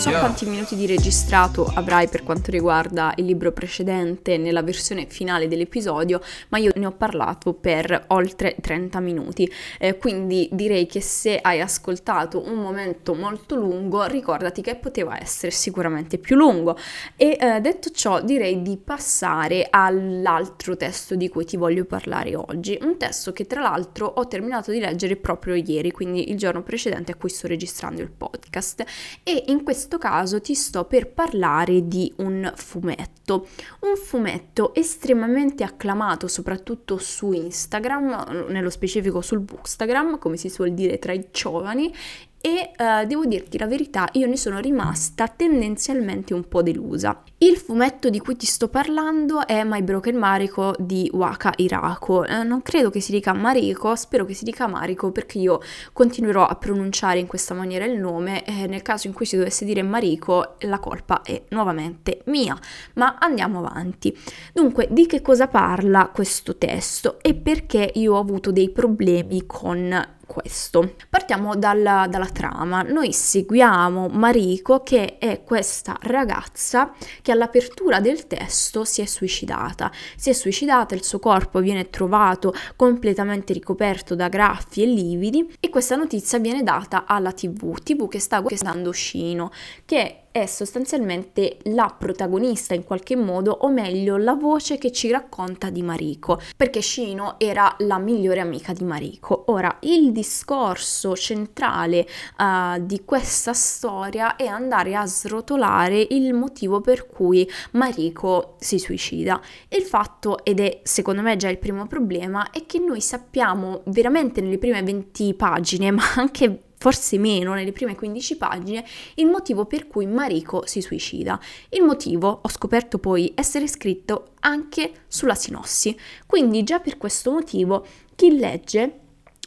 So 0.00 0.08
quanti 0.12 0.46
minuti 0.46 0.76
di 0.76 0.86
registrato 0.86 1.70
avrai 1.74 2.08
per 2.08 2.22
quanto 2.22 2.50
riguarda 2.50 3.12
il 3.16 3.26
libro 3.26 3.52
precedente 3.52 4.38
nella 4.38 4.62
versione 4.62 5.04
finale 5.06 5.46
dell'episodio, 5.46 6.22
ma 6.48 6.56
io 6.56 6.72
ne 6.76 6.86
ho 6.86 6.92
parlato 6.92 7.52
per 7.52 8.04
oltre 8.06 8.56
30 8.58 8.98
minuti. 9.00 9.50
Eh, 9.78 9.98
quindi 9.98 10.48
direi 10.52 10.86
che 10.86 11.02
se 11.02 11.38
hai 11.38 11.60
ascoltato 11.60 12.42
un 12.42 12.54
momento 12.54 13.12
molto 13.12 13.56
lungo, 13.56 14.06
ricordati 14.06 14.62
che 14.62 14.76
poteva 14.76 15.20
essere 15.20 15.52
sicuramente 15.52 16.16
più 16.16 16.34
lungo. 16.34 16.78
E 17.14 17.36
eh, 17.38 17.60
detto 17.60 17.90
ciò, 17.90 18.22
direi 18.22 18.62
di 18.62 18.78
passare 18.78 19.66
all'altro 19.68 20.78
testo 20.78 21.14
di 21.14 21.28
cui 21.28 21.44
ti 21.44 21.58
voglio 21.58 21.84
parlare 21.84 22.34
oggi. 22.34 22.78
Un 22.80 22.96
testo 22.96 23.34
che 23.34 23.46
tra 23.46 23.60
l'altro 23.60 24.06
ho 24.06 24.26
terminato 24.26 24.70
di 24.70 24.78
leggere 24.78 25.16
proprio 25.16 25.54
ieri, 25.56 25.90
quindi 25.90 26.30
il 26.30 26.38
giorno 26.38 26.62
precedente 26.62 27.12
a 27.12 27.16
cui 27.16 27.28
sto 27.28 27.46
registrando 27.46 28.00
il 28.00 28.10
podcast. 28.10 28.82
E 29.22 29.44
in 29.48 29.62
questo 29.62 29.88
caso 29.98 30.40
ti 30.40 30.54
sto 30.54 30.84
per 30.84 31.12
parlare 31.12 31.86
di 31.86 32.12
un 32.16 32.52
fumetto. 32.56 33.46
Un 33.80 33.96
fumetto 33.96 34.74
estremamente 34.74 35.64
acclamato 35.64 36.28
soprattutto 36.28 36.98
su 36.98 37.32
Instagram, 37.32 38.46
nello 38.48 38.70
specifico 38.70 39.20
sul 39.20 39.40
Bookstagram, 39.40 40.18
come 40.18 40.36
si 40.36 40.48
suol 40.48 40.72
dire 40.72 40.98
tra 40.98 41.12
i 41.12 41.28
giovani, 41.30 41.94
e 42.40 42.70
uh, 42.76 43.06
devo 43.06 43.26
dirti 43.26 43.58
la 43.58 43.66
verità, 43.66 44.08
io 44.12 44.26
ne 44.26 44.36
sono 44.36 44.60
rimasta 44.60 45.28
tendenzialmente 45.28 46.32
un 46.32 46.48
po' 46.48 46.62
delusa. 46.62 47.22
Il 47.36 47.56
fumetto 47.56 48.08
di 48.08 48.18
cui 48.18 48.36
ti 48.36 48.46
sto 48.46 48.68
parlando 48.68 49.46
è 49.46 49.62
My 49.64 49.82
Broken 49.82 50.16
Mariko 50.16 50.74
di 50.78 51.10
Waka 51.12 51.52
Irako. 51.56 52.24
Eh, 52.24 52.42
non 52.42 52.62
credo 52.62 52.90
che 52.90 53.00
si 53.00 53.12
dica 53.12 53.32
Mariko, 53.32 53.94
spero 53.94 54.24
che 54.24 54.34
si 54.34 54.44
dica 54.44 54.66
Mariko 54.66 55.10
perché 55.10 55.38
io 55.38 55.60
continuerò 55.92 56.46
a 56.46 56.54
pronunciare 56.56 57.18
in 57.18 57.26
questa 57.26 57.54
maniera 57.54 57.84
il 57.84 57.98
nome 57.98 58.44
e 58.44 58.66
nel 58.66 58.82
caso 58.82 59.06
in 59.06 59.12
cui 59.12 59.26
si 59.26 59.36
dovesse 59.36 59.64
dire 59.64 59.82
Mariko 59.82 60.56
la 60.60 60.78
colpa 60.78 61.22
è 61.22 61.42
nuovamente 61.48 62.22
mia. 62.26 62.58
Ma 62.94 63.16
andiamo 63.18 63.58
avanti. 63.58 64.16
Dunque, 64.52 64.88
di 64.90 65.06
che 65.06 65.20
cosa 65.22 65.46
parla 65.46 66.10
questo 66.12 66.56
testo 66.56 67.18
e 67.20 67.34
perché 67.34 67.90
io 67.94 68.14
ho 68.14 68.18
avuto 68.18 68.50
dei 68.50 68.70
problemi 68.70 69.44
con 69.46 70.18
questo. 70.30 70.94
Partiamo 71.08 71.56
dalla, 71.56 72.06
dalla 72.08 72.28
trama. 72.28 72.82
Noi 72.82 73.12
seguiamo 73.12 74.06
Mariko 74.06 74.84
che 74.84 75.18
è 75.18 75.42
questa 75.42 75.96
ragazza 76.02 76.92
che 77.20 77.32
all'apertura 77.32 77.98
del 77.98 78.28
testo 78.28 78.84
si 78.84 79.00
è 79.00 79.06
suicidata. 79.06 79.90
Si 80.14 80.30
è 80.30 80.32
suicidata, 80.32 80.94
il 80.94 81.02
suo 81.02 81.18
corpo 81.18 81.58
viene 81.58 81.90
trovato 81.90 82.54
completamente 82.76 83.52
ricoperto 83.52 84.14
da 84.14 84.28
graffi 84.28 84.84
e 84.84 84.86
lividi 84.86 85.56
e 85.58 85.68
questa 85.68 85.96
notizia 85.96 86.38
viene 86.38 86.62
data 86.62 87.06
alla 87.06 87.32
TV, 87.32 87.80
TV 87.80 88.06
che 88.06 88.20
sta 88.20 88.38
guardando 88.40 88.92
Shino, 88.92 89.50
che 89.84 90.19
è 90.32 90.46
sostanzialmente 90.46 91.58
la 91.64 91.94
protagonista 91.96 92.74
in 92.74 92.84
qualche 92.84 93.16
modo, 93.16 93.50
o 93.50 93.68
meglio 93.68 94.16
la 94.16 94.34
voce 94.34 94.78
che 94.78 94.92
ci 94.92 95.10
racconta 95.10 95.70
di 95.70 95.82
Mariko, 95.82 96.40
perché 96.56 96.80
Shino 96.80 97.34
era 97.38 97.74
la 97.78 97.98
migliore 97.98 98.40
amica 98.40 98.72
di 98.72 98.84
Mariko. 98.84 99.44
Ora, 99.48 99.78
il 99.80 100.12
discorso 100.12 101.16
centrale 101.16 102.06
uh, 102.38 102.80
di 102.84 103.02
questa 103.04 103.52
storia 103.52 104.36
è 104.36 104.46
andare 104.46 104.94
a 104.94 105.06
srotolare 105.06 106.06
il 106.10 106.32
motivo 106.32 106.80
per 106.80 107.06
cui 107.06 107.48
Mariko 107.72 108.54
si 108.58 108.78
suicida. 108.78 109.40
Il 109.68 109.82
fatto, 109.82 110.44
ed 110.44 110.60
è 110.60 110.80
secondo 110.84 111.22
me 111.22 111.36
già 111.36 111.48
il 111.48 111.58
primo 111.58 111.86
problema, 111.86 112.50
è 112.50 112.66
che 112.66 112.78
noi 112.78 113.00
sappiamo 113.00 113.82
veramente 113.86 114.40
nelle 114.40 114.58
prime 114.58 114.82
20 114.82 115.34
pagine, 115.34 115.90
ma 115.90 116.02
anche 116.16 116.69
forse 116.80 117.18
meno 117.18 117.52
nelle 117.52 117.72
prime 117.72 117.94
15 117.94 118.36
pagine, 118.38 118.84
il 119.16 119.26
motivo 119.26 119.66
per 119.66 119.86
cui 119.86 120.06
Mariko 120.06 120.64
si 120.64 120.80
suicida. 120.80 121.38
Il 121.68 121.82
motivo 121.82 122.40
ho 122.42 122.48
scoperto 122.48 122.98
poi 122.98 123.32
essere 123.34 123.68
scritto 123.68 124.30
anche 124.40 125.04
sulla 125.06 125.34
sinossi, 125.34 125.94
quindi 126.24 126.62
già 126.62 126.80
per 126.80 126.96
questo 126.96 127.30
motivo 127.30 127.84
chi 128.16 128.38
legge 128.38 129.00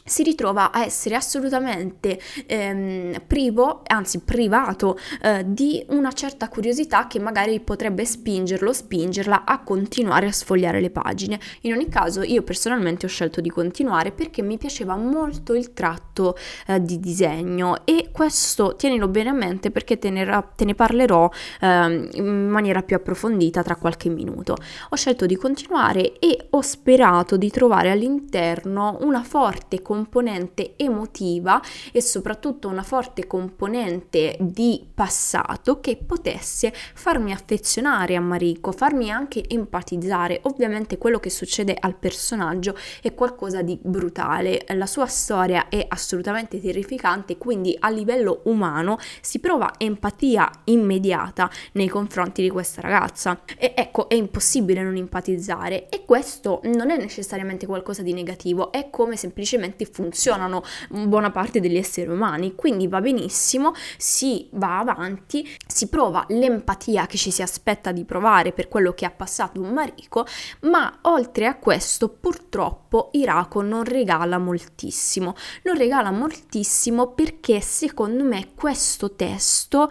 si 0.03 0.23
ritrova 0.23 0.71
a 0.71 0.83
essere 0.83 1.15
assolutamente 1.15 2.19
ehm, 2.45 3.21
privo, 3.25 3.81
anzi 3.87 4.19
privato 4.19 4.97
eh, 5.21 5.43
di 5.45 5.83
una 5.89 6.11
certa 6.11 6.49
curiosità 6.49 7.07
che 7.07 7.19
magari 7.19 7.59
potrebbe 7.59 8.05
spingerlo, 8.05 8.73
spingerla 8.73 9.43
a 9.45 9.59
continuare 9.63 10.27
a 10.27 10.31
sfogliare 10.31 10.81
le 10.81 10.89
pagine. 10.89 11.39
In 11.61 11.73
ogni 11.73 11.87
caso 11.87 12.21
io 12.21 12.41
personalmente 12.43 13.05
ho 13.05 13.09
scelto 13.09 13.41
di 13.41 13.49
continuare 13.49 14.11
perché 14.11 14.41
mi 14.41 14.57
piaceva 14.57 14.95
molto 14.95 15.53
il 15.53 15.73
tratto 15.73 16.35
eh, 16.67 16.81
di 16.81 16.99
disegno 16.99 17.85
e 17.85 18.09
questo 18.11 18.75
tienilo 18.75 19.07
bene 19.07 19.29
a 19.29 19.33
mente 19.33 19.71
perché 19.71 19.97
te 19.97 20.09
ne, 20.09 20.43
te 20.55 20.65
ne 20.65 20.75
parlerò 20.75 21.29
eh, 21.61 22.09
in 22.13 22.49
maniera 22.49 22.81
più 22.81 22.95
approfondita 22.95 23.63
tra 23.63 23.75
qualche 23.75 24.09
minuto. 24.09 24.57
Ho 24.89 24.95
scelto 24.95 25.25
di 25.25 25.35
continuare 25.35 26.19
e 26.19 26.47
ho 26.49 26.61
sperato 26.61 27.37
di 27.37 27.49
trovare 27.49 27.91
all'interno 27.91 28.97
una 29.01 29.23
forte 29.23 29.81
componente 29.93 30.73
emotiva 30.75 31.61
e 31.91 32.01
soprattutto 32.01 32.67
una 32.67 32.81
forte 32.81 33.27
componente 33.27 34.35
di 34.39 34.83
passato 34.91 35.79
che 35.79 35.97
potesse 35.97 36.73
farmi 36.73 37.31
affezionare 37.31 38.15
a 38.15 38.19
Mariko, 38.19 38.71
farmi 38.71 39.11
anche 39.11 39.43
empatizzare. 39.47 40.39
Ovviamente 40.45 40.97
quello 40.97 41.19
che 41.19 41.29
succede 41.29 41.77
al 41.79 41.95
personaggio 41.95 42.75
è 43.03 43.13
qualcosa 43.13 43.61
di 43.61 43.77
brutale, 43.79 44.65
la 44.69 44.87
sua 44.87 45.05
storia 45.05 45.69
è 45.69 45.85
assolutamente 45.87 46.59
terrificante, 46.59 47.37
quindi 47.37 47.77
a 47.79 47.89
livello 47.91 48.41
umano 48.45 48.97
si 49.21 49.37
prova 49.39 49.73
empatia 49.77 50.49
immediata 50.63 51.51
nei 51.73 51.87
confronti 51.87 52.41
di 52.41 52.49
questa 52.49 52.81
ragazza. 52.81 53.41
E 53.59 53.73
ecco, 53.75 54.09
è 54.09 54.15
impossibile 54.15 54.81
non 54.81 54.95
empatizzare 54.95 55.87
e 55.89 56.03
questo 56.03 56.61
non 56.63 56.89
è 56.89 56.97
necessariamente 56.97 57.67
qualcosa 57.67 58.01
di 58.01 58.13
negativo, 58.13 58.71
è 58.71 58.89
come 58.89 59.17
semplicemente 59.17 59.82
effetti 59.83 59.91
funzionano 59.91 60.63
buona 60.89 61.31
parte 61.31 61.59
degli 61.59 61.77
esseri 61.77 62.09
umani, 62.09 62.55
quindi 62.55 62.87
va 62.87 63.01
benissimo, 63.01 63.73
si 63.97 64.47
va 64.53 64.79
avanti, 64.79 65.47
si 65.67 65.87
prova 65.87 66.25
l'empatia 66.29 67.05
che 67.05 67.17
ci 67.17 67.31
si 67.31 67.41
aspetta 67.41 67.91
di 67.91 68.05
provare 68.05 68.51
per 68.51 68.67
quello 68.67 68.93
che 68.93 69.05
ha 69.05 69.11
passato 69.11 69.61
un 69.61 69.71
Mariko, 69.71 70.25
ma 70.61 70.99
oltre 71.01 71.45
a 71.45 71.57
questo 71.57 72.09
purtroppo 72.09 73.09
Irako 73.13 73.61
non 73.61 73.83
regala 73.83 74.37
moltissimo, 74.37 75.35
non 75.63 75.75
regala 75.75 76.11
moltissimo 76.11 77.11
perché 77.11 77.61
secondo 77.61 78.23
me 78.23 78.49
questo 78.55 79.15
testo 79.15 79.89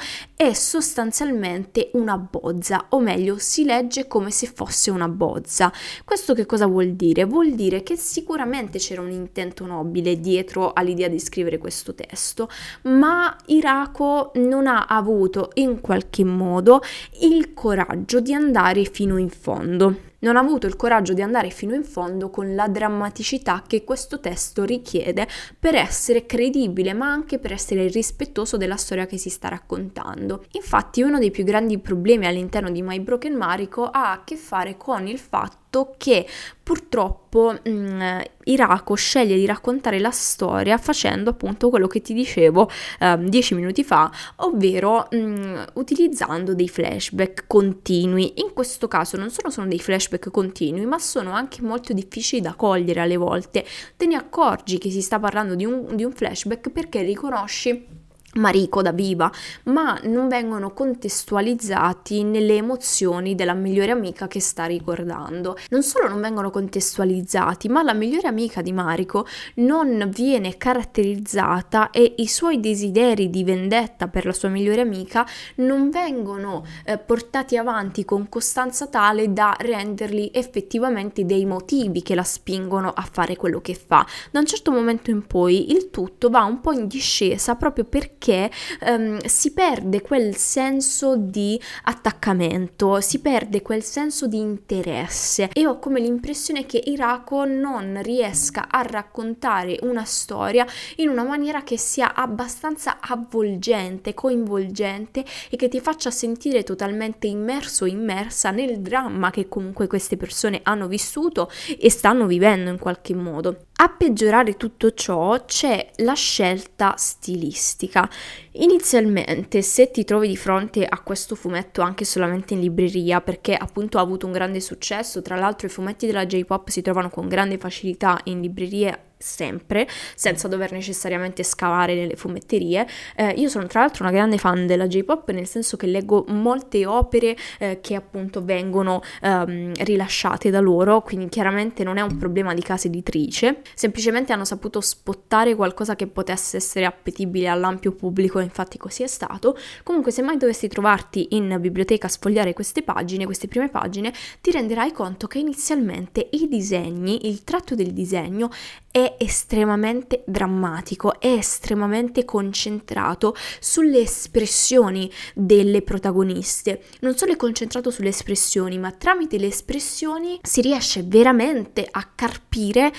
è 0.48 0.54
sostanzialmente 0.54 1.90
una 1.92 2.18
bozza, 2.18 2.86
o 2.90 3.00
meglio 3.00 3.36
si 3.38 3.64
legge 3.64 4.08
come 4.08 4.30
se 4.30 4.46
fosse 4.46 4.90
una 4.90 5.08
bozza. 5.08 5.72
Questo 6.04 6.34
che 6.34 6.46
cosa 6.46 6.66
vuol 6.66 6.92
dire? 6.92 7.24
Vuol 7.24 7.52
dire 7.52 7.82
che 7.82 7.96
sicuramente 7.96 8.78
c'era 8.78 9.02
un 9.02 9.10
intento 9.10 9.64
nobile, 9.64 10.18
dietro 10.18 10.72
all'idea 10.72 11.08
di 11.08 11.20
scrivere 11.20 11.58
questo 11.58 11.94
testo, 11.94 12.48
ma 12.82 13.36
Irako 13.46 14.32
non 14.34 14.66
ha 14.66 14.86
avuto 14.86 15.50
in 15.54 15.80
qualche 15.80 16.24
modo 16.24 16.82
il 17.20 17.54
coraggio 17.54 18.20
di 18.20 18.34
andare 18.34 18.84
fino 18.84 19.16
in 19.18 19.28
fondo 19.30 20.10
non 20.22 20.36
ha 20.36 20.40
avuto 20.40 20.66
il 20.66 20.76
coraggio 20.76 21.12
di 21.12 21.22
andare 21.22 21.50
fino 21.50 21.74
in 21.74 21.84
fondo 21.84 22.30
con 22.30 22.54
la 22.54 22.68
drammaticità 22.68 23.62
che 23.66 23.84
questo 23.84 24.20
testo 24.20 24.64
richiede 24.64 25.28
per 25.58 25.74
essere 25.74 26.26
credibile, 26.26 26.92
ma 26.92 27.10
anche 27.10 27.38
per 27.38 27.52
essere 27.52 27.86
rispettoso 27.88 28.56
della 28.56 28.76
storia 28.76 29.06
che 29.06 29.18
si 29.18 29.30
sta 29.30 29.48
raccontando. 29.48 30.44
Infatti, 30.52 31.02
uno 31.02 31.18
dei 31.18 31.30
più 31.30 31.44
grandi 31.44 31.78
problemi 31.78 32.26
all'interno 32.26 32.70
di 32.70 32.82
My 32.82 33.00
Broken 33.00 33.34
Mariko 33.34 33.84
ha 33.84 34.12
a 34.12 34.24
che 34.24 34.36
fare 34.36 34.76
con 34.76 35.06
il 35.06 35.18
fatto 35.18 35.61
che 35.98 36.26
purtroppo 36.62 37.54
mh, 37.62 37.70
mm, 37.70 38.20
Irako 38.44 38.94
sceglie 38.94 39.36
di 39.36 39.46
raccontare 39.46 39.98
la 39.98 40.10
storia 40.10 40.78
facendo 40.78 41.30
appunto 41.30 41.70
quello 41.70 41.86
che 41.86 42.00
ti 42.00 42.14
dicevo 42.14 42.70
eh, 43.00 43.18
dieci 43.18 43.54
minuti 43.54 43.82
fa, 43.82 44.10
ovvero 44.36 45.08
mh, 45.10 45.16
mm, 45.16 45.62
utilizzando 45.74 46.54
dei 46.54 46.68
flashback 46.68 47.44
continui. 47.46 48.34
In 48.36 48.52
questo 48.52 48.88
caso 48.88 49.16
non 49.16 49.30
sono 49.30 49.50
solo 49.50 49.68
dei 49.68 49.80
flashback 49.80 50.30
continui, 50.30 50.86
ma 50.86 50.98
sono 50.98 51.32
anche 51.32 51.62
molto 51.62 51.92
difficili 51.92 52.40
da 52.40 52.54
cogliere 52.54 53.00
alle 53.00 53.16
volte. 53.16 53.64
Te 53.96 54.06
ne 54.06 54.16
accorgi 54.16 54.78
che 54.78 54.90
si 54.90 55.02
sta 55.02 55.18
parlando 55.18 55.54
di 55.54 55.64
un, 55.64 55.94
di 55.94 56.04
un 56.04 56.12
flashback 56.12 56.70
perché 56.70 57.02
riconosci 57.02 58.00
Mariko 58.34 58.80
da 58.80 58.92
viva, 58.92 59.30
ma 59.64 60.00
non 60.04 60.28
vengono 60.28 60.72
contestualizzati 60.72 62.22
nelle 62.22 62.56
emozioni 62.56 63.34
della 63.34 63.52
migliore 63.52 63.90
amica 63.90 64.26
che 64.26 64.40
sta 64.40 64.64
ricordando. 64.64 65.58
Non 65.68 65.82
solo 65.82 66.08
non 66.08 66.20
vengono 66.20 66.50
contestualizzati, 66.50 67.68
ma 67.68 67.82
la 67.82 67.92
migliore 67.92 68.28
amica 68.28 68.62
di 68.62 68.72
Mariko 68.72 69.26
non 69.56 70.08
viene 70.10 70.56
caratterizzata 70.56 71.90
e 71.90 72.14
i 72.18 72.26
suoi 72.26 72.58
desideri 72.58 73.28
di 73.28 73.44
vendetta 73.44 74.08
per 74.08 74.24
la 74.24 74.32
sua 74.32 74.48
migliore 74.48 74.80
amica 74.80 75.26
non 75.56 75.90
vengono 75.90 76.64
eh, 76.86 76.96
portati 76.96 77.58
avanti 77.58 78.06
con 78.06 78.30
costanza 78.30 78.86
tale 78.86 79.32
da 79.34 79.54
renderli 79.58 80.30
effettivamente 80.32 81.26
dei 81.26 81.44
motivi 81.44 82.00
che 82.00 82.14
la 82.14 82.22
spingono 82.22 82.92
a 82.94 83.06
fare 83.10 83.36
quello 83.36 83.60
che 83.60 83.74
fa. 83.74 84.06
Da 84.30 84.38
un 84.38 84.46
certo 84.46 84.70
momento 84.70 85.10
in 85.10 85.26
poi 85.26 85.72
il 85.72 85.90
tutto 85.90 86.30
va 86.30 86.44
un 86.44 86.60
po' 86.62 86.72
in 86.72 86.86
discesa 86.86 87.56
proprio 87.56 87.84
perché 87.84 88.21
perché 88.22 88.50
um, 88.86 89.18
si 89.24 89.52
perde 89.52 90.00
quel 90.00 90.36
senso 90.36 91.16
di 91.16 91.60
attaccamento, 91.84 93.00
si 93.00 93.18
perde 93.18 93.62
quel 93.62 93.82
senso 93.82 94.28
di 94.28 94.38
interesse 94.38 95.50
e 95.52 95.66
ho 95.66 95.80
come 95.80 95.98
l'impressione 95.98 96.64
che 96.64 96.80
Irako 96.84 97.44
non 97.44 97.98
riesca 98.02 98.68
a 98.70 98.82
raccontare 98.82 99.78
una 99.82 100.04
storia 100.04 100.64
in 100.96 101.08
una 101.08 101.24
maniera 101.24 101.64
che 101.64 101.76
sia 101.76 102.14
abbastanza 102.14 102.98
avvolgente, 103.00 104.14
coinvolgente 104.14 105.24
e 105.50 105.56
che 105.56 105.68
ti 105.68 105.80
faccia 105.80 106.12
sentire 106.12 106.62
totalmente 106.62 107.26
immerso, 107.26 107.86
immersa 107.86 108.52
nel 108.52 108.78
dramma 108.80 109.30
che 109.30 109.48
comunque 109.48 109.88
queste 109.88 110.16
persone 110.16 110.60
hanno 110.62 110.86
vissuto 110.86 111.50
e 111.76 111.90
stanno 111.90 112.26
vivendo 112.26 112.70
in 112.70 112.78
qualche 112.78 113.14
modo. 113.14 113.66
A 113.82 113.88
peggiorare 113.88 114.56
tutto 114.56 114.94
ciò 114.94 115.44
c'è 115.44 115.90
la 115.96 116.14
scelta 116.14 116.94
stilistica. 116.96 118.08
Inizialmente, 118.52 119.62
se 119.62 119.90
ti 119.90 120.04
trovi 120.04 120.28
di 120.28 120.36
fronte 120.36 120.84
a 120.84 121.00
questo 121.00 121.34
fumetto 121.34 121.82
anche 121.82 122.04
solamente 122.04 122.54
in 122.54 122.60
libreria, 122.60 123.20
perché 123.20 123.54
appunto 123.54 123.98
ha 123.98 124.02
avuto 124.02 124.26
un 124.26 124.32
grande 124.32 124.60
successo, 124.60 125.22
tra 125.22 125.36
l'altro 125.36 125.66
i 125.66 125.70
fumetti 125.70 126.06
della 126.06 126.26
J-pop 126.26 126.68
si 126.68 126.82
trovano 126.82 127.10
con 127.10 127.28
grande 127.28 127.58
facilità 127.58 128.20
in 128.24 128.40
librerie 128.40 129.11
sempre, 129.22 129.88
senza 130.14 130.48
dover 130.48 130.72
necessariamente 130.72 131.42
scavare 131.42 131.94
nelle 131.94 132.16
fumetterie. 132.16 132.86
Eh, 133.16 133.30
io 133.36 133.48
sono 133.48 133.66
tra 133.66 133.80
l'altro 133.80 134.04
una 134.04 134.12
grande 134.12 134.38
fan 134.38 134.66
della 134.66 134.86
J-pop, 134.86 135.30
nel 135.30 135.46
senso 135.46 135.76
che 135.76 135.86
leggo 135.86 136.24
molte 136.28 136.84
opere 136.86 137.36
eh, 137.58 137.78
che 137.80 137.94
appunto 137.94 138.44
vengono 138.44 139.02
ehm, 139.22 139.72
rilasciate 139.84 140.50
da 140.50 140.60
loro, 140.60 141.02
quindi 141.02 141.28
chiaramente 141.28 141.84
non 141.84 141.96
è 141.96 142.00
un 142.00 142.16
problema 142.16 142.54
di 142.54 142.62
casa 142.62 142.88
editrice, 142.88 143.62
semplicemente 143.74 144.32
hanno 144.32 144.44
saputo 144.44 144.80
spottare 144.80 145.54
qualcosa 145.54 145.96
che 145.96 146.06
potesse 146.06 146.56
essere 146.56 146.84
appetibile 146.84 147.48
all'ampio 147.48 147.92
pubblico, 147.92 148.40
infatti 148.40 148.78
così 148.78 149.02
è 149.02 149.06
stato. 149.06 149.56
Comunque 149.82 150.10
se 150.10 150.22
mai 150.22 150.36
dovessi 150.36 150.68
trovarti 150.68 151.28
in 151.30 151.56
biblioteca 151.60 152.06
a 152.06 152.10
sfogliare 152.10 152.52
queste 152.52 152.82
pagine, 152.82 153.24
queste 153.24 153.48
prime 153.48 153.68
pagine, 153.68 154.12
ti 154.40 154.50
renderai 154.50 154.92
conto 154.92 155.26
che 155.26 155.38
inizialmente 155.38 156.28
i 156.32 156.48
disegni, 156.48 157.28
il 157.28 157.44
tratto 157.44 157.74
del 157.74 157.92
disegno 157.92 158.50
è 158.90 159.11
estremamente 159.18 160.22
drammatico, 160.26 161.20
è 161.20 161.28
estremamente 161.28 162.24
concentrato 162.24 163.34
sulle 163.60 164.00
espressioni 164.00 165.10
delle 165.34 165.82
protagoniste. 165.82 166.82
Non 167.00 167.16
solo 167.16 167.32
è 167.32 167.36
concentrato 167.36 167.90
sulle 167.90 168.08
espressioni, 168.08 168.78
ma 168.78 168.92
tramite 168.92 169.38
le 169.38 169.46
espressioni 169.46 170.38
si 170.42 170.60
riesce 170.60 171.02
veramente 171.04 171.86
a 171.90 172.08
carpire 172.14 172.92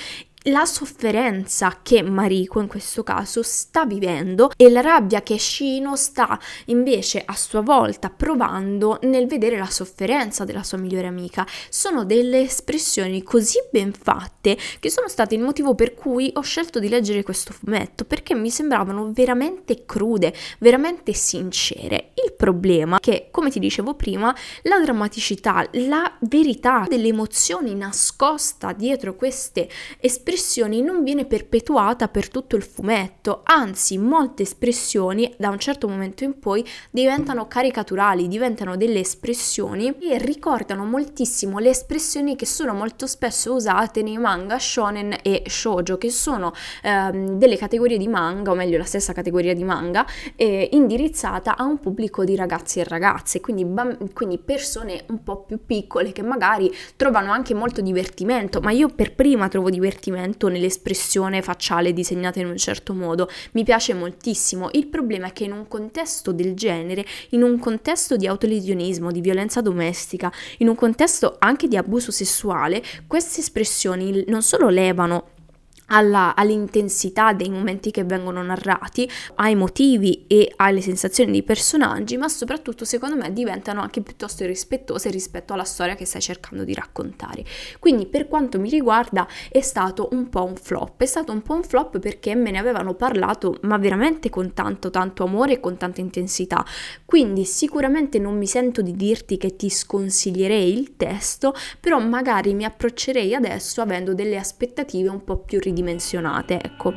la 0.47 0.65
sofferenza 0.65 1.79
che 1.81 2.01
Mariko 2.01 2.59
in 2.59 2.67
questo 2.67 3.03
caso 3.03 3.41
sta 3.43 3.85
vivendo 3.85 4.51
e 4.57 4.69
la 4.69 4.81
rabbia 4.81 5.21
che 5.21 5.37
Shino 5.37 5.95
sta 5.95 6.37
invece 6.65 7.21
a 7.23 7.35
sua 7.35 7.61
volta 7.61 8.09
provando 8.09 8.97
nel 9.03 9.27
vedere 9.27 9.57
la 9.57 9.69
sofferenza 9.69 10.43
della 10.43 10.63
sua 10.63 10.79
migliore 10.79 11.07
amica. 11.07 11.47
Sono 11.69 12.03
delle 12.03 12.41
espressioni 12.41 13.23
così 13.23 13.57
ben 13.71 13.93
fatte 13.93 14.57
che 14.79 14.89
sono 14.89 15.07
state 15.07 15.35
il 15.35 15.41
motivo 15.41 15.75
per 15.75 15.93
cui 15.93 16.31
ho 16.35 16.41
scelto 16.41 16.79
di 16.79 16.89
leggere 16.89 17.23
questo 17.23 17.53
fumetto 17.53 18.03
perché 18.03 18.35
mi 18.35 18.49
sembravano 18.49 19.11
veramente 19.13 19.85
crude, 19.85 20.33
veramente 20.59 21.13
sincere. 21.13 22.11
Il 22.25 22.33
problema 22.33 22.97
è 22.97 22.99
che, 22.99 23.27
come 23.31 23.49
ti 23.49 23.59
dicevo 23.59 23.93
prima, 23.93 24.35
la 24.63 24.79
drammaticità, 24.79 25.65
la 25.73 26.11
verità 26.21 26.85
delle 26.87 27.07
emozioni 27.07 27.75
nascosta 27.75 28.73
dietro 28.73 29.15
queste 29.15 29.69
espressioni 29.99 30.31
espressioni 30.33 30.81
non 30.81 31.03
viene 31.03 31.25
perpetuata 31.25 32.07
per 32.07 32.27
tutto 32.27 32.55
il 32.55 32.63
fumetto, 32.63 33.41
anzi 33.43 33.99
molte 33.99 34.41
espressioni 34.41 35.31
da 35.37 35.49
un 35.49 35.59
certo 35.59 35.87
momento 35.87 36.23
in 36.23 36.39
poi 36.39 36.65
diventano 36.89 37.47
caricaturali, 37.47 38.27
diventano 38.27 38.75
delle 38.75 38.99
espressioni 38.99 39.95
e 39.99 40.17
ricordano 40.17 40.85
moltissimo 40.85 41.59
le 41.59 41.69
espressioni 41.69 42.35
che 42.35 42.47
sono 42.47 42.73
molto 42.73 43.05
spesso 43.05 43.53
usate 43.53 44.01
nei 44.01 44.17
manga 44.17 44.57
shonen 44.57 45.17
e 45.21 45.43
shoujo, 45.45 45.99
che 45.99 46.09
sono 46.09 46.51
ehm, 46.81 47.37
delle 47.37 47.57
categorie 47.57 47.97
di 47.97 48.07
manga, 48.07 48.49
o 48.49 48.55
meglio 48.55 48.79
la 48.79 48.85
stessa 48.85 49.13
categoria 49.13 49.53
di 49.53 49.63
manga, 49.63 50.03
eh, 50.35 50.69
indirizzata 50.71 51.55
a 51.57 51.63
un 51.63 51.79
pubblico 51.79 52.23
di 52.23 52.35
ragazzi 52.35 52.79
e 52.79 52.85
ragazze, 52.85 53.39
quindi, 53.39 53.65
bam- 53.65 54.11
quindi 54.13 54.39
persone 54.39 55.03
un 55.09 55.23
po' 55.23 55.43
più 55.43 55.59
piccole 55.63 56.11
che 56.11 56.23
magari 56.23 56.73
trovano 56.95 57.31
anche 57.31 57.53
molto 57.53 57.81
divertimento, 57.81 58.61
ma 58.61 58.71
io 58.71 58.89
per 58.89 59.13
prima 59.13 59.47
trovo 59.47 59.69
divertimento 59.69 60.21
movimento, 60.23 60.47
nell'espressione 60.47 61.41
facciale 61.41 61.93
disegnata 61.93 62.39
in 62.39 62.47
un 62.47 62.57
certo 62.57 62.93
modo. 62.93 63.29
Mi 63.51 63.63
piace 63.63 63.93
moltissimo. 63.93 64.69
Il 64.71 64.87
problema 64.87 65.27
è 65.27 65.33
che 65.33 65.43
in 65.43 65.51
un 65.51 65.67
contesto 65.67 66.31
del 66.31 66.55
genere, 66.55 67.05
in 67.29 67.43
un 67.43 67.59
contesto 67.59 68.15
di 68.15 68.27
autolesionismo, 68.27 69.11
di 69.11 69.21
violenza 69.21 69.61
domestica, 69.61 70.31
in 70.59 70.67
un 70.67 70.75
contesto 70.75 71.35
anche 71.39 71.67
di 71.67 71.77
abuso 71.77 72.11
sessuale, 72.11 72.81
queste 73.07 73.41
espressioni 73.41 74.23
non 74.27 74.41
solo 74.41 74.69
levano 74.69 75.31
alla, 75.93 76.35
all'intensità 76.35 77.33
dei 77.33 77.49
momenti 77.49 77.91
che 77.91 78.03
vengono 78.03 78.41
narrati, 78.41 79.09
ai 79.35 79.55
motivi 79.55 80.25
e 80.27 80.51
alle 80.55 80.81
sensazioni 80.81 81.31
dei 81.31 81.43
personaggi, 81.43 82.17
ma 82.17 82.27
soprattutto 82.27 82.83
secondo 82.83 83.15
me 83.15 83.31
diventano 83.31 83.81
anche 83.81 84.01
piuttosto 84.01 84.43
irrispettose 84.43 85.09
rispetto 85.09 85.53
alla 85.53 85.63
storia 85.63 85.95
che 85.95 86.05
stai 86.05 86.21
cercando 86.21 86.63
di 86.63 86.73
raccontare. 86.73 87.45
Quindi 87.79 88.07
per 88.07 88.27
quanto 88.27 88.59
mi 88.59 88.69
riguarda 88.69 89.27
è 89.49 89.61
stato 89.61 90.09
un 90.11 90.29
po' 90.29 90.43
un 90.43 90.55
flop, 90.55 91.01
è 91.01 91.05
stato 91.05 91.31
un 91.31 91.43
po' 91.43 91.53
un 91.53 91.63
flop 91.63 91.99
perché 91.99 92.33
me 92.33 92.49
ne 92.49 92.57
avevano 92.57 92.95
parlato 92.95 93.57
ma 93.61 93.77
veramente 93.77 94.29
con 94.29 94.53
tanto 94.53 94.89
tanto 94.89 95.23
amore 95.23 95.53
e 95.53 95.59
con 95.59 95.77
tanta 95.77 96.01
intensità. 96.01 96.65
Quindi 97.05 97.45
sicuramente 97.45 98.17
non 98.17 98.35
mi 98.35 98.47
sento 98.47 98.81
di 98.81 98.95
dirti 98.95 99.37
che 99.37 99.55
ti 99.55 99.69
sconsiglierei 99.69 100.75
il 100.75 100.95
testo, 100.97 101.53
però 101.79 101.99
magari 101.99 102.55
mi 102.55 102.65
approccerei 102.65 103.35
adesso 103.35 103.81
avendo 103.81 104.15
delle 104.15 104.37
aspettative 104.37 105.09
un 105.09 105.23
po' 105.23 105.37
più 105.37 105.59
ridimensionate 105.59 105.81
ridimensionate, 105.83 106.61
ecco. 106.63 106.93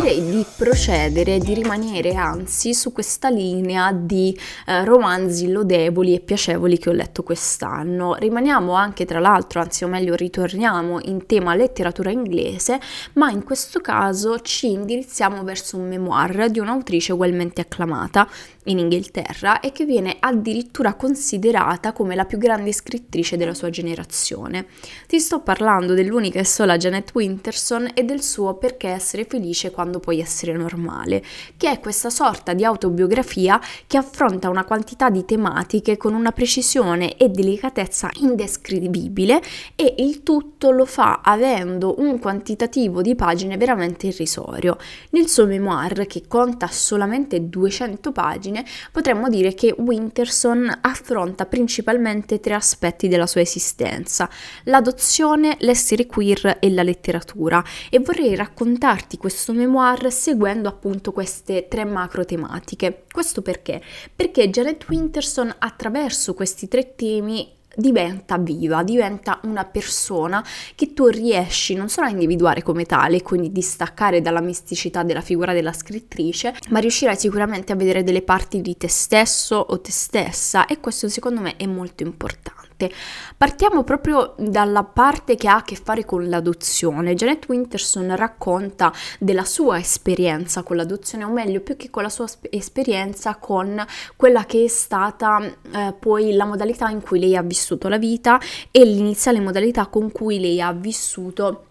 Direi 0.00 0.28
di 0.28 0.44
procedere, 0.56 1.38
di 1.38 1.54
rimanere 1.54 2.14
anzi 2.14 2.74
su 2.74 2.92
questa 2.92 3.28
linea 3.28 3.92
di 3.92 4.36
eh, 4.66 4.84
romanzi 4.84 5.50
lodevoli 5.50 6.14
e 6.14 6.20
piacevoli 6.20 6.78
che 6.78 6.88
ho 6.88 6.92
letto 6.92 7.22
quest'anno. 7.22 8.14
Rimaniamo 8.14 8.72
anche 8.72 9.04
tra 9.04 9.20
l'altro, 9.20 9.60
anzi 9.60 9.84
o 9.84 9.88
meglio 9.88 10.16
ritorniamo 10.16 10.98
in 11.04 11.26
tema 11.26 11.54
letteratura 11.54 12.10
inglese, 12.10 12.80
ma 13.14 13.30
in 13.30 13.44
questo 13.44 13.80
caso 13.80 14.40
ci 14.40 14.70
indirizziamo 14.70 15.44
verso 15.44 15.76
un 15.76 15.86
memoir 15.86 16.50
di 16.50 16.58
un'autrice 16.58 17.12
ugualmente 17.12 17.60
acclamata 17.60 18.28
in 18.64 18.78
Inghilterra 18.78 19.60
e 19.60 19.72
che 19.72 19.84
viene 19.84 20.16
addirittura 20.18 20.94
considerata 20.94 21.92
come 21.92 22.14
la 22.14 22.24
più 22.24 22.38
grande 22.38 22.72
scrittrice 22.72 23.36
della 23.36 23.54
sua 23.54 23.70
generazione. 23.70 24.66
Ti 25.06 25.20
sto 25.20 25.40
parlando 25.40 25.94
dell'unica 25.94 26.40
e 26.40 26.44
sola 26.44 26.78
Janet 26.78 27.10
Winterson 27.14 27.90
e 27.94 28.02
del 28.04 28.22
suo 28.22 28.54
Perché 28.54 28.88
essere 28.88 29.26
felice 29.28 29.70
quando 29.70 29.83
quando 29.84 30.00
puoi 30.00 30.18
essere 30.18 30.54
normale, 30.54 31.22
che 31.58 31.70
è 31.70 31.78
questa 31.78 32.08
sorta 32.08 32.54
di 32.54 32.64
autobiografia 32.64 33.60
che 33.86 33.98
affronta 33.98 34.48
una 34.48 34.64
quantità 34.64 35.10
di 35.10 35.26
tematiche 35.26 35.98
con 35.98 36.14
una 36.14 36.32
precisione 36.32 37.18
e 37.18 37.28
delicatezza 37.28 38.08
indescrivibile 38.20 39.42
e 39.76 39.96
il 39.98 40.22
tutto 40.22 40.70
lo 40.70 40.86
fa 40.86 41.20
avendo 41.22 41.96
un 41.98 42.18
quantitativo 42.18 43.02
di 43.02 43.14
pagine 43.14 43.58
veramente 43.58 44.06
irrisorio. 44.06 44.78
Nel 45.10 45.28
suo 45.28 45.44
memoir, 45.44 46.06
che 46.06 46.22
conta 46.26 46.66
solamente 46.68 47.50
200 47.50 48.10
pagine, 48.10 48.64
potremmo 48.90 49.28
dire 49.28 49.52
che 49.52 49.74
Winterson 49.76 50.78
affronta 50.80 51.44
principalmente 51.44 52.40
tre 52.40 52.54
aspetti 52.54 53.06
della 53.06 53.26
sua 53.26 53.42
esistenza, 53.42 54.30
l'adozione, 54.62 55.58
l'essere 55.58 56.06
queer 56.06 56.56
e 56.58 56.70
la 56.70 56.82
letteratura 56.82 57.62
e 57.90 57.98
vorrei 57.98 58.34
raccontarti 58.34 59.18
questo 59.18 59.52
memoir 59.52 59.72
memoir 59.74 60.12
seguendo 60.12 60.68
appunto 60.68 61.10
queste 61.10 61.66
tre 61.68 61.84
macro 61.84 62.24
tematiche. 62.24 63.04
Questo 63.10 63.42
perché? 63.42 63.82
Perché 64.14 64.48
Janet 64.48 64.88
Winterson 64.88 65.52
attraverso 65.58 66.32
questi 66.34 66.68
tre 66.68 66.94
temi 66.94 67.50
diventa 67.76 68.38
viva, 68.38 68.84
diventa 68.84 69.40
una 69.42 69.64
persona 69.64 70.44
che 70.76 70.92
tu 70.92 71.08
riesci 71.08 71.74
non 71.74 71.88
solo 71.88 72.06
a 72.06 72.10
individuare 72.10 72.62
come 72.62 72.84
tale, 72.84 73.20
quindi 73.22 73.50
distaccare 73.50 74.20
dalla 74.20 74.40
misticità 74.40 75.02
della 75.02 75.20
figura 75.20 75.52
della 75.52 75.72
scrittrice, 75.72 76.54
ma 76.70 76.78
riuscirai 76.78 77.16
sicuramente 77.16 77.72
a 77.72 77.76
vedere 77.76 78.04
delle 78.04 78.22
parti 78.22 78.60
di 78.60 78.76
te 78.76 78.86
stesso 78.86 79.56
o 79.56 79.80
te 79.80 79.90
stessa 79.90 80.66
e 80.66 80.78
questo 80.78 81.08
secondo 81.08 81.40
me 81.40 81.56
è 81.56 81.66
molto 81.66 82.04
importante. 82.04 82.63
Parte. 82.74 82.92
Partiamo 83.36 83.84
proprio 83.84 84.34
dalla 84.36 84.84
parte 84.84 85.36
che 85.36 85.48
ha 85.48 85.56
a 85.56 85.62
che 85.62 85.76
fare 85.76 86.04
con 86.04 86.28
l'adozione. 86.28 87.14
Janet 87.14 87.48
Winterson 87.48 88.14
racconta 88.16 88.92
della 89.18 89.44
sua 89.44 89.78
esperienza 89.78 90.62
con 90.62 90.76
l'adozione, 90.76 91.24
o 91.24 91.30
meglio, 91.30 91.60
più 91.60 91.76
che 91.76 91.90
con 91.90 92.02
la 92.02 92.08
sua 92.08 92.26
esperienza, 92.50 93.36
con 93.36 93.84
quella 94.16 94.44
che 94.44 94.64
è 94.64 94.68
stata 94.68 95.40
eh, 95.42 95.94
poi 95.98 96.34
la 96.34 96.44
modalità 96.44 96.88
in 96.88 97.00
cui 97.00 97.20
lei 97.20 97.36
ha 97.36 97.42
vissuto 97.42 97.88
la 97.88 97.98
vita 97.98 98.40
e 98.70 98.84
l'iniziale 98.84 99.40
modalità 99.40 99.86
con 99.86 100.10
cui 100.12 100.40
lei 100.40 100.60
ha 100.60 100.72
vissuto 100.72 101.66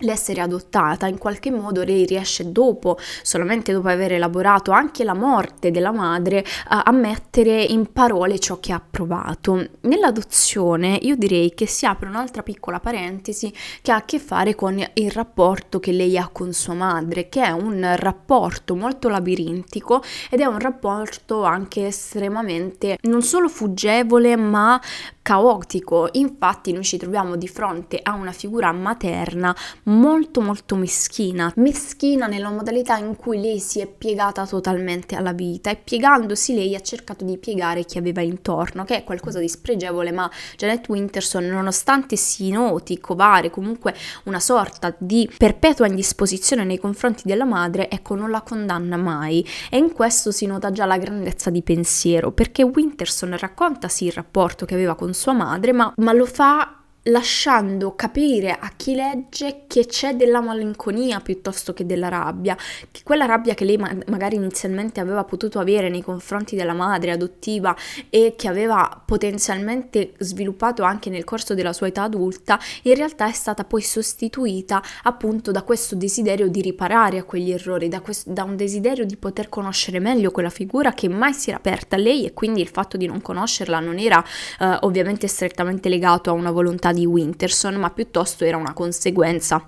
l'essere 0.00 0.40
adottata 0.40 1.06
in 1.06 1.18
qualche 1.18 1.50
modo 1.50 1.82
lei 1.82 2.04
riesce 2.04 2.52
dopo 2.52 2.98
solamente 3.22 3.72
dopo 3.72 3.88
aver 3.88 4.12
elaborato 4.12 4.70
anche 4.70 5.04
la 5.04 5.14
morte 5.14 5.70
della 5.70 5.92
madre 5.92 6.44
a, 6.68 6.90
mettere 6.92 7.62
in 7.62 7.92
parole 7.92 8.38
ciò 8.38 8.58
che 8.58 8.72
ha 8.72 8.80
provato. 8.80 9.68
Nell'adozione 9.82 10.98
io 11.02 11.16
direi 11.16 11.54
che 11.54 11.66
si 11.66 11.86
apre 11.86 12.08
un'altra 12.08 12.42
piccola 12.42 12.80
parentesi 12.80 13.52
che 13.82 13.92
ha 13.92 13.96
a 13.96 14.04
che 14.04 14.18
fare 14.18 14.54
con 14.54 14.82
il 14.94 15.10
rapporto 15.10 15.78
che 15.78 15.92
lei 15.92 16.18
ha 16.18 16.28
con 16.28 16.52
sua 16.52 16.74
madre 16.74 17.28
che 17.28 17.42
è 17.42 17.50
un 17.50 17.94
rapporto 17.96 18.74
molto 18.74 19.08
labirintico 19.08 20.02
ed 20.30 20.40
è 20.40 20.46
un 20.46 20.58
rapporto 20.58 21.42
anche 21.44 21.86
estremamente 21.86 22.98
non 23.02 23.22
solo 23.22 23.48
fuggevole 23.48 24.36
ma 24.36 24.80
caotico. 25.26 26.08
Infatti 26.12 26.70
noi 26.70 26.84
ci 26.84 26.98
troviamo 26.98 27.34
di 27.34 27.48
fronte 27.48 27.98
a 28.00 28.14
una 28.14 28.30
figura 28.30 28.70
materna 28.70 29.52
molto 29.84 30.40
molto 30.40 30.76
meschina, 30.76 31.52
meschina 31.56 32.28
nella 32.28 32.48
modalità 32.48 32.96
in 32.96 33.16
cui 33.16 33.40
lei 33.40 33.58
si 33.58 33.80
è 33.80 33.88
piegata 33.88 34.46
totalmente 34.46 35.16
alla 35.16 35.32
vita 35.32 35.68
e 35.68 35.80
piegandosi 35.82 36.54
lei 36.54 36.76
ha 36.76 36.80
cercato 36.80 37.24
di 37.24 37.38
piegare 37.38 37.84
chi 37.84 37.98
aveva 37.98 38.20
intorno, 38.20 38.84
che 38.84 38.98
è 38.98 39.02
qualcosa 39.02 39.40
di 39.40 39.48
spregevole, 39.48 40.12
ma 40.12 40.30
Janet 40.56 40.88
Winterson 40.88 41.44
nonostante 41.44 42.14
si 42.14 42.50
noti 42.50 43.00
covare 43.00 43.50
comunque 43.50 43.96
una 44.26 44.38
sorta 44.38 44.94
di 44.96 45.28
perpetua 45.36 45.88
indisposizione 45.88 46.62
nei 46.62 46.78
confronti 46.78 47.22
della 47.24 47.44
madre, 47.44 47.90
ecco 47.90 48.14
non 48.14 48.30
la 48.30 48.42
condanna 48.42 48.96
mai 48.96 49.44
e 49.70 49.76
in 49.76 49.92
questo 49.92 50.30
si 50.30 50.46
nota 50.46 50.70
già 50.70 50.84
la 50.84 50.98
grandezza 50.98 51.50
di 51.50 51.62
pensiero, 51.62 52.30
perché 52.30 52.62
Winterson 52.62 53.36
racconta 53.36 53.88
sì 53.88 54.04
il 54.04 54.12
rapporto 54.12 54.64
che 54.64 54.74
aveva 54.74 54.94
con 54.94 55.14
sua 55.16 55.32
madre, 55.32 55.72
ma, 55.72 55.92
ma 55.96 56.12
lo 56.12 56.26
fa 56.26 56.82
lasciando 57.06 57.94
capire 57.94 58.56
a 58.58 58.72
chi 58.76 58.94
legge 58.94 59.64
che 59.66 59.86
c'è 59.86 60.14
della 60.14 60.40
malinconia 60.40 61.20
piuttosto 61.20 61.72
che 61.72 61.86
della 61.86 62.08
rabbia, 62.08 62.56
che 62.90 63.02
quella 63.04 63.26
rabbia 63.26 63.54
che 63.54 63.64
lei 63.64 63.76
ma- 63.76 63.94
magari 64.06 64.36
inizialmente 64.36 65.00
aveva 65.00 65.24
potuto 65.24 65.58
avere 65.58 65.88
nei 65.88 66.02
confronti 66.02 66.56
della 66.56 66.72
madre 66.72 67.12
adottiva 67.12 67.76
e 68.10 68.34
che 68.36 68.48
aveva 68.48 69.02
potenzialmente 69.04 70.14
sviluppato 70.18 70.82
anche 70.82 71.10
nel 71.10 71.24
corso 71.24 71.54
della 71.54 71.72
sua 71.72 71.88
età 71.88 72.02
adulta, 72.02 72.58
in 72.82 72.94
realtà 72.94 73.28
è 73.28 73.32
stata 73.32 73.64
poi 73.64 73.82
sostituita 73.82 74.82
appunto 75.04 75.50
da 75.50 75.62
questo 75.62 75.94
desiderio 75.94 76.48
di 76.48 76.60
riparare 76.60 77.18
a 77.18 77.24
quegli 77.24 77.52
errori, 77.52 77.88
da, 77.88 78.00
questo, 78.00 78.32
da 78.32 78.42
un 78.44 78.56
desiderio 78.56 79.04
di 79.04 79.16
poter 79.16 79.48
conoscere 79.48 80.00
meglio 80.00 80.30
quella 80.30 80.50
figura 80.50 80.92
che 80.92 81.08
mai 81.08 81.34
si 81.34 81.50
era 81.50 81.58
aperta 81.58 81.96
a 81.96 81.98
lei 81.98 82.26
e 82.26 82.32
quindi 82.32 82.60
il 82.60 82.68
fatto 82.68 82.96
di 82.96 83.06
non 83.06 83.20
conoscerla 83.22 83.78
non 83.80 83.98
era 83.98 84.22
eh, 84.60 84.78
ovviamente 84.80 85.28
strettamente 85.28 85.88
legato 85.88 86.30
a 86.30 86.32
una 86.32 86.50
volontà 86.50 86.92
di 86.96 87.06
Winterson, 87.06 87.74
ma 87.74 87.90
piuttosto 87.90 88.44
era 88.44 88.56
una 88.56 88.72
conseguenza 88.72 89.62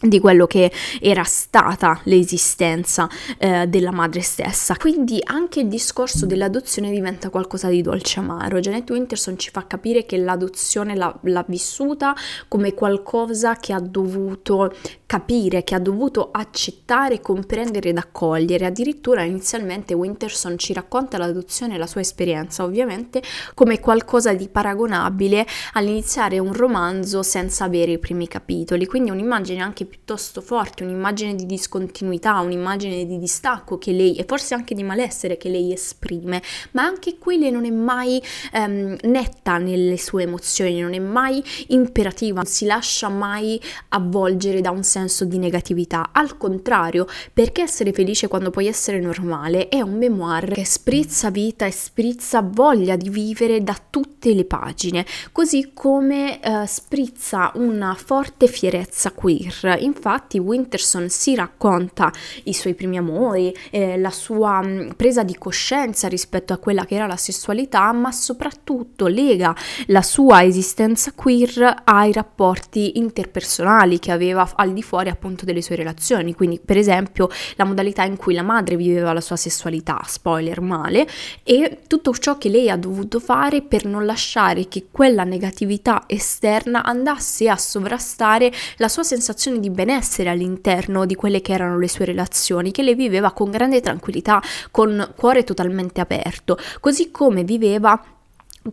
di 0.00 0.20
quello 0.20 0.46
che 0.46 0.70
era 1.00 1.24
stata 1.24 2.00
l'esistenza 2.04 3.08
eh, 3.38 3.66
della 3.66 3.92
madre 3.92 4.20
stessa. 4.20 4.76
Quindi 4.76 5.20
anche 5.24 5.60
il 5.60 5.68
discorso 5.68 6.26
dell'adozione 6.26 6.90
diventa 6.90 7.30
qualcosa 7.30 7.68
di 7.68 7.80
dolce 7.80 8.20
amaro. 8.20 8.60
Janet 8.60 8.88
Winterson 8.90 9.38
ci 9.38 9.50
fa 9.50 9.66
capire 9.66 10.04
che 10.04 10.18
l'adozione 10.18 10.94
l'ha, 10.94 11.16
l'ha 11.22 11.44
vissuta 11.48 12.14
come 12.48 12.74
qualcosa 12.74 13.56
che 13.56 13.72
ha 13.72 13.80
dovuto 13.80 14.72
capire, 15.06 15.62
che 15.64 15.74
ha 15.74 15.78
dovuto 15.78 16.30
accettare, 16.32 17.20
comprendere 17.20 17.90
ed 17.90 17.96
accogliere. 17.96 18.66
Addirittura 18.66 19.22
inizialmente 19.22 19.94
Winterson 19.94 20.58
ci 20.58 20.72
racconta 20.72 21.16
l'adozione 21.16 21.76
e 21.76 21.78
la 21.78 21.86
sua 21.86 22.00
esperienza, 22.00 22.64
ovviamente, 22.64 23.22
come 23.54 23.80
qualcosa 23.80 24.34
di 24.34 24.48
paragonabile 24.48 25.46
all'iniziare 25.74 26.38
un 26.38 26.52
romanzo 26.52 27.22
senza 27.22 27.64
avere 27.64 27.92
i 27.92 27.98
primi 27.98 28.28
capitoli. 28.28 28.86
Quindi 28.86 29.10
un'immagine 29.10 29.62
anche 29.62 29.85
piuttosto 29.86 30.40
forte, 30.40 30.84
un'immagine 30.84 31.34
di 31.34 31.46
discontinuità, 31.46 32.40
un'immagine 32.40 33.06
di 33.06 33.18
distacco 33.18 33.78
che 33.78 33.92
lei 33.92 34.16
e 34.16 34.24
forse 34.26 34.54
anche 34.54 34.74
di 34.74 34.82
malessere 34.82 35.36
che 35.36 35.48
lei 35.48 35.72
esprime, 35.72 36.42
ma 36.72 36.82
anche 36.82 37.18
qui 37.18 37.38
lei 37.38 37.50
non 37.50 37.64
è 37.64 37.70
mai 37.70 38.22
ehm, 38.52 38.96
netta 39.02 39.58
nelle 39.58 39.98
sue 39.98 40.24
emozioni, 40.24 40.80
non 40.80 40.94
è 40.94 40.98
mai 40.98 41.42
imperativa, 41.68 42.42
non 42.42 42.46
si 42.46 42.64
lascia 42.64 43.08
mai 43.08 43.60
avvolgere 43.90 44.60
da 44.60 44.70
un 44.70 44.82
senso 44.82 45.24
di 45.24 45.38
negatività. 45.38 46.10
Al 46.12 46.36
contrario, 46.36 47.06
perché 47.32 47.62
essere 47.62 47.92
felice 47.92 48.28
quando 48.28 48.50
puoi 48.50 48.66
essere 48.66 49.00
normale 49.00 49.68
è 49.68 49.80
un 49.80 49.96
memoir 49.96 50.52
che 50.52 50.64
sprizza 50.64 51.30
vita 51.30 51.66
e 51.66 51.70
sprizza 51.70 52.42
voglia 52.42 52.96
di 52.96 53.08
vivere 53.08 53.62
da 53.62 53.76
tutte 53.90 54.32
le 54.32 54.44
pagine, 54.44 55.04
così 55.32 55.70
come 55.74 56.40
eh, 56.40 56.66
sprizza 56.66 57.52
una 57.54 57.94
forte 57.94 58.46
fierezza 58.46 59.12
queer 59.12 59.75
infatti 59.76 60.38
Winterson 60.38 61.08
si 61.08 61.34
racconta 61.34 62.12
i 62.44 62.52
suoi 62.52 62.74
primi 62.74 62.96
amori, 62.96 63.54
eh, 63.70 63.98
la 63.98 64.10
sua 64.10 64.62
mm, 64.62 64.90
presa 64.96 65.22
di 65.22 65.36
coscienza 65.36 66.08
rispetto 66.08 66.52
a 66.52 66.58
quella 66.58 66.84
che 66.84 66.94
era 66.94 67.06
la 67.06 67.16
sessualità, 67.16 67.90
ma 67.92 68.12
soprattutto 68.12 69.06
lega 69.06 69.54
la 69.86 70.02
sua 70.02 70.44
esistenza 70.44 71.12
queer 71.14 71.82
ai 71.84 72.12
rapporti 72.12 72.98
interpersonali 72.98 73.98
che 73.98 74.12
aveva 74.12 74.48
al 74.56 74.72
di 74.72 74.82
fuori 74.82 75.08
appunto 75.08 75.44
delle 75.44 75.62
sue 75.62 75.76
relazioni, 75.76 76.34
quindi 76.34 76.60
per 76.64 76.76
esempio 76.76 77.28
la 77.56 77.64
modalità 77.64 78.04
in 78.04 78.16
cui 78.16 78.34
la 78.34 78.42
madre 78.42 78.76
viveva 78.76 79.12
la 79.12 79.20
sua 79.20 79.36
sessualità, 79.36 80.00
spoiler 80.06 80.60
male, 80.60 81.06
e 81.42 81.80
tutto 81.86 82.12
ciò 82.14 82.38
che 82.38 82.48
lei 82.48 82.70
ha 82.70 82.76
dovuto 82.76 83.20
fare 83.20 83.62
per 83.62 83.84
non 83.84 84.04
lasciare 84.04 84.68
che 84.68 84.86
quella 84.90 85.24
negatività 85.24 86.04
esterna 86.06 86.82
andasse 86.82 87.48
a 87.48 87.56
sovrastare 87.56 88.52
la 88.76 88.88
sua 88.88 89.02
sensazione 89.02 89.60
di 89.60 89.65
di 89.66 89.70
benessere 89.70 90.30
all'interno 90.30 91.04
di 91.04 91.14
quelle 91.14 91.40
che 91.40 91.52
erano 91.52 91.78
le 91.78 91.88
sue 91.88 92.04
relazioni, 92.04 92.70
che 92.70 92.82
lei 92.82 92.94
viveva 92.94 93.32
con 93.32 93.50
grande 93.50 93.80
tranquillità, 93.80 94.40
con 94.70 95.12
cuore 95.16 95.42
totalmente 95.42 96.00
aperto, 96.00 96.56
così 96.80 97.10
come 97.10 97.42
viveva 97.42 98.00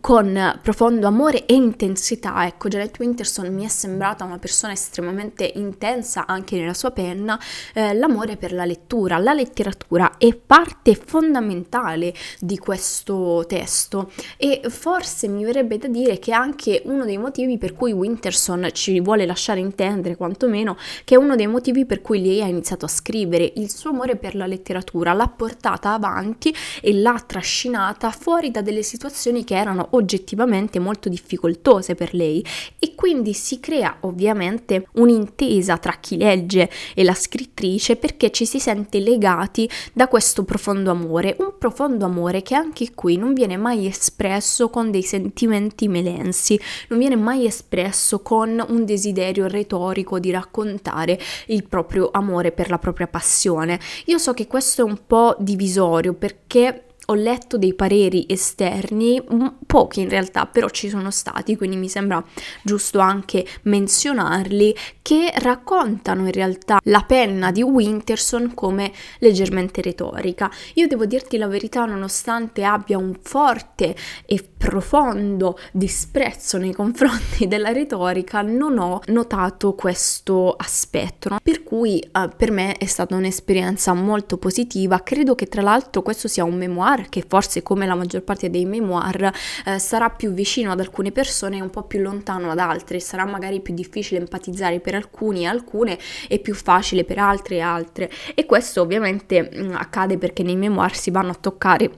con 0.00 0.58
profondo 0.62 1.06
amore 1.06 1.46
e 1.46 1.54
intensità. 1.54 2.46
Ecco, 2.46 2.68
Janet 2.68 2.98
Winterson 2.98 3.52
mi 3.52 3.64
è 3.64 3.68
sembrata 3.68 4.24
una 4.24 4.38
persona 4.38 4.72
estremamente 4.72 5.50
intensa 5.54 6.26
anche 6.26 6.56
nella 6.56 6.74
sua 6.74 6.90
penna. 6.90 7.38
Eh, 7.72 7.94
l'amore 7.94 8.36
per 8.36 8.52
la 8.52 8.64
lettura, 8.64 9.18
la 9.18 9.32
letteratura 9.32 10.16
è 10.18 10.34
parte 10.34 10.94
fondamentale 10.94 12.14
di 12.38 12.58
questo 12.58 13.44
testo 13.46 14.10
e 14.36 14.62
forse 14.68 15.28
mi 15.28 15.44
verrebbe 15.44 15.78
da 15.78 15.88
dire 15.88 16.18
che 16.18 16.30
è 16.30 16.34
anche 16.34 16.82
uno 16.86 17.04
dei 17.04 17.18
motivi 17.18 17.58
per 17.58 17.74
cui 17.74 17.92
Winterson 17.92 18.68
ci 18.72 19.00
vuole 19.00 19.26
lasciare 19.26 19.60
intendere, 19.60 20.16
quantomeno, 20.16 20.76
che 21.04 21.14
è 21.14 21.18
uno 21.18 21.36
dei 21.36 21.46
motivi 21.46 21.86
per 21.86 22.00
cui 22.00 22.22
lei 22.22 22.42
ha 22.42 22.46
iniziato 22.46 22.84
a 22.84 22.88
scrivere. 22.88 23.52
Il 23.56 23.70
suo 23.70 23.90
amore 23.90 24.16
per 24.16 24.34
la 24.34 24.46
letteratura 24.46 25.12
l'ha 25.12 25.28
portata 25.28 25.92
avanti 25.92 26.54
e 26.80 26.94
l'ha 26.94 27.22
trascinata 27.24 28.10
fuori 28.10 28.50
da 28.50 28.60
delle 28.60 28.82
situazioni 28.82 29.44
che 29.44 29.56
erano 29.56 29.83
oggettivamente 29.90 30.78
molto 30.78 31.08
difficoltose 31.08 31.94
per 31.94 32.14
lei 32.14 32.44
e 32.78 32.94
quindi 32.94 33.32
si 33.32 33.60
crea 33.60 33.96
ovviamente 34.00 34.86
un'intesa 34.92 35.78
tra 35.78 35.92
chi 36.00 36.16
legge 36.16 36.70
e 36.94 37.04
la 37.04 37.14
scrittrice 37.14 37.96
perché 37.96 38.30
ci 38.30 38.46
si 38.46 38.58
sente 38.58 38.98
legati 38.98 39.68
da 39.92 40.08
questo 40.08 40.44
profondo 40.44 40.90
amore, 40.90 41.36
un 41.38 41.54
profondo 41.58 42.04
amore 42.04 42.42
che 42.42 42.54
anche 42.54 42.94
qui 42.94 43.16
non 43.16 43.34
viene 43.34 43.56
mai 43.56 43.86
espresso 43.86 44.70
con 44.70 44.90
dei 44.90 45.02
sentimenti 45.02 45.88
melensi, 45.88 46.58
non 46.88 46.98
viene 46.98 47.16
mai 47.16 47.46
espresso 47.46 48.20
con 48.20 48.64
un 48.68 48.84
desiderio 48.84 49.46
retorico 49.46 50.18
di 50.18 50.30
raccontare 50.30 51.18
il 51.46 51.64
proprio 51.64 52.10
amore 52.12 52.52
per 52.52 52.70
la 52.70 52.78
propria 52.78 53.06
passione. 53.06 53.78
Io 54.06 54.18
so 54.18 54.32
che 54.32 54.46
questo 54.46 54.82
è 54.82 54.84
un 54.84 54.98
po' 55.06 55.36
divisorio 55.38 56.14
perché 56.14 56.84
ho 57.06 57.14
letto 57.14 57.58
dei 57.58 57.74
pareri 57.74 58.24
esterni, 58.28 59.22
pochi 59.66 60.00
in 60.00 60.08
realtà, 60.08 60.46
però 60.46 60.68
ci 60.68 60.88
sono 60.88 61.10
stati, 61.10 61.56
quindi 61.56 61.76
mi 61.76 61.88
sembra 61.88 62.24
giusto 62.62 62.98
anche 62.98 63.46
menzionarli, 63.62 64.74
che 65.02 65.32
raccontano 65.36 66.24
in 66.24 66.32
realtà 66.32 66.78
la 66.84 67.02
penna 67.02 67.50
di 67.50 67.62
Winterson 67.62 68.54
come 68.54 68.92
leggermente 69.18 69.82
retorica. 69.82 70.50
Io 70.74 70.86
devo 70.86 71.04
dirti 71.04 71.36
la 71.36 71.46
verità, 71.46 71.84
nonostante 71.84 72.64
abbia 72.64 72.96
un 72.96 73.14
forte 73.20 73.94
e 74.24 74.42
profondo 74.56 75.58
disprezzo 75.72 76.56
nei 76.56 76.72
confronti 76.72 77.46
della 77.48 77.72
retorica, 77.72 78.40
non 78.40 78.78
ho 78.78 79.00
notato 79.06 79.74
questo 79.74 80.54
aspetto, 80.56 81.28
no? 81.28 81.38
per 81.42 81.62
cui 81.62 81.98
eh, 81.98 82.30
per 82.34 82.50
me 82.50 82.74
è 82.76 82.86
stata 82.86 83.14
un'esperienza 83.14 83.92
molto 83.92 84.38
positiva. 84.38 85.00
Credo 85.00 85.34
che 85.34 85.46
tra 85.46 85.62
l'altro 85.62 86.02
questo 86.02 86.28
sia 86.28 86.44
un 86.44 86.56
memoir 86.56 86.93
memoir, 86.94 87.08
che 87.08 87.24
forse 87.26 87.62
come 87.62 87.86
la 87.86 87.94
maggior 87.94 88.22
parte 88.22 88.50
dei 88.50 88.64
memoir 88.64 89.32
eh, 89.66 89.78
sarà 89.78 90.10
più 90.10 90.32
vicino 90.32 90.72
ad 90.72 90.80
alcune 90.80 91.12
persone 91.12 91.58
e 91.58 91.60
un 91.60 91.70
po' 91.70 91.82
più 91.82 92.00
lontano 92.00 92.50
ad 92.50 92.58
altre, 92.58 93.00
sarà 93.00 93.24
magari 93.24 93.60
più 93.60 93.74
difficile 93.74 94.20
empatizzare 94.20 94.80
per 94.80 94.94
alcuni 94.94 95.42
e 95.42 95.46
alcune 95.46 95.98
e 96.28 96.38
più 96.38 96.54
facile 96.54 97.04
per 97.04 97.18
altre 97.18 97.56
e 97.56 97.60
altre. 97.60 98.10
E 98.34 98.46
questo 98.46 98.80
ovviamente 98.80 99.42
mh, 99.42 99.64
mm, 99.64 99.74
accade 99.74 100.18
perché 100.18 100.42
nei 100.42 100.56
memoir 100.56 100.94
si 100.94 101.10
vanno 101.10 101.30
a 101.30 101.36
toccare 101.38 101.90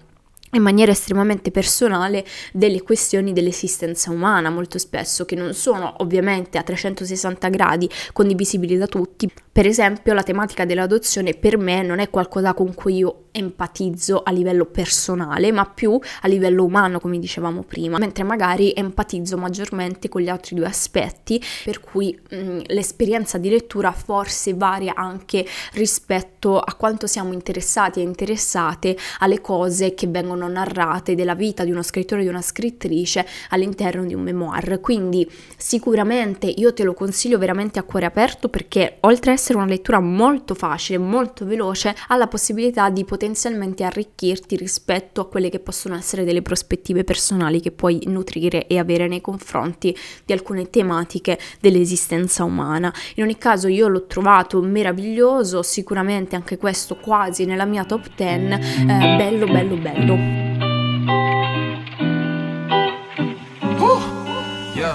in 0.53 0.63
maniera 0.63 0.93
estremamente 0.93 1.51
personale 1.51 2.25
delle 2.53 2.81
questioni 2.81 3.33
dell'esistenza 3.33 4.11
umana 4.11 4.49
molto 4.49 4.79
spesso 4.79 5.25
che 5.27 5.35
non 5.35 5.53
sono 5.53 5.97
ovviamente 5.99 6.57
a 6.57 6.63
360 6.63 7.49
gradi 7.49 7.91
condivisibili 8.13 8.79
da 8.79 8.87
tutti. 8.87 9.31
Per 9.57 9.67
esempio 9.67 10.13
la 10.13 10.23
tematica 10.23 10.67
dell'adozione 10.67 11.33
per 11.33 11.57
me 11.57 11.81
non 11.81 11.99
è 11.99 12.11
qualcosa 12.11 12.53
con 12.53 12.75
cui 12.75 12.97
io 12.97 13.29
empatizzo 13.31 14.23
a 14.23 14.31
livello 14.31 14.67
personale, 14.67 15.51
ma 15.51 15.65
più 15.65 15.99
a 16.23 16.29
livello 16.29 16.65
umano, 16.65 17.01
come 17.01 17.19
dicevamo 17.19 17.63
prima, 17.63 17.97
mentre 17.97 18.23
magari 18.23 18.73
empatizzo 18.75 19.39
maggiormente 19.39 20.11
con 20.11 20.21
gli 20.21 20.29
altri 20.29 20.57
due 20.57 20.67
aspetti, 20.67 21.43
per 21.65 21.81
cui 21.81 22.19
mh, 22.31 22.37
mm, 22.37 22.59
l'esperienza 22.67 23.39
di 23.39 23.49
lettura 23.49 23.93
forse 23.93 24.53
varia 24.53 24.93
anche 24.95 25.47
rispetto 25.73 26.59
a 26.61 26.75
quanto 26.75 27.07
siamo 27.07 27.33
interessati 27.33 28.01
e 28.01 28.03
interessate 28.03 28.95
alle 29.21 29.41
cose 29.41 29.95
che 29.95 30.07
vengono 30.07 30.49
narrate 30.49 31.15
della 31.15 31.35
vita 31.35 31.65
di 31.65 31.71
uno 31.71 31.83
scrittore 31.83 32.21
o 32.21 32.25
di 32.25 32.31
una 32.31 32.43
scrittrice 32.43 33.27
all'interno 33.51 34.05
di 34.05 34.13
un 34.13 34.23
memoir. 34.23 34.81
Quindi 34.81 35.31
sicuramente 35.57 36.47
io 36.47 36.75
te 36.75 36.85
lo 36.85 36.93
consiglio 36.93 37.39
veramente 37.39 37.79
a 37.79 37.85
cuore 37.85 38.05
aperto 38.05 38.51
perché 38.51 38.99
oltre 39.01 39.31
ad 39.33 39.37
essere 39.37 39.46
una 39.55 39.67
lettura 39.67 40.01
molto 40.01 40.55
facile, 40.55 40.99
molto 40.99 41.45
veloce, 41.45 41.95
ha 42.09 42.17
la 42.17 42.27
possibilità 42.27 42.89
di 42.91 43.05
potenzialmente 43.05 43.85
arricchirti 43.85 44.57
rispetto 44.57 45.21
a 45.21 45.29
quelle 45.29 45.51
che 45.51 45.61
possono 45.61 45.95
essere 45.95 46.25
delle 46.25 46.43
prospettive 46.43 47.05
personali 47.05 47.61
che 47.61 47.71
puoi 47.71 48.01
nutrire 48.07 48.67
e 48.67 48.79
avere 48.79 49.09
nei 49.09 49.21
confronti 49.21 49.97
di 50.25 50.33
alcune 50.33 50.71
tematiche 50.71 51.39
dell'esistenza 51.61 52.45
umana. 52.45 52.93
In 53.15 53.25
ogni 53.25 53.39
caso 53.39 53.69
io 53.69 53.89
l'ho 53.89 54.07
trovato 54.07 54.61
meraviglioso, 54.61 55.63
sicuramente 55.63 56.37
anche 56.37 56.57
questo 56.57 56.97
quasi 56.97 57.45
nella 57.45 57.65
mia 57.65 57.85
top 57.85 58.09
10, 58.15 58.53
eh, 58.83 59.17
bello 59.17 59.47
bello 59.47 59.77
bello. 59.77 60.56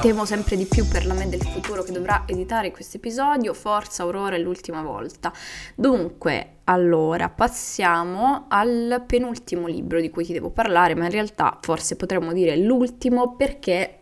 Temo 0.01 0.25
sempre 0.25 0.55
di 0.55 0.65
più 0.65 0.87
per 0.87 1.05
la 1.05 1.13
me 1.13 1.29
del 1.29 1.43
futuro 1.43 1.83
che 1.83 1.91
dovrà 1.91 2.23
editare 2.25 2.71
questo 2.71 2.97
episodio. 2.97 3.53
Forza 3.53 4.01
Aurora 4.01 4.35
è 4.35 4.39
l'ultima 4.39 4.81
volta. 4.81 5.31
Dunque, 5.75 6.61
allora, 6.63 7.29
passiamo 7.29 8.45
al 8.47 9.03
penultimo 9.05 9.67
libro 9.67 10.01
di 10.01 10.09
cui 10.09 10.25
ti 10.25 10.33
devo 10.33 10.49
parlare, 10.49 10.95
ma 10.95 11.05
in 11.05 11.11
realtà 11.11 11.59
forse 11.61 11.97
potremmo 11.97 12.33
dire 12.33 12.57
l'ultimo 12.57 13.35
perché 13.35 13.97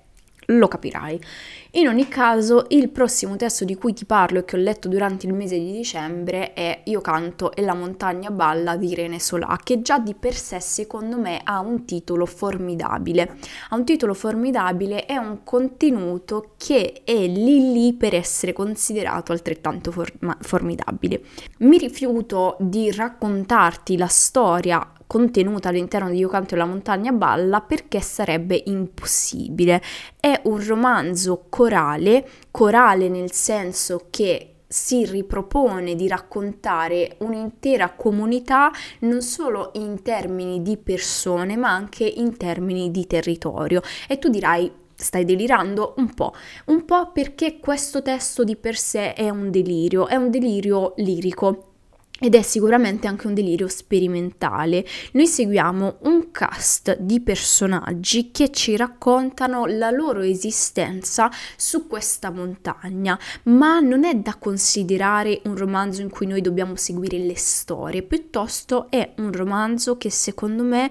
lo 0.45 0.69
capirai. 0.69 1.21
In 1.73 1.87
ogni 1.87 2.07
caso, 2.07 2.65
il 2.69 2.89
prossimo 2.89 3.35
testo 3.35 3.63
di 3.63 3.75
cui 3.75 3.93
ti 3.93 4.05
parlo 4.05 4.39
e 4.39 4.45
che 4.45 4.55
ho 4.55 4.59
letto 4.59 4.87
durante 4.87 5.27
il 5.27 5.35
mese 5.35 5.59
di 5.59 5.71
dicembre 5.71 6.53
è 6.53 6.81
Io 6.85 6.99
canto 6.99 7.53
e 7.53 7.61
la 7.61 7.75
montagna 7.75 8.31
balla 8.31 8.75
di 8.75 8.89
Irene 8.89 9.19
Solà, 9.19 9.55
che 9.63 9.83
già 9.83 9.99
di 9.99 10.15
per 10.15 10.33
sé 10.33 10.59
secondo 10.59 11.19
me 11.19 11.39
ha 11.43 11.59
un 11.59 11.85
titolo 11.85 12.25
formidabile. 12.25 13.37
Ha 13.69 13.75
un 13.75 13.85
titolo 13.85 14.15
formidabile 14.15 15.05
e 15.05 15.19
un 15.19 15.43
contenuto 15.43 16.53
che 16.57 17.03
è 17.03 17.27
lì 17.27 17.71
lì 17.71 17.93
per 17.93 18.15
essere 18.15 18.51
considerato 18.51 19.31
altrettanto 19.31 19.91
forma- 19.91 20.37
formidabile. 20.41 21.21
Mi 21.59 21.77
rifiuto 21.77 22.57
di 22.59 22.91
raccontarti 22.91 23.95
la 23.95 24.07
storia 24.07 24.91
contenuta 25.09 25.69
all'interno 25.69 26.11
di 26.11 26.19
Io 26.19 26.29
canto 26.29 26.53
e 26.53 26.57
la 26.59 26.65
montagna 26.65 27.11
balla 27.11 27.61
perché 27.61 27.99
sarebbe 27.99 28.61
impossibile. 28.67 29.81
È 30.19 30.39
un 30.43 30.63
romanzo 30.63 31.45
corale, 31.49 32.29
corale 32.51 33.09
nel 33.09 33.31
senso 33.31 34.05
che 34.11 34.57
si 34.67 35.05
ripropone 35.05 35.95
di 35.95 36.07
raccontare 36.07 37.15
un'intera 37.21 37.93
comunità 37.93 38.69
non 38.99 39.23
solo 39.23 39.71
in 39.73 40.03
termini 40.03 40.61
di 40.61 40.77
persone 40.77 41.57
ma 41.57 41.71
anche 41.71 42.03
in 42.05 42.37
termini 42.37 42.91
di 42.91 43.07
territorio 43.07 43.81
e 44.07 44.19
tu 44.19 44.29
dirai 44.29 44.71
stai 44.93 45.25
delirando 45.25 45.95
un 45.97 46.13
po', 46.13 46.33
un 46.65 46.85
po' 46.85 47.11
perché 47.11 47.57
questo 47.57 48.03
testo 48.03 48.43
di 48.43 48.55
per 48.55 48.75
sé 48.75 49.13
è 49.13 49.29
un 49.29 49.49
delirio, 49.49 50.05
è 50.05 50.15
un 50.15 50.29
delirio 50.29 50.93
lirico 50.97 51.68
ed 52.19 52.35
è 52.35 52.41
sicuramente 52.41 53.07
anche 53.07 53.27
un 53.27 53.33
delirio 53.33 53.67
sperimentale. 53.67 54.85
Noi 55.13 55.27
seguiamo 55.27 55.97
un 56.01 56.31
cast 56.31 56.97
di 56.99 57.21
personaggi 57.21 58.31
che 58.31 58.51
ci 58.51 58.75
raccontano 58.75 59.65
la 59.65 59.89
loro 59.89 60.21
esistenza 60.21 61.31
su 61.55 61.87
questa 61.87 62.29
montagna, 62.29 63.17
ma 63.43 63.79
non 63.79 64.03
è 64.03 64.15
da 64.15 64.35
considerare 64.35 65.41
un 65.45 65.55
romanzo 65.55 66.01
in 66.01 66.09
cui 66.09 66.27
noi 66.27 66.41
dobbiamo 66.41 66.75
seguire 66.75 67.17
le 67.17 67.37
storie, 67.37 68.03
piuttosto 68.03 68.87
è 68.89 69.13
un 69.17 69.31
romanzo 69.31 69.97
che 69.97 70.09
secondo 70.09 70.63
me 70.63 70.89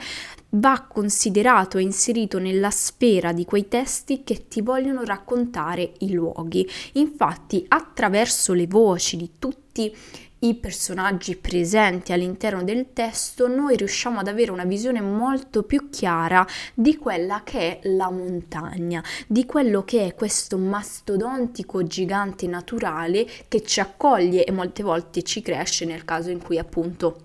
va 0.51 0.87
considerato 0.89 1.77
e 1.77 1.83
inserito 1.83 2.39
nella 2.39 2.71
sfera 2.71 3.33
di 3.33 3.45
quei 3.45 3.69
testi 3.69 4.25
che 4.25 4.49
ti 4.49 4.63
vogliono 4.63 5.05
raccontare 5.05 5.93
i 5.99 6.13
luoghi. 6.13 6.69
Infatti, 6.93 7.65
attraverso 7.69 8.55
le 8.55 8.67
voci 8.67 9.17
di 9.17 9.33
tutti 9.39 9.95
i 10.41 10.55
personaggi 10.55 11.37
presenti 11.37 12.13
all'interno 12.13 12.63
del 12.63 12.93
testo, 12.93 13.49
noi 13.49 13.77
riusciamo 13.77 14.21
ad 14.21 14.29
avere 14.29 14.51
una 14.51 14.65
visione 14.65 15.01
molto 15.01 15.63
più 15.63 15.91
chiara 15.91 16.47
di 16.75 16.97
quella 16.97 17.43
che 17.45 17.81
è 17.81 17.89
la 17.89 18.11
montagna, 18.11 19.03
di 19.27 19.47
quello 19.47 19.85
che 19.85 20.07
è 20.07 20.15
questo 20.15 20.59
mastodontico 20.59 21.85
gigante 21.85 22.47
naturale 22.47 23.27
che 23.49 23.63
ci 23.63 23.81
accoglie 23.81 24.45
e 24.45 24.53
molte 24.53 24.83
volte 24.83 25.23
ci 25.23 25.43
cresce 25.43 25.85
nel 25.85 26.05
caso 26.05 26.31
in 26.31 26.43
cui 26.43 26.59
appunto 26.59 27.23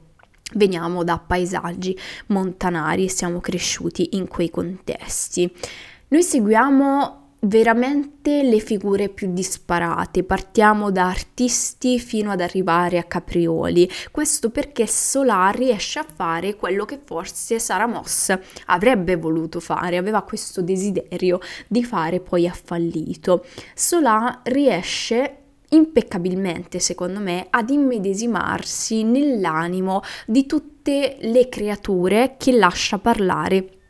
veniamo 0.54 1.04
da 1.04 1.18
paesaggi 1.20 1.98
montanari 2.28 3.06
e 3.06 3.10
siamo 3.10 3.40
cresciuti 3.40 4.10
in 4.14 4.28
quei 4.28 4.50
contesti. 4.50 5.52
Noi 6.10 6.24
seguiamo 6.24 7.23
veramente 7.44 8.44
le 8.44 8.60
figure 8.60 9.10
più 9.10 9.34
disparate, 9.34 10.24
partiamo 10.24 10.92
da 10.92 11.08
artisti 11.08 12.00
fino 12.00 12.32
ad 12.32 12.42
arrivare 12.42 12.98
a 12.98 13.04
caprioli. 13.04 13.90
Questo 14.12 14.50
perché 14.50 14.88
Solar 14.88 15.56
riesce 15.56 16.00
a 16.00 16.06
fare 16.12 16.56
quello 16.56 16.86
che 16.86 17.00
forse 17.04 17.60
Sara 17.60 17.88
Moss 17.88 18.38
avrebbe 18.68 19.16
voluto 19.16 19.60
fare, 19.60 19.98
aveva 19.98 20.22
questo 20.24 20.62
desiderio 20.62 21.40
di 21.68 21.84
fare, 21.84 22.20
poi 22.20 22.48
ha 22.48 22.54
fallito. 22.54 23.46
Solar 23.74 24.42
riesce 24.44 25.38
impeccabilmente, 25.70 26.80
secondo 26.80 27.20
me, 27.20 27.48
ad 27.50 27.70
immedesimarsi 27.70 29.04
nell'animo 29.04 30.02
di 30.28 30.46
tutte 30.46 31.18
le 31.20 31.50
creature 31.50 32.36
che 32.38 32.52
lascia 32.52 33.00
parlare 33.00 33.83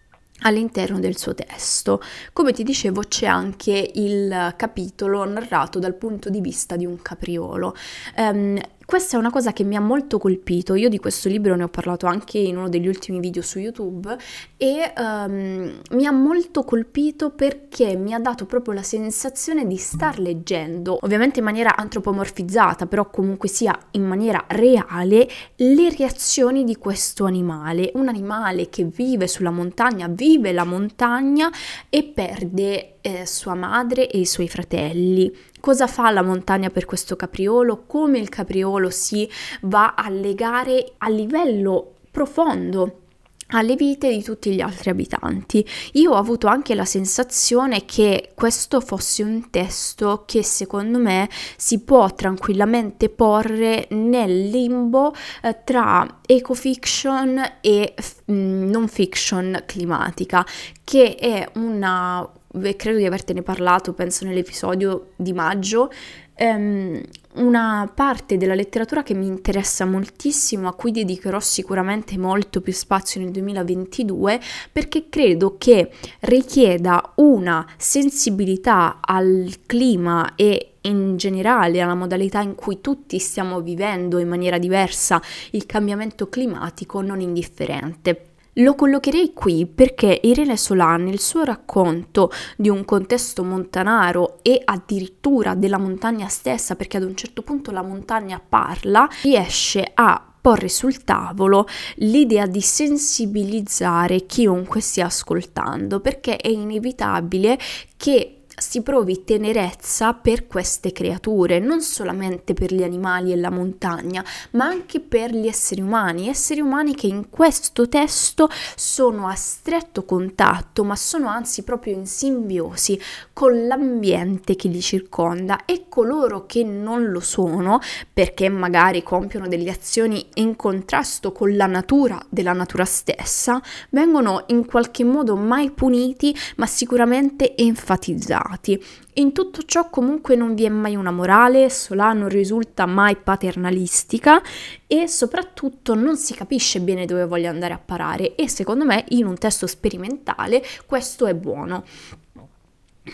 all'interno 0.44 1.00
del 1.00 1.18
suo 1.18 1.34
testo. 1.34 2.02
Come 2.32 2.54
ti 2.54 2.64
dicevo 2.64 3.02
c'è 3.02 3.26
anche 3.26 3.91
il 3.96 4.54
capitolo 4.56 5.26
narrato 5.26 5.80
dal 5.80 5.96
punto 5.96 6.30
di 6.30 6.39
vista 6.39 6.76
di 6.76 6.86
un 6.86 7.02
capriolo. 7.02 7.76
Um, 8.18 8.60
questa 8.94 9.18
è 9.18 9.20
una 9.20 9.32
cosa 9.32 9.54
che 9.54 9.64
mi 9.64 9.76
ha 9.76 9.80
molto 9.80 10.20
colpito, 10.20 10.76
io 10.76 10.88
di 10.88 11.00
questo 11.00 11.28
libro 11.28 11.56
ne 11.56 11.64
ho 11.64 11.68
parlato 11.68 12.06
anche 12.06 12.38
in 12.38 12.58
uno 12.58 12.70
degli 12.70 12.88
ultimi 12.88 13.20
video 13.20 13.41
su 13.41 13.58
YouTube 13.58 14.16
e 14.56 14.94
um, 14.96 15.82
mi 15.94 16.06
ha 16.06 16.12
molto 16.12 16.64
colpito 16.64 17.32
perché 17.32 17.96
mi 17.96 18.14
ha 18.14 18.20
dato 18.20 18.46
proprio 18.46 18.76
la 18.76 18.84
sensazione 18.84 19.66
di 19.66 19.78
star 19.78 20.20
leggendo, 20.20 21.00
ovviamente 21.02 21.39
in 21.39 21.46
maniera 21.46 21.76
antropomorfizzata, 21.76 22.86
però 22.86 23.10
comunque 23.10 23.48
sia 23.48 23.76
in 23.94 24.04
maniera 24.04 24.46
reale, 24.50 25.28
le 25.56 25.89
reazioni 25.89 26.64
di 26.64 26.76
questo 26.76 27.26
animale, 27.26 27.89
un 27.96 28.10
animale 28.10 28.70
che 28.70 28.84
vive 28.84 29.28
sulla 29.28 29.50
montagna, 29.50 30.08
vive 30.08 30.52
la 30.52 30.66
montagna 30.66 31.50
e 31.89 32.04
perde 32.04 32.93
eh, 33.04 33.28
sua 33.28 33.54
madre 33.54 34.10
e 34.10 34.18
i 34.18 34.26
suoi 34.26 34.47
fratelli 34.47 35.32
cosa 35.60 35.88
fa 35.88 36.10
la 36.10 36.24
montagna 36.24 36.70
per 36.70 36.86
questo 36.86 37.16
capriolo, 37.16 37.84
come 37.86 38.18
il 38.18 38.30
capriolo 38.30 38.89
si 38.89 39.30
va 39.62 39.93
a 39.93 40.10
legare 40.10 40.93
a 40.97 41.10
livello 41.10 41.93
profondo 42.10 43.01
alle 43.47 43.76
vite 43.76 44.10
di 44.10 44.24
tutti 44.24 44.51
gli 44.51 44.62
altri 44.62 44.89
abitanti. 44.89 45.66
Io 45.93 46.12
ho 46.12 46.16
avuto 46.16 46.47
anche 46.47 46.76
la 46.76 46.86
sensazione 46.86 47.86
che 47.86 48.32
questo 48.36 48.82
fosse 48.82 49.24
un 49.24 49.49
testo 49.49 50.24
che 50.26 50.43
secondo 50.43 50.97
me 50.97 51.30
si 51.56 51.80
può 51.82 52.14
tranquillamente 52.14 53.10
porre 53.10 53.88
nel 53.91 54.49
limbo 54.49 55.14
eh, 55.41 55.60
tra 55.64 56.20
ecofiction 56.26 57.41
e 57.62 57.93
mm, 58.32 58.70
non 58.70 58.88
fiction 58.88 59.64
climatica, 59.66 60.45
che 60.84 61.16
è 61.16 61.47
una 61.56 62.28
credo 62.76 62.97
di 62.97 63.06
avertene 63.06 63.41
parlato, 63.41 63.93
penso 63.93 64.26
nell'episodio 64.26 65.12
di 65.16 65.34
maggio, 65.34 65.91
um, 66.39 67.01
una 67.36 67.91
parte 67.93 68.38
della 68.38 68.54
letteratura 68.54 69.04
che 69.04 69.14
mi 69.14 69.26
interessa 69.26 69.86
moltissimo, 69.86 70.68
a 70.68 70.74
cui 70.74 70.91
dedicherò 70.91 71.39
sicuramente 71.39 72.18
molto 72.18 72.62
più 72.62 72.74
spazio 72.74 73.22
nel 73.22 73.32
2022, 73.32 74.39
perché 74.72 75.10
credo 75.10 75.56
che 75.58 75.91
richieda 76.22 77.14
una 77.16 77.66
sensibilità 77.78 78.99
al 79.01 79.51
clima 79.66 80.36
e 80.36 80.74
in 80.82 81.16
generale 81.18 81.82
alla 81.82 81.95
modalità 81.95 82.41
in 82.41 82.56
cui 82.56 82.82
tutti 82.82 83.18
stiamo 83.20 83.62
vivendo 83.62 84.20
in 84.20 84.28
maniera 84.28 84.58
diversa 84.58 85.22
il 85.51 85.66
cambiamento 85.66 86.28
climatico 86.28 87.01
non 87.01 87.22
indifferente. 87.22 88.32
Lo 88.58 88.76
collocherei 88.76 89.34
qui 89.34 89.66
perché 89.66 90.20
Irene 90.24 90.58
Solà 90.58 90.95
nel 90.97 91.20
suo 91.20 91.43
racconto 91.43 92.30
di 92.56 92.70
un 92.70 92.86
contesto 92.86 93.43
montanaro 93.43 94.39
e 94.43 94.62
addirittura 94.64 95.56
della 95.56 95.80
montagna 95.80 96.28
stessa, 96.28 96.76
perché 96.76 96.97
ad 96.97 97.04
un 97.04 97.16
certo 97.16 97.41
punto 97.41 97.72
la 97.72 97.82
montagna 97.82 98.39
parla, 98.39 99.10
riesce 99.24 99.89
a 99.93 100.24
porre 100.39 100.68
sul 100.68 101.04
tavolo 101.04 101.66
l'idea 101.95 102.45
di 102.45 102.62
sensibilizzare 102.62 104.26
chiunque 104.26 104.82
stia 104.82 105.06
ascoltando, 105.06 105.99
perché 105.99 106.36
è 106.36 106.49
inevitabile 106.49 107.58
che 107.97 108.43
si 108.58 108.82
provi 108.82 109.24
tenerezza 109.24 110.14
per 110.14 110.47
queste 110.47 110.91
creature, 110.91 111.60
non 111.60 111.82
solamente 111.82 112.54
per 112.54 112.74
gli 112.74 112.84
animali 112.84 113.32
e 113.32 113.36
la 113.36 113.49
montagna, 113.49 114.24
ma 114.51 114.66
anche 114.66 114.99
per 114.99 115.32
gli 115.32 115.47
esseri 115.47 115.82
umani, 115.82 116.28
esseri 116.28 116.62
umani 116.62 116.93
che 116.95 117.08
in 117.08 117.30
questo 117.30 117.89
testo 117.89 118.49
sono 118.76 119.28
a 119.28 119.36
stretto 119.36 120.06
contatto, 120.06 120.84
ma 120.84 120.95
sono 120.95 121.28
anzi 121.28 121.64
proprio 121.64 121.95
in 121.95 122.06
simbiosi 122.06 122.99
con 123.34 123.66
l'ambiente 123.66 124.56
che 124.56 124.68
li 124.68 124.82
circonda 124.82 125.66
e 125.66 125.86
coloro 125.89 126.45
che 126.45 126.64
non 126.64 127.10
lo 127.10 127.20
sono, 127.20 127.80
perché 128.12 128.49
magari 128.49 129.04
compiono 129.04 129.47
delle 129.47 129.72
azioni 129.72 130.26
in 130.36 130.56
contrasto 130.56 131.32
con 131.32 131.56
la 131.56 131.66
natura 131.66 132.24
della 132.30 132.54
natura 132.54 132.86
stessa, 132.86 133.62
vengono 133.89 134.43
in 134.47 134.66
qualche 134.66 135.04
modo 135.04 135.36
mai 135.36 135.72
puniti, 135.72 136.36
ma 136.58 136.66
sicuramente 136.66 137.56
enfatizzati 137.56 138.41
stati. 138.44 138.84
In 139.14 139.32
tutto 139.32 139.64
ciò 139.64 139.89
comunque 139.89 140.36
non 140.36 140.56
vi 140.56 140.66
è 140.66 140.70
mai 140.70 140.96
una 140.96 141.12
morale, 141.12 141.70
Solà 141.70 142.14
non 142.14 142.30
risulta 142.30 142.86
mai 142.86 143.16
paternalistica 143.16 144.41
e 144.88 145.08
soprattutto 145.08 145.96
non 145.96 146.18
si 146.18 146.34
capisce 146.34 146.82
bene 146.82 147.06
dove 147.06 147.26
voglia 147.26 147.50
andare 147.50 147.74
a 147.74 147.82
parare 147.84 148.36
e 148.36 148.50
secondo 148.50 148.86
me 148.86 149.06
in 149.10 149.26
un 149.26 149.38
testo 149.38 149.68
sperimentale 149.68 150.64
questo 150.86 151.26
è 151.26 151.34
buono. 151.34 151.84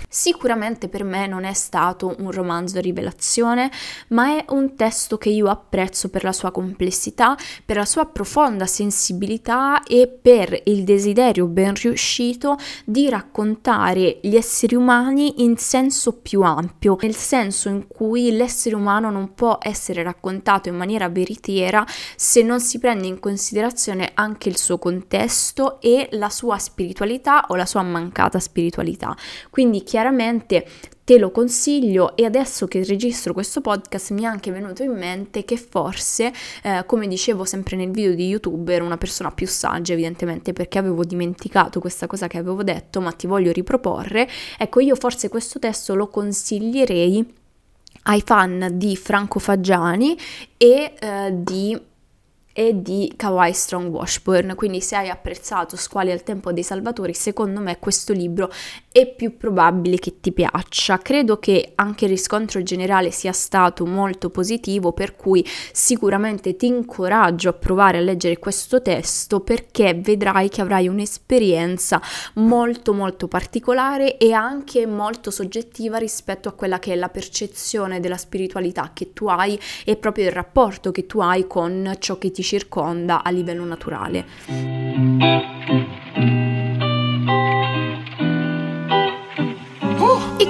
Sicuramente 0.08 0.88
per 0.88 1.04
me 1.04 1.26
non 1.26 1.46
è 1.46 1.54
stato 1.54 2.16
un 2.20 2.32
romanzo 2.32 2.80
rivelazione, 2.80 3.72
ma 4.10 4.38
è 4.38 4.46
un 4.50 4.76
testo 4.76 5.18
che 5.18 5.30
io 5.30 5.48
apprezzo 5.48 6.10
per 6.10 6.24
la 6.24 6.32
sua 6.32 6.52
complessità, 6.52 7.36
per 7.66 7.78
la 7.78 7.86
sua 7.86 8.06
profonda 8.06 8.68
sensibilità 8.68 9.82
e 9.82 10.08
per 10.08 10.62
il 10.66 10.84
desiderio 10.84 11.48
ben 11.48 11.74
riuscito 11.74 12.58
di 12.86 13.10
raccontare 13.10 14.20
gli 14.22 14.36
esseri 14.36 14.76
umani 14.76 15.42
in 15.42 15.58
senso 15.58 16.18
più 16.18 16.44
ampio, 16.44 16.96
nel 17.02 17.16
senso 17.16 17.68
in 17.70 17.88
cui 17.88 18.32
l'essere 18.32 18.76
umano 18.76 19.10
non 19.10 19.34
può 19.34 19.58
essere 19.60 20.04
raccontato 20.04 20.70
in 20.70 20.76
maniera 20.76 21.10
veritiera 21.10 21.84
se 22.16 22.44
non 22.44 22.60
si 22.60 22.78
prende 22.78 23.08
in 23.08 23.20
considerazione 23.20 24.12
anche 24.14 24.50
il 24.50 24.58
suo 24.58 24.78
contesto 24.78 25.82
e 25.82 26.10
la 26.12 26.30
sua 26.30 26.60
spiritualità 26.60 27.46
o 27.48 27.56
la 27.56 27.66
sua 27.66 27.82
mancata 27.82 28.40
spiritualità. 28.40 29.16
Quindi 29.50 29.78
quindi 29.80 29.84
chiaramente 29.84 30.66
te 31.04 31.18
lo 31.18 31.32
consiglio 31.32 32.16
e 32.16 32.26
adesso 32.26 32.68
che 32.68 32.84
registro 32.84 33.34
questo 33.34 33.62
podcast 33.62 34.12
mi 34.12 34.24
è 34.24 34.26
anche 34.26 34.52
venuto 34.52 34.84
in 34.84 34.92
mente 34.92 35.44
che 35.44 35.58
forse, 35.58 36.32
eh, 36.62 36.84
come 36.86 37.08
dicevo 37.08 37.46
sempre 37.46 37.76
nel 37.76 37.90
video 37.90 38.14
di 38.14 38.28
YouTube, 38.28 38.72
ero 38.72 38.86
una 38.86 38.98
persona 38.98 39.32
più 39.32 39.48
saggia 39.48 39.94
evidentemente 39.94 40.54
perché 40.54 40.78
avevo 40.78 41.04
dimenticato 41.04 41.80
questa 41.80 42.06
cosa 42.06 42.28
che 42.28 42.38
avevo 42.38 42.62
detto 42.62 43.02
ma 43.02 43.12
ti 43.12 43.26
voglio 43.26 43.52
riproporre. 43.52 44.30
Ecco, 44.58 44.82
io 44.82 44.96
forse 44.96 45.30
questo 45.30 45.58
testo 45.58 45.96
lo 45.96 46.08
consiglierei 46.08 47.38
ai 48.04 48.22
fan 48.24 48.70
di 48.74 48.96
Franco 48.96 49.40
Faggiani 49.40 50.18
e 50.58 50.94
eh, 51.00 51.32
di 51.34 51.78
e 52.60 52.82
di 52.82 53.14
Kawaii 53.16 53.54
Strong 53.54 53.90
Washburn, 53.90 54.54
quindi 54.54 54.82
se 54.82 54.98
hai 54.98 55.08
apprezzato 55.08 55.78
Squali 55.78 56.12
al 56.12 56.24
tempo 56.24 56.52
dei 56.52 56.64
salvatori, 56.64 57.14
secondo 57.14 57.62
me 57.62 57.80
questo 57.80 58.12
libro 58.12 58.52
è 58.92 59.08
più 59.08 59.38
probabile 59.38 59.96
che 59.98 60.20
ti 60.20 60.34
piaccia. 60.34 60.98
Credo 60.98 61.40
che 61.40 61.72
anche 61.76 62.04
il 62.04 62.12
riscontro 62.12 62.62
generale 62.62 63.12
sia 63.12 63.32
stato 63.32 63.86
molto 63.86 64.30
positivo, 64.30 64.92
per 64.92 65.16
cui 65.16 65.42
sicuramente 65.72 66.58
ti 66.58 66.66
incoraggio 66.66 67.48
a 67.48 67.54
provare 67.54 68.00
a 68.00 68.02
leggere 68.02 68.40
questo 68.40 68.82
testo 68.82 69.40
perché 69.40 69.94
vedrai 69.94 70.50
che 70.50 70.60
avrai 70.60 70.90
un'esperienza 70.90 72.02
molto 72.34 72.92
molto 72.92 73.30
particolare 73.30 74.18
e 74.18 74.34
anche 74.34 74.86
molto 74.86 75.32
soggettiva 75.32 75.98
rispetto 75.98 76.50
a 76.50 76.52
quella 76.52 76.80
che 76.80 76.92
è 76.92 76.96
la 76.98 77.08
percezione 77.08 78.02
della 78.02 78.18
spiritualità 78.18 78.92
che 78.94 79.14
tu 79.14 79.28
hai 79.28 79.58
e 79.86 79.96
proprio 79.96 80.26
il 80.26 80.34
rapporto 80.34 80.92
che 80.92 81.06
tu 81.06 81.22
hai 81.22 81.48
con 81.48 81.96
ciò 82.00 82.18
che 82.18 82.32
ti 82.32 82.48
circonda 82.50 83.22
a 83.22 83.30
livello 83.30 83.64
naturale. 83.64 84.26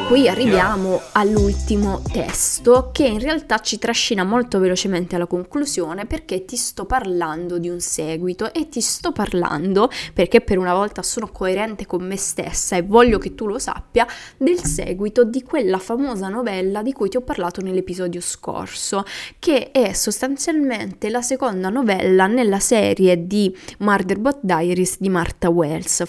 Qui 0.10 0.28
arriviamo 0.28 1.00
all'ultimo 1.12 2.02
testo 2.12 2.90
che 2.92 3.06
in 3.06 3.20
realtà 3.20 3.60
ci 3.60 3.78
trascina 3.78 4.24
molto 4.24 4.58
velocemente 4.58 5.16
alla 5.16 5.28
conclusione 5.28 6.08
perché 6.08 6.46
ti 6.46 6.56
sto 6.56 6.86
parlando 6.86 7.60
di 7.60 7.70
un 7.70 7.80
seguito 7.80 8.52
e 8.52 8.70
ti 8.70 8.82
sto 8.82 9.12
parlando 9.12 9.88
perché 10.12 10.42
per 10.42 10.58
una 10.58 10.74
volta 10.74 11.04
sono 11.04 11.30
coerente 11.32 11.86
con 11.86 12.04
me 12.04 12.18
stessa 12.18 12.76
e 12.76 12.82
voglio 12.82 13.20
che 13.20 13.36
tu 13.36 13.46
lo 13.46 13.60
sappia 13.60 14.08
del 14.36 14.64
seguito 14.64 15.24
di 15.24 15.44
quella 15.44 15.78
famosa 15.78 16.28
novella 16.28 16.82
di 16.82 16.92
cui 16.92 17.10
ti 17.10 17.18
ho 17.18 17.22
parlato 17.22 17.62
nell'episodio 17.62 18.20
scorso 18.20 19.06
che 19.38 19.70
è 19.70 19.94
sostanzialmente 19.94 21.12
la 21.12 21.22
seconda 21.22 21.70
novella 21.70 22.26
nella 22.26 22.60
serie 22.60 23.28
di 23.28 23.56
Murderbot 23.78 24.40
Diaries 24.42 24.98
di 25.00 25.10
Martha 25.10 25.52
Wells, 25.52 26.02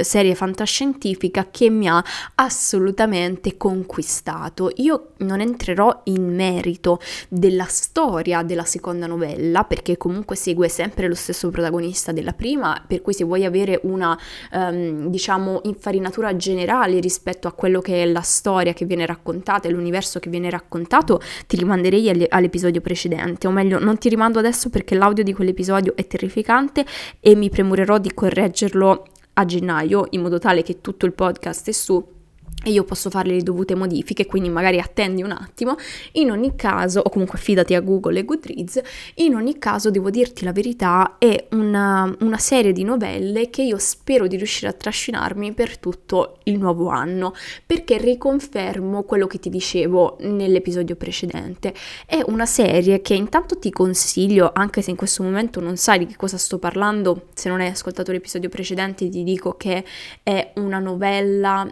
serie 0.00 0.34
fantascientifica 0.34 1.48
che 1.50 1.68
mi 1.68 1.86
ha 1.86 2.02
assolutamente 2.36 3.40
veramente 3.42 3.56
conquistato. 3.56 4.70
Io 4.76 5.08
non 5.18 5.40
entrerò 5.40 6.02
in 6.04 6.34
merito 6.34 7.00
della 7.28 7.64
storia 7.64 8.42
della 8.42 8.64
seconda 8.64 9.06
novella, 9.06 9.64
perché 9.64 9.96
comunque 9.96 10.36
segue 10.36 10.68
sempre 10.68 11.08
lo 11.08 11.14
stesso 11.14 11.50
protagonista 11.50 12.12
della 12.12 12.32
prima, 12.32 12.82
per 12.86 13.02
cui 13.02 13.12
se 13.12 13.24
vuoi 13.24 13.44
avere 13.44 13.80
una, 13.82 14.16
um, 14.52 15.08
diciamo, 15.08 15.60
infarinatura 15.64 16.36
generale 16.36 17.00
rispetto 17.00 17.48
a 17.48 17.52
quello 17.52 17.80
che 17.80 18.02
è 18.02 18.06
la 18.06 18.20
storia 18.20 18.72
che 18.72 18.84
viene 18.84 19.04
raccontata 19.04 19.68
e 19.68 19.72
l'universo 19.72 20.20
che 20.20 20.30
viene 20.30 20.48
raccontato, 20.48 21.20
ti 21.46 21.56
rimanderei 21.56 22.28
all'episodio 22.28 22.80
precedente, 22.80 23.46
o 23.46 23.50
meglio, 23.50 23.78
non 23.78 23.98
ti 23.98 24.08
rimando 24.08 24.38
adesso 24.38 24.70
perché 24.70 24.94
l'audio 24.94 25.24
di 25.24 25.32
quell'episodio 25.32 25.96
è 25.96 26.06
terrificante 26.06 26.84
e 27.18 27.34
mi 27.34 27.50
premurerò 27.50 27.98
di 27.98 28.14
correggerlo 28.14 29.06
a 29.34 29.44
gennaio 29.46 30.06
in 30.10 30.20
modo 30.20 30.38
tale 30.38 30.62
che 30.62 30.82
tutto 30.82 31.06
il 31.06 31.14
podcast 31.14 31.68
è 31.68 31.72
su 31.72 32.20
e 32.64 32.70
io 32.70 32.84
posso 32.84 33.10
fare 33.10 33.28
le 33.28 33.42
dovute 33.42 33.74
modifiche, 33.74 34.26
quindi 34.26 34.48
magari 34.48 34.78
attendi 34.78 35.22
un 35.22 35.32
attimo. 35.32 35.76
In 36.12 36.30
ogni 36.30 36.54
caso, 36.56 37.00
o 37.00 37.10
comunque 37.10 37.38
fidati 37.38 37.74
a 37.74 37.80
Google 37.80 38.20
e 38.20 38.24
Goodreads, 38.24 38.80
in 39.16 39.34
ogni 39.34 39.58
caso 39.58 39.90
devo 39.90 40.10
dirti 40.10 40.44
la 40.44 40.52
verità, 40.52 41.16
è 41.18 41.46
una, 41.50 42.14
una 42.20 42.38
serie 42.38 42.72
di 42.72 42.84
novelle 42.84 43.50
che 43.50 43.62
io 43.62 43.78
spero 43.78 44.26
di 44.26 44.36
riuscire 44.36 44.68
a 44.68 44.72
trascinarmi 44.72 45.52
per 45.52 45.78
tutto 45.78 46.38
il 46.44 46.58
nuovo 46.58 46.88
anno, 46.88 47.34
perché 47.66 47.98
riconfermo 47.98 49.02
quello 49.02 49.26
che 49.26 49.38
ti 49.38 49.50
dicevo 49.50 50.16
nell'episodio 50.20 50.96
precedente. 50.96 51.74
È 52.06 52.20
una 52.26 52.46
serie 52.46 53.00
che 53.00 53.14
intanto 53.14 53.58
ti 53.58 53.70
consiglio, 53.70 54.50
anche 54.54 54.82
se 54.82 54.90
in 54.90 54.96
questo 54.96 55.22
momento 55.22 55.60
non 55.60 55.76
sai 55.76 55.98
di 55.98 56.06
che 56.06 56.16
cosa 56.16 56.38
sto 56.38 56.58
parlando, 56.58 57.28
se 57.34 57.48
non 57.48 57.60
hai 57.60 57.68
ascoltato 57.68 58.12
l'episodio 58.12 58.48
precedente 58.48 59.08
ti 59.08 59.22
dico 59.24 59.54
che 59.56 59.84
è 60.22 60.52
una 60.56 60.78
novella 60.78 61.66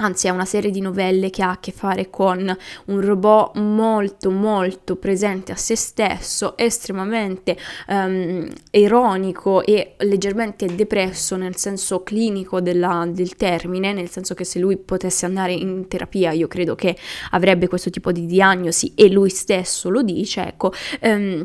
Anzi, 0.00 0.28
è 0.28 0.30
una 0.30 0.44
serie 0.44 0.70
di 0.70 0.80
novelle 0.80 1.28
che 1.28 1.42
ha 1.42 1.50
a 1.50 1.58
che 1.58 1.72
fare 1.72 2.08
con 2.08 2.56
un 2.84 3.00
robot 3.00 3.56
molto 3.58 4.30
molto 4.30 4.94
presente 4.94 5.50
a 5.50 5.56
se 5.56 5.74
stesso, 5.74 6.56
estremamente 6.56 7.56
um, 7.88 8.48
ironico 8.70 9.60
e 9.64 9.96
leggermente 9.98 10.72
depresso 10.72 11.34
nel 11.34 11.56
senso 11.56 12.04
clinico 12.04 12.60
della, 12.60 13.08
del 13.10 13.34
termine, 13.34 13.92
nel 13.92 14.08
senso 14.08 14.34
che 14.34 14.44
se 14.44 14.60
lui 14.60 14.76
potesse 14.76 15.26
andare 15.26 15.52
in 15.52 15.88
terapia 15.88 16.30
io 16.30 16.46
credo 16.46 16.76
che 16.76 16.96
avrebbe 17.30 17.66
questo 17.66 17.90
tipo 17.90 18.12
di 18.12 18.24
diagnosi 18.26 18.92
e 18.94 19.10
lui 19.10 19.30
stesso 19.30 19.90
lo 19.90 20.02
dice, 20.02 20.46
ecco. 20.46 20.72
Um, 21.00 21.44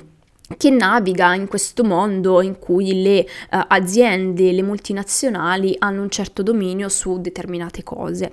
che 0.57 0.69
naviga 0.69 1.33
in 1.35 1.47
questo 1.47 1.83
mondo 1.83 2.41
in 2.41 2.59
cui 2.59 3.01
le 3.01 3.19
uh, 3.19 3.59
aziende, 3.67 4.51
le 4.51 4.63
multinazionali 4.63 5.75
hanno 5.79 6.01
un 6.01 6.09
certo 6.09 6.43
dominio 6.43 6.89
su 6.89 7.19
determinate 7.19 7.83
cose. 7.83 8.31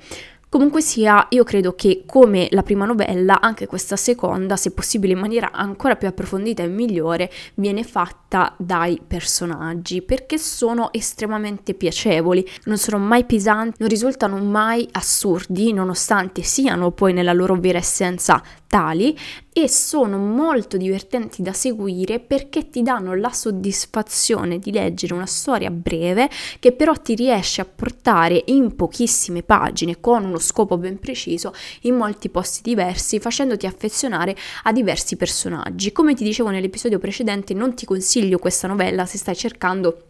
Comunque 0.51 0.81
sia, 0.81 1.29
io 1.31 1.45
credo 1.45 1.77
che 1.77 2.03
come 2.05 2.49
la 2.51 2.65
prima 2.65 2.85
novella, 2.85 3.41
anche 3.41 3.69
questa 3.69 3.95
seconda, 3.95 4.57
se 4.57 4.73
possibile 4.73 5.13
in 5.13 5.21
maniera 5.21 5.53
ancora 5.53 5.95
più 5.95 6.09
approfondita 6.09 6.65
e 6.65 6.67
migliore, 6.67 7.31
viene 7.55 7.85
fatta 7.85 8.53
dai 8.59 9.01
personaggi 9.07 10.03
perché 10.03 10.39
sono 10.39 10.93
estremamente 10.93 11.75
piacevoli, 11.75 12.45
non 12.65 12.79
sono 12.79 12.99
mai 12.99 13.27
pesanti, 13.27 13.77
non 13.79 13.89
risultano 13.89 14.39
mai 14.39 14.89
assurdi, 14.91 15.73
nonostante 15.73 16.43
siano 16.43 16.91
poi 16.91 17.13
nella 17.13 17.33
loro 17.33 17.55
vera 17.55 17.79
essenza 17.79 18.43
tali 18.71 19.19
e 19.53 19.69
sono 19.69 20.17
molto 20.17 20.77
divertenti 20.77 21.43
da 21.43 21.53
seguire 21.53 22.21
perché 22.21 22.71
ti 22.71 22.83
danno 22.83 23.17
la 23.17 23.33
soddisfazione 23.33 24.61
di 24.61 24.71
leggere 24.71 25.13
una 25.13 25.27
storia 25.27 25.73
breve 25.73 26.31
che 26.61 26.71
però 26.71 26.95
ti 26.95 27.17
riesce 27.17 27.61
a 27.61 27.65
portare 27.65 28.45
in 28.47 28.77
pochissime 28.77 29.43
pagine 29.43 29.99
con 29.99 30.25
uno 30.25 30.39
scopo 30.39 30.79
ben 30.79 31.01
preciso 31.01 31.53
in 31.83 31.97
molti 31.97 32.29
posti 32.29 32.61
diversi 32.63 33.19
facendoti 33.19 33.67
affezionare 33.67 34.37
a 34.63 34.73
diversi 34.73 35.17
personaggi. 35.17 35.91
Come 35.91 36.15
ti 36.15 36.23
dicevo 36.23 36.51
nell'episodio 36.51 37.01
precedente 37.01 37.55
non 37.55 37.75
ti 37.75 37.85
consiglio 37.85 38.39
questa 38.39 38.69
novella 38.69 39.05
se 39.05 39.19
stai 39.19 39.35
cercando 39.35 40.05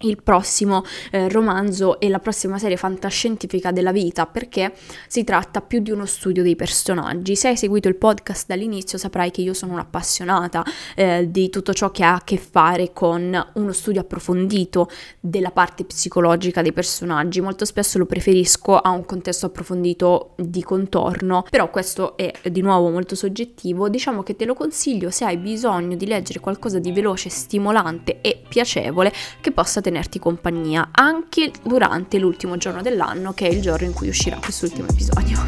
il 0.00 0.22
prossimo 0.22 0.84
eh, 1.10 1.28
romanzo 1.28 1.98
e 2.00 2.08
la 2.08 2.18
prossima 2.18 2.58
serie 2.58 2.76
fantascientifica 2.76 3.72
della 3.72 3.92
vita 3.92 4.26
perché 4.26 4.74
si 5.06 5.24
tratta 5.24 5.60
più 5.60 5.80
di 5.80 5.90
uno 5.90 6.04
studio 6.04 6.42
dei 6.42 6.56
personaggi. 6.56 7.36
Se 7.36 7.48
hai 7.48 7.56
seguito 7.56 7.88
il 7.88 7.96
podcast 7.96 8.46
dall'inizio 8.46 8.98
saprai 8.98 9.30
che 9.30 9.40
io 9.40 9.54
sono 9.54 9.72
un'appassionata 9.72 10.64
eh, 10.94 11.30
di 11.30 11.48
tutto 11.48 11.72
ciò 11.72 11.90
che 11.90 12.04
ha 12.04 12.14
a 12.14 12.22
che 12.24 12.36
fare 12.36 12.92
con 12.92 13.50
uno 13.54 13.72
studio 13.72 14.00
approfondito 14.02 14.90
della 15.20 15.50
parte 15.50 15.84
psicologica 15.84 16.62
dei 16.62 16.72
personaggi. 16.72 17.40
Molto 17.40 17.64
spesso 17.64 17.98
lo 17.98 18.06
preferisco 18.06 18.78
a 18.78 18.90
un 18.90 19.04
contesto 19.04 19.46
approfondito 19.46 20.34
di 20.36 20.62
contorno, 20.62 21.44
però 21.48 21.70
questo 21.70 22.16
è 22.16 22.32
di 22.50 22.60
nuovo 22.60 22.90
molto 22.90 23.14
soggettivo. 23.14 23.88
Diciamo 23.88 24.22
che 24.22 24.36
te 24.36 24.44
lo 24.44 24.54
consiglio 24.54 25.10
se 25.10 25.24
hai 25.24 25.36
bisogno 25.38 25.96
di 25.96 26.06
leggere 26.06 26.40
qualcosa 26.40 26.78
di 26.78 26.92
veloce, 26.92 27.28
stimolante 27.30 28.20
e 28.20 28.42
piacevole 28.46 29.12
che 29.40 29.52
possa 29.52 29.80
tenerti 29.86 30.18
compagnia 30.18 30.88
anche 30.90 31.52
durante 31.62 32.18
l'ultimo 32.18 32.56
giorno 32.56 32.82
dell'anno, 32.82 33.32
che 33.34 33.46
è 33.46 33.52
il 33.52 33.60
giorno 33.60 33.86
in 33.86 33.92
cui 33.92 34.08
uscirà 34.08 34.36
quest'ultimo 34.36 34.88
episodio. 34.88 35.38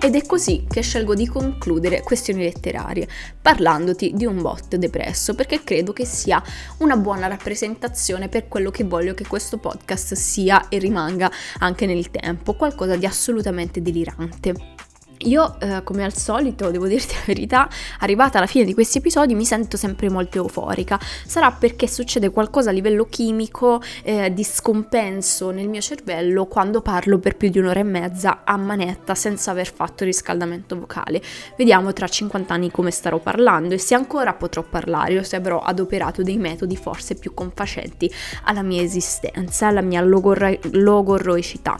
Ed 0.00 0.14
è 0.14 0.24
così 0.24 0.64
che 0.70 0.82
scelgo 0.82 1.16
di 1.16 1.26
concludere 1.26 2.00
questioni 2.04 2.44
letterarie, 2.44 3.08
parlandoti 3.42 4.12
di 4.14 4.24
un 4.24 4.40
bot 4.40 4.76
depresso, 4.76 5.34
perché 5.34 5.64
credo 5.64 5.92
che 5.92 6.04
sia 6.04 6.40
una 6.78 6.96
buona 6.96 7.26
rappresentazione 7.26 8.28
per 8.28 8.46
quello 8.46 8.70
che 8.70 8.84
voglio 8.84 9.14
che 9.14 9.26
questo 9.26 9.58
podcast 9.58 10.14
sia 10.14 10.68
e 10.68 10.78
rimanga 10.78 11.28
anche 11.58 11.86
nel 11.86 12.08
tempo, 12.12 12.54
qualcosa 12.54 12.94
di 12.94 13.04
assolutamente 13.04 13.82
delirante. 13.82 14.75
Io, 15.20 15.56
eh, 15.60 15.82
come 15.82 16.04
al 16.04 16.14
solito, 16.14 16.70
devo 16.70 16.86
dirti 16.88 17.14
la 17.14 17.22
verità, 17.26 17.68
arrivata 18.00 18.38
alla 18.38 18.46
fine 18.46 18.64
di 18.64 18.74
questi 18.74 18.98
episodi 18.98 19.34
mi 19.34 19.44
sento 19.44 19.76
sempre 19.76 20.10
molto 20.10 20.38
euforica. 20.38 21.00
Sarà 21.26 21.50
perché 21.52 21.88
succede 21.88 22.30
qualcosa 22.30 22.70
a 22.70 22.72
livello 22.72 23.06
chimico 23.08 23.80
eh, 24.02 24.32
di 24.32 24.44
scompenso 24.44 25.50
nel 25.50 25.68
mio 25.68 25.80
cervello 25.80 26.46
quando 26.46 26.82
parlo 26.82 27.18
per 27.18 27.36
più 27.36 27.48
di 27.48 27.58
un'ora 27.58 27.80
e 27.80 27.84
mezza 27.84 28.42
a 28.44 28.56
manetta 28.56 29.14
senza 29.14 29.52
aver 29.52 29.72
fatto 29.72 30.04
riscaldamento 30.04 30.78
vocale. 30.78 31.22
Vediamo 31.56 31.92
tra 31.92 32.06
50 32.06 32.52
anni 32.52 32.70
come 32.70 32.90
starò 32.90 33.18
parlando 33.18 33.74
e 33.74 33.78
se 33.78 33.94
ancora 33.94 34.34
potrò 34.34 34.62
parlare 34.62 35.18
o 35.18 35.22
se 35.22 35.36
avrò 35.36 35.60
adoperato 35.60 36.22
dei 36.22 36.36
metodi 36.36 36.76
forse 36.76 37.14
più 37.14 37.32
confacenti 37.32 38.12
alla 38.44 38.62
mia 38.62 38.82
esistenza, 38.82 39.68
alla 39.68 39.82
mia 39.82 40.02
logor- 40.02 40.58
logorroicità 40.72 41.78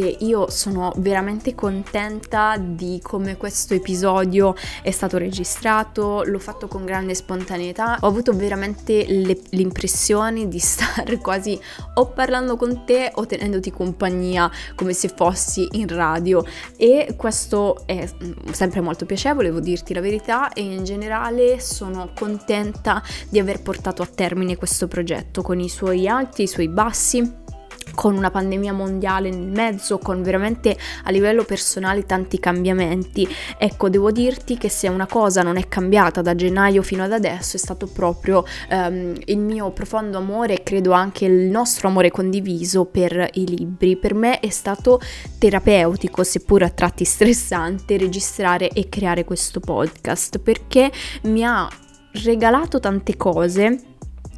io 0.00 0.50
sono 0.50 0.92
veramente 0.96 1.54
contenta 1.54 2.56
di 2.58 3.00
come 3.02 3.36
questo 3.36 3.74
episodio 3.74 4.54
è 4.82 4.90
stato 4.90 5.18
registrato, 5.18 6.22
l'ho 6.24 6.38
fatto 6.38 6.68
con 6.68 6.84
grande 6.84 7.14
spontaneità, 7.14 7.98
ho 8.00 8.06
avuto 8.06 8.32
veramente 8.32 9.04
le, 9.06 9.40
l'impressione 9.50 10.48
di 10.48 10.58
stare 10.60 11.18
quasi 11.18 11.58
o 11.94 12.06
parlando 12.08 12.56
con 12.56 12.84
te 12.84 13.10
o 13.14 13.26
tenendoti 13.26 13.70
compagnia 13.70 14.50
come 14.74 14.92
se 14.92 15.08
fossi 15.08 15.68
in 15.72 15.88
radio. 15.88 16.44
E 16.76 17.14
questo 17.16 17.82
è 17.86 18.06
mm, 18.06 18.52
sempre 18.52 18.80
molto 18.80 19.06
piacevole, 19.06 19.48
devo 19.48 19.60
dirti 19.60 19.94
la 19.94 20.00
verità 20.00 20.52
e 20.52 20.62
in 20.62 20.84
generale 20.84 21.60
sono 21.60 22.10
contenta 22.14 23.02
di 23.28 23.38
aver 23.38 23.62
portato 23.62 24.02
a 24.02 24.06
termine 24.06 24.56
questo 24.56 24.88
progetto 24.88 25.42
con 25.42 25.60
i 25.60 25.68
suoi 25.68 26.08
alti, 26.08 26.42
i 26.42 26.46
suoi 26.46 26.68
bassi 26.68 27.39
con 27.94 28.16
una 28.16 28.30
pandemia 28.30 28.72
mondiale 28.72 29.30
nel 29.30 29.50
mezzo, 29.50 29.98
con 29.98 30.22
veramente 30.22 30.76
a 31.04 31.10
livello 31.10 31.44
personale 31.44 32.06
tanti 32.06 32.38
cambiamenti. 32.38 33.28
Ecco, 33.58 33.88
devo 33.88 34.10
dirti 34.10 34.56
che 34.56 34.68
se 34.68 34.88
una 34.88 35.06
cosa 35.06 35.42
non 35.42 35.56
è 35.56 35.68
cambiata 35.68 36.22
da 36.22 36.34
gennaio 36.34 36.82
fino 36.82 37.02
ad 37.02 37.12
adesso 37.12 37.56
è 37.56 37.58
stato 37.58 37.86
proprio 37.86 38.44
um, 38.70 39.14
il 39.24 39.38
mio 39.38 39.70
profondo 39.70 40.18
amore 40.18 40.54
e 40.54 40.62
credo 40.62 40.92
anche 40.92 41.24
il 41.24 41.50
nostro 41.50 41.88
amore 41.88 42.10
condiviso 42.10 42.84
per 42.84 43.28
i 43.34 43.46
libri. 43.46 43.96
Per 43.96 44.14
me 44.14 44.40
è 44.40 44.50
stato 44.50 45.00
terapeutico, 45.38 46.22
seppur 46.22 46.62
a 46.62 46.70
tratti 46.70 47.04
stressante, 47.04 47.96
registrare 47.96 48.68
e 48.68 48.88
creare 48.88 49.24
questo 49.24 49.60
podcast 49.60 50.38
perché 50.38 50.90
mi 51.22 51.44
ha 51.44 51.68
regalato 52.12 52.80
tante 52.80 53.16
cose 53.16 53.89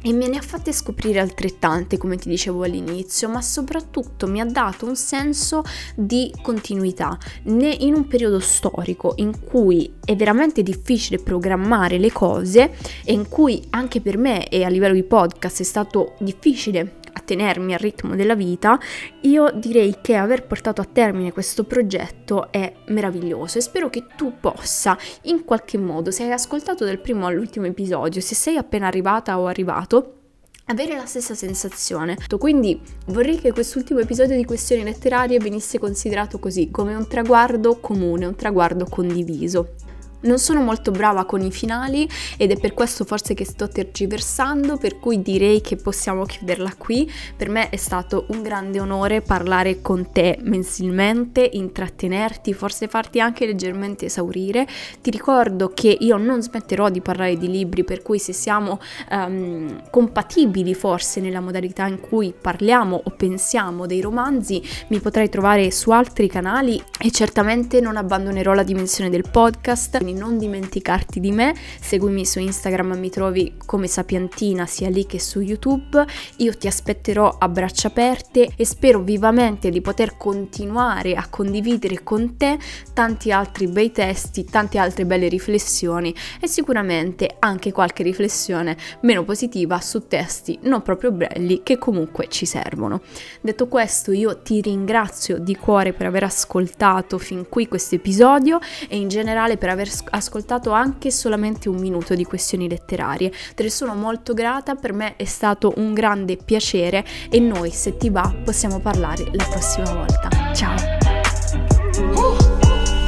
e 0.03 0.11
me 0.13 0.27
ne 0.27 0.37
ha 0.37 0.41
fatte 0.41 0.73
scoprire 0.73 1.19
altrettante, 1.19 1.97
come 1.97 2.17
ti 2.17 2.27
dicevo 2.27 2.63
all'inizio, 2.63 3.29
ma 3.29 3.41
soprattutto 3.41 4.27
mi 4.27 4.41
ha 4.41 4.45
dato 4.45 4.85
un 4.85 4.95
senso 4.95 5.63
di 5.95 6.31
continuità. 6.41 7.17
In 7.43 7.93
un 7.95 8.07
periodo 8.07 8.39
storico 8.39 9.13
in 9.17 9.39
cui 9.39 9.93
è 10.03 10.15
veramente 10.15 10.61
difficile 10.61 11.19
programmare 11.19 11.97
le 11.97 12.11
cose 12.11 12.73
e 13.05 13.13
in 13.13 13.29
cui 13.29 13.65
anche 13.69 14.01
per 14.01 14.17
me 14.17 14.49
e 14.49 14.63
a 14.63 14.69
livello 14.69 14.93
di 14.93 15.03
podcast 15.03 15.61
è 15.61 15.63
stato 15.63 16.15
difficile 16.19 16.99
a 17.23 17.25
tenermi 17.25 17.73
al 17.73 17.79
ritmo 17.79 18.15
della 18.15 18.35
vita, 18.35 18.77
io 19.21 19.49
direi 19.55 19.95
che 20.01 20.15
aver 20.15 20.45
portato 20.45 20.81
a 20.81 20.87
termine 20.91 21.31
questo 21.31 21.63
progetto 21.63 22.51
è 22.51 22.71
meraviglioso 22.87 23.57
e 23.57 23.61
spero 23.61 23.89
che 23.89 24.05
tu 24.15 24.33
possa 24.39 24.97
in 25.23 25.45
qualche 25.45 25.77
modo, 25.77 26.11
se 26.11 26.23
hai 26.23 26.31
ascoltato 26.31 26.83
dal 26.85 26.99
primo 26.99 27.25
all'ultimo 27.25 27.65
episodio, 27.65 28.21
se 28.21 28.35
sei 28.35 28.57
appena 28.57 28.87
arrivata 28.87 29.39
o 29.39 29.47
arrivato, 29.47 30.17
avere 30.65 30.95
la 30.95 31.05
stessa 31.05 31.33
sensazione. 31.33 32.17
Quindi 32.37 32.79
vorrei 33.07 33.39
che 33.39 33.51
quest'ultimo 33.51 33.99
episodio 33.99 34.35
di 34.35 34.45
questioni 34.45 34.83
letterarie 34.83 35.39
venisse 35.39 35.79
considerato 35.79 36.39
così, 36.39 36.71
come 36.71 36.93
un 36.93 37.07
traguardo 37.07 37.77
comune, 37.79 38.25
un 38.25 38.35
traguardo 38.35 38.85
condiviso. 38.85 39.75
Non 40.23 40.39
sono 40.39 40.61
molto 40.61 40.91
brava 40.91 41.25
con 41.25 41.41
i 41.41 41.51
finali 41.51 42.07
ed 42.37 42.51
è 42.51 42.57
per 42.57 42.73
questo 42.73 43.03
forse 43.03 43.33
che 43.33 43.45
sto 43.45 43.67
tergiversando, 43.67 44.77
per 44.77 44.99
cui 44.99 45.21
direi 45.21 45.61
che 45.61 45.75
possiamo 45.75 46.25
chiuderla 46.25 46.75
qui. 46.77 47.11
Per 47.35 47.49
me 47.49 47.69
è 47.69 47.75
stato 47.75 48.25
un 48.29 48.41
grande 48.41 48.79
onore 48.79 49.21
parlare 49.21 49.81
con 49.81 50.11
te 50.11 50.37
mensilmente, 50.41 51.49
intrattenerti, 51.53 52.53
forse 52.53 52.87
farti 52.87 53.19
anche 53.19 53.45
leggermente 53.45 54.05
esaurire. 54.05 54.65
Ti 55.01 55.09
ricordo 55.09 55.71
che 55.73 55.95
io 55.99 56.17
non 56.17 56.41
smetterò 56.41 56.89
di 56.89 57.01
parlare 57.01 57.37
di 57.37 57.49
libri, 57.49 57.83
per 57.83 58.01
cui 58.01 58.19
se 58.19 58.31
siamo 58.31 58.79
um, 59.11 59.89
compatibili 59.89 60.73
forse 60.73 61.19
nella 61.19 61.41
modalità 61.41 61.85
in 61.87 61.99
cui 61.99 62.33
parliamo 62.39 63.01
o 63.03 63.09
pensiamo 63.11 63.85
dei 63.85 63.99
romanzi, 63.99 64.61
mi 64.87 64.99
potrai 64.99 65.27
trovare 65.27 65.69
su 65.71 65.91
altri 65.91 66.27
canali 66.27 66.81
e 66.99 67.11
certamente 67.11 67.81
non 67.81 67.97
abbandonerò 67.97 68.53
la 68.53 68.63
dimensione 68.63 69.09
del 69.09 69.25
podcast 69.29 69.97
non 70.13 70.37
dimenticarti 70.37 71.19
di 71.19 71.31
me, 71.31 71.53
seguimi 71.79 72.25
su 72.25 72.39
Instagram, 72.39 72.97
mi 72.97 73.09
trovi 73.09 73.55
come 73.65 73.87
Sapientina 73.87 74.65
sia 74.65 74.89
lì 74.89 75.05
che 75.05 75.19
su 75.19 75.39
YouTube, 75.39 76.05
io 76.37 76.57
ti 76.57 76.67
aspetterò 76.67 77.37
a 77.39 77.47
braccia 77.49 77.87
aperte 77.87 78.49
e 78.55 78.65
spero 78.65 79.01
vivamente 79.01 79.69
di 79.69 79.81
poter 79.81 80.17
continuare 80.17 81.15
a 81.15 81.27
condividere 81.29 82.03
con 82.03 82.37
te 82.37 82.57
tanti 82.93 83.31
altri 83.31 83.67
bei 83.67 83.91
testi, 83.91 84.45
tante 84.45 84.77
altre 84.77 85.05
belle 85.05 85.27
riflessioni 85.27 86.13
e 86.39 86.47
sicuramente 86.47 87.35
anche 87.39 87.71
qualche 87.71 88.03
riflessione 88.03 88.77
meno 89.01 89.23
positiva 89.23 89.79
su 89.79 90.07
testi 90.07 90.59
non 90.63 90.81
proprio 90.81 91.11
belli 91.11 91.61
che 91.63 91.77
comunque 91.77 92.27
ci 92.29 92.45
servono. 92.45 93.01
Detto 93.41 93.67
questo 93.67 94.11
io 94.11 94.41
ti 94.41 94.61
ringrazio 94.61 95.37
di 95.37 95.55
cuore 95.55 95.93
per 95.93 96.07
aver 96.07 96.23
ascoltato 96.23 97.17
fin 97.17 97.47
qui 97.49 97.67
questo 97.67 97.95
episodio 97.95 98.59
e 98.87 98.97
in 98.97 99.07
generale 99.07 99.57
per 99.57 99.69
aver 99.69 99.89
ascoltato 100.09 100.71
anche 100.71 101.11
solamente 101.11 101.69
un 101.69 101.77
minuto 101.77 102.15
di 102.15 102.23
questioni 102.23 102.67
letterarie. 102.67 103.31
Te 103.55 103.63
ne 103.63 103.69
sono 103.69 103.95
molto 103.95 104.33
grata, 104.33 104.75
per 104.75 104.93
me 104.93 105.15
è 105.15 105.25
stato 105.25 105.73
un 105.77 105.93
grande 105.93 106.37
piacere 106.37 107.05
e 107.29 107.39
noi, 107.39 107.71
se 107.71 107.97
ti 107.97 108.09
va, 108.09 108.33
possiamo 108.43 108.79
parlare 108.79 109.25
la 109.31 109.45
prossima 109.49 109.93
volta. 109.93 110.29
Ciao! 110.53 110.75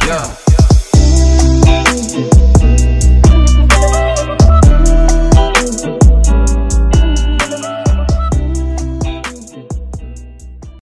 Yeah. 0.05 0.44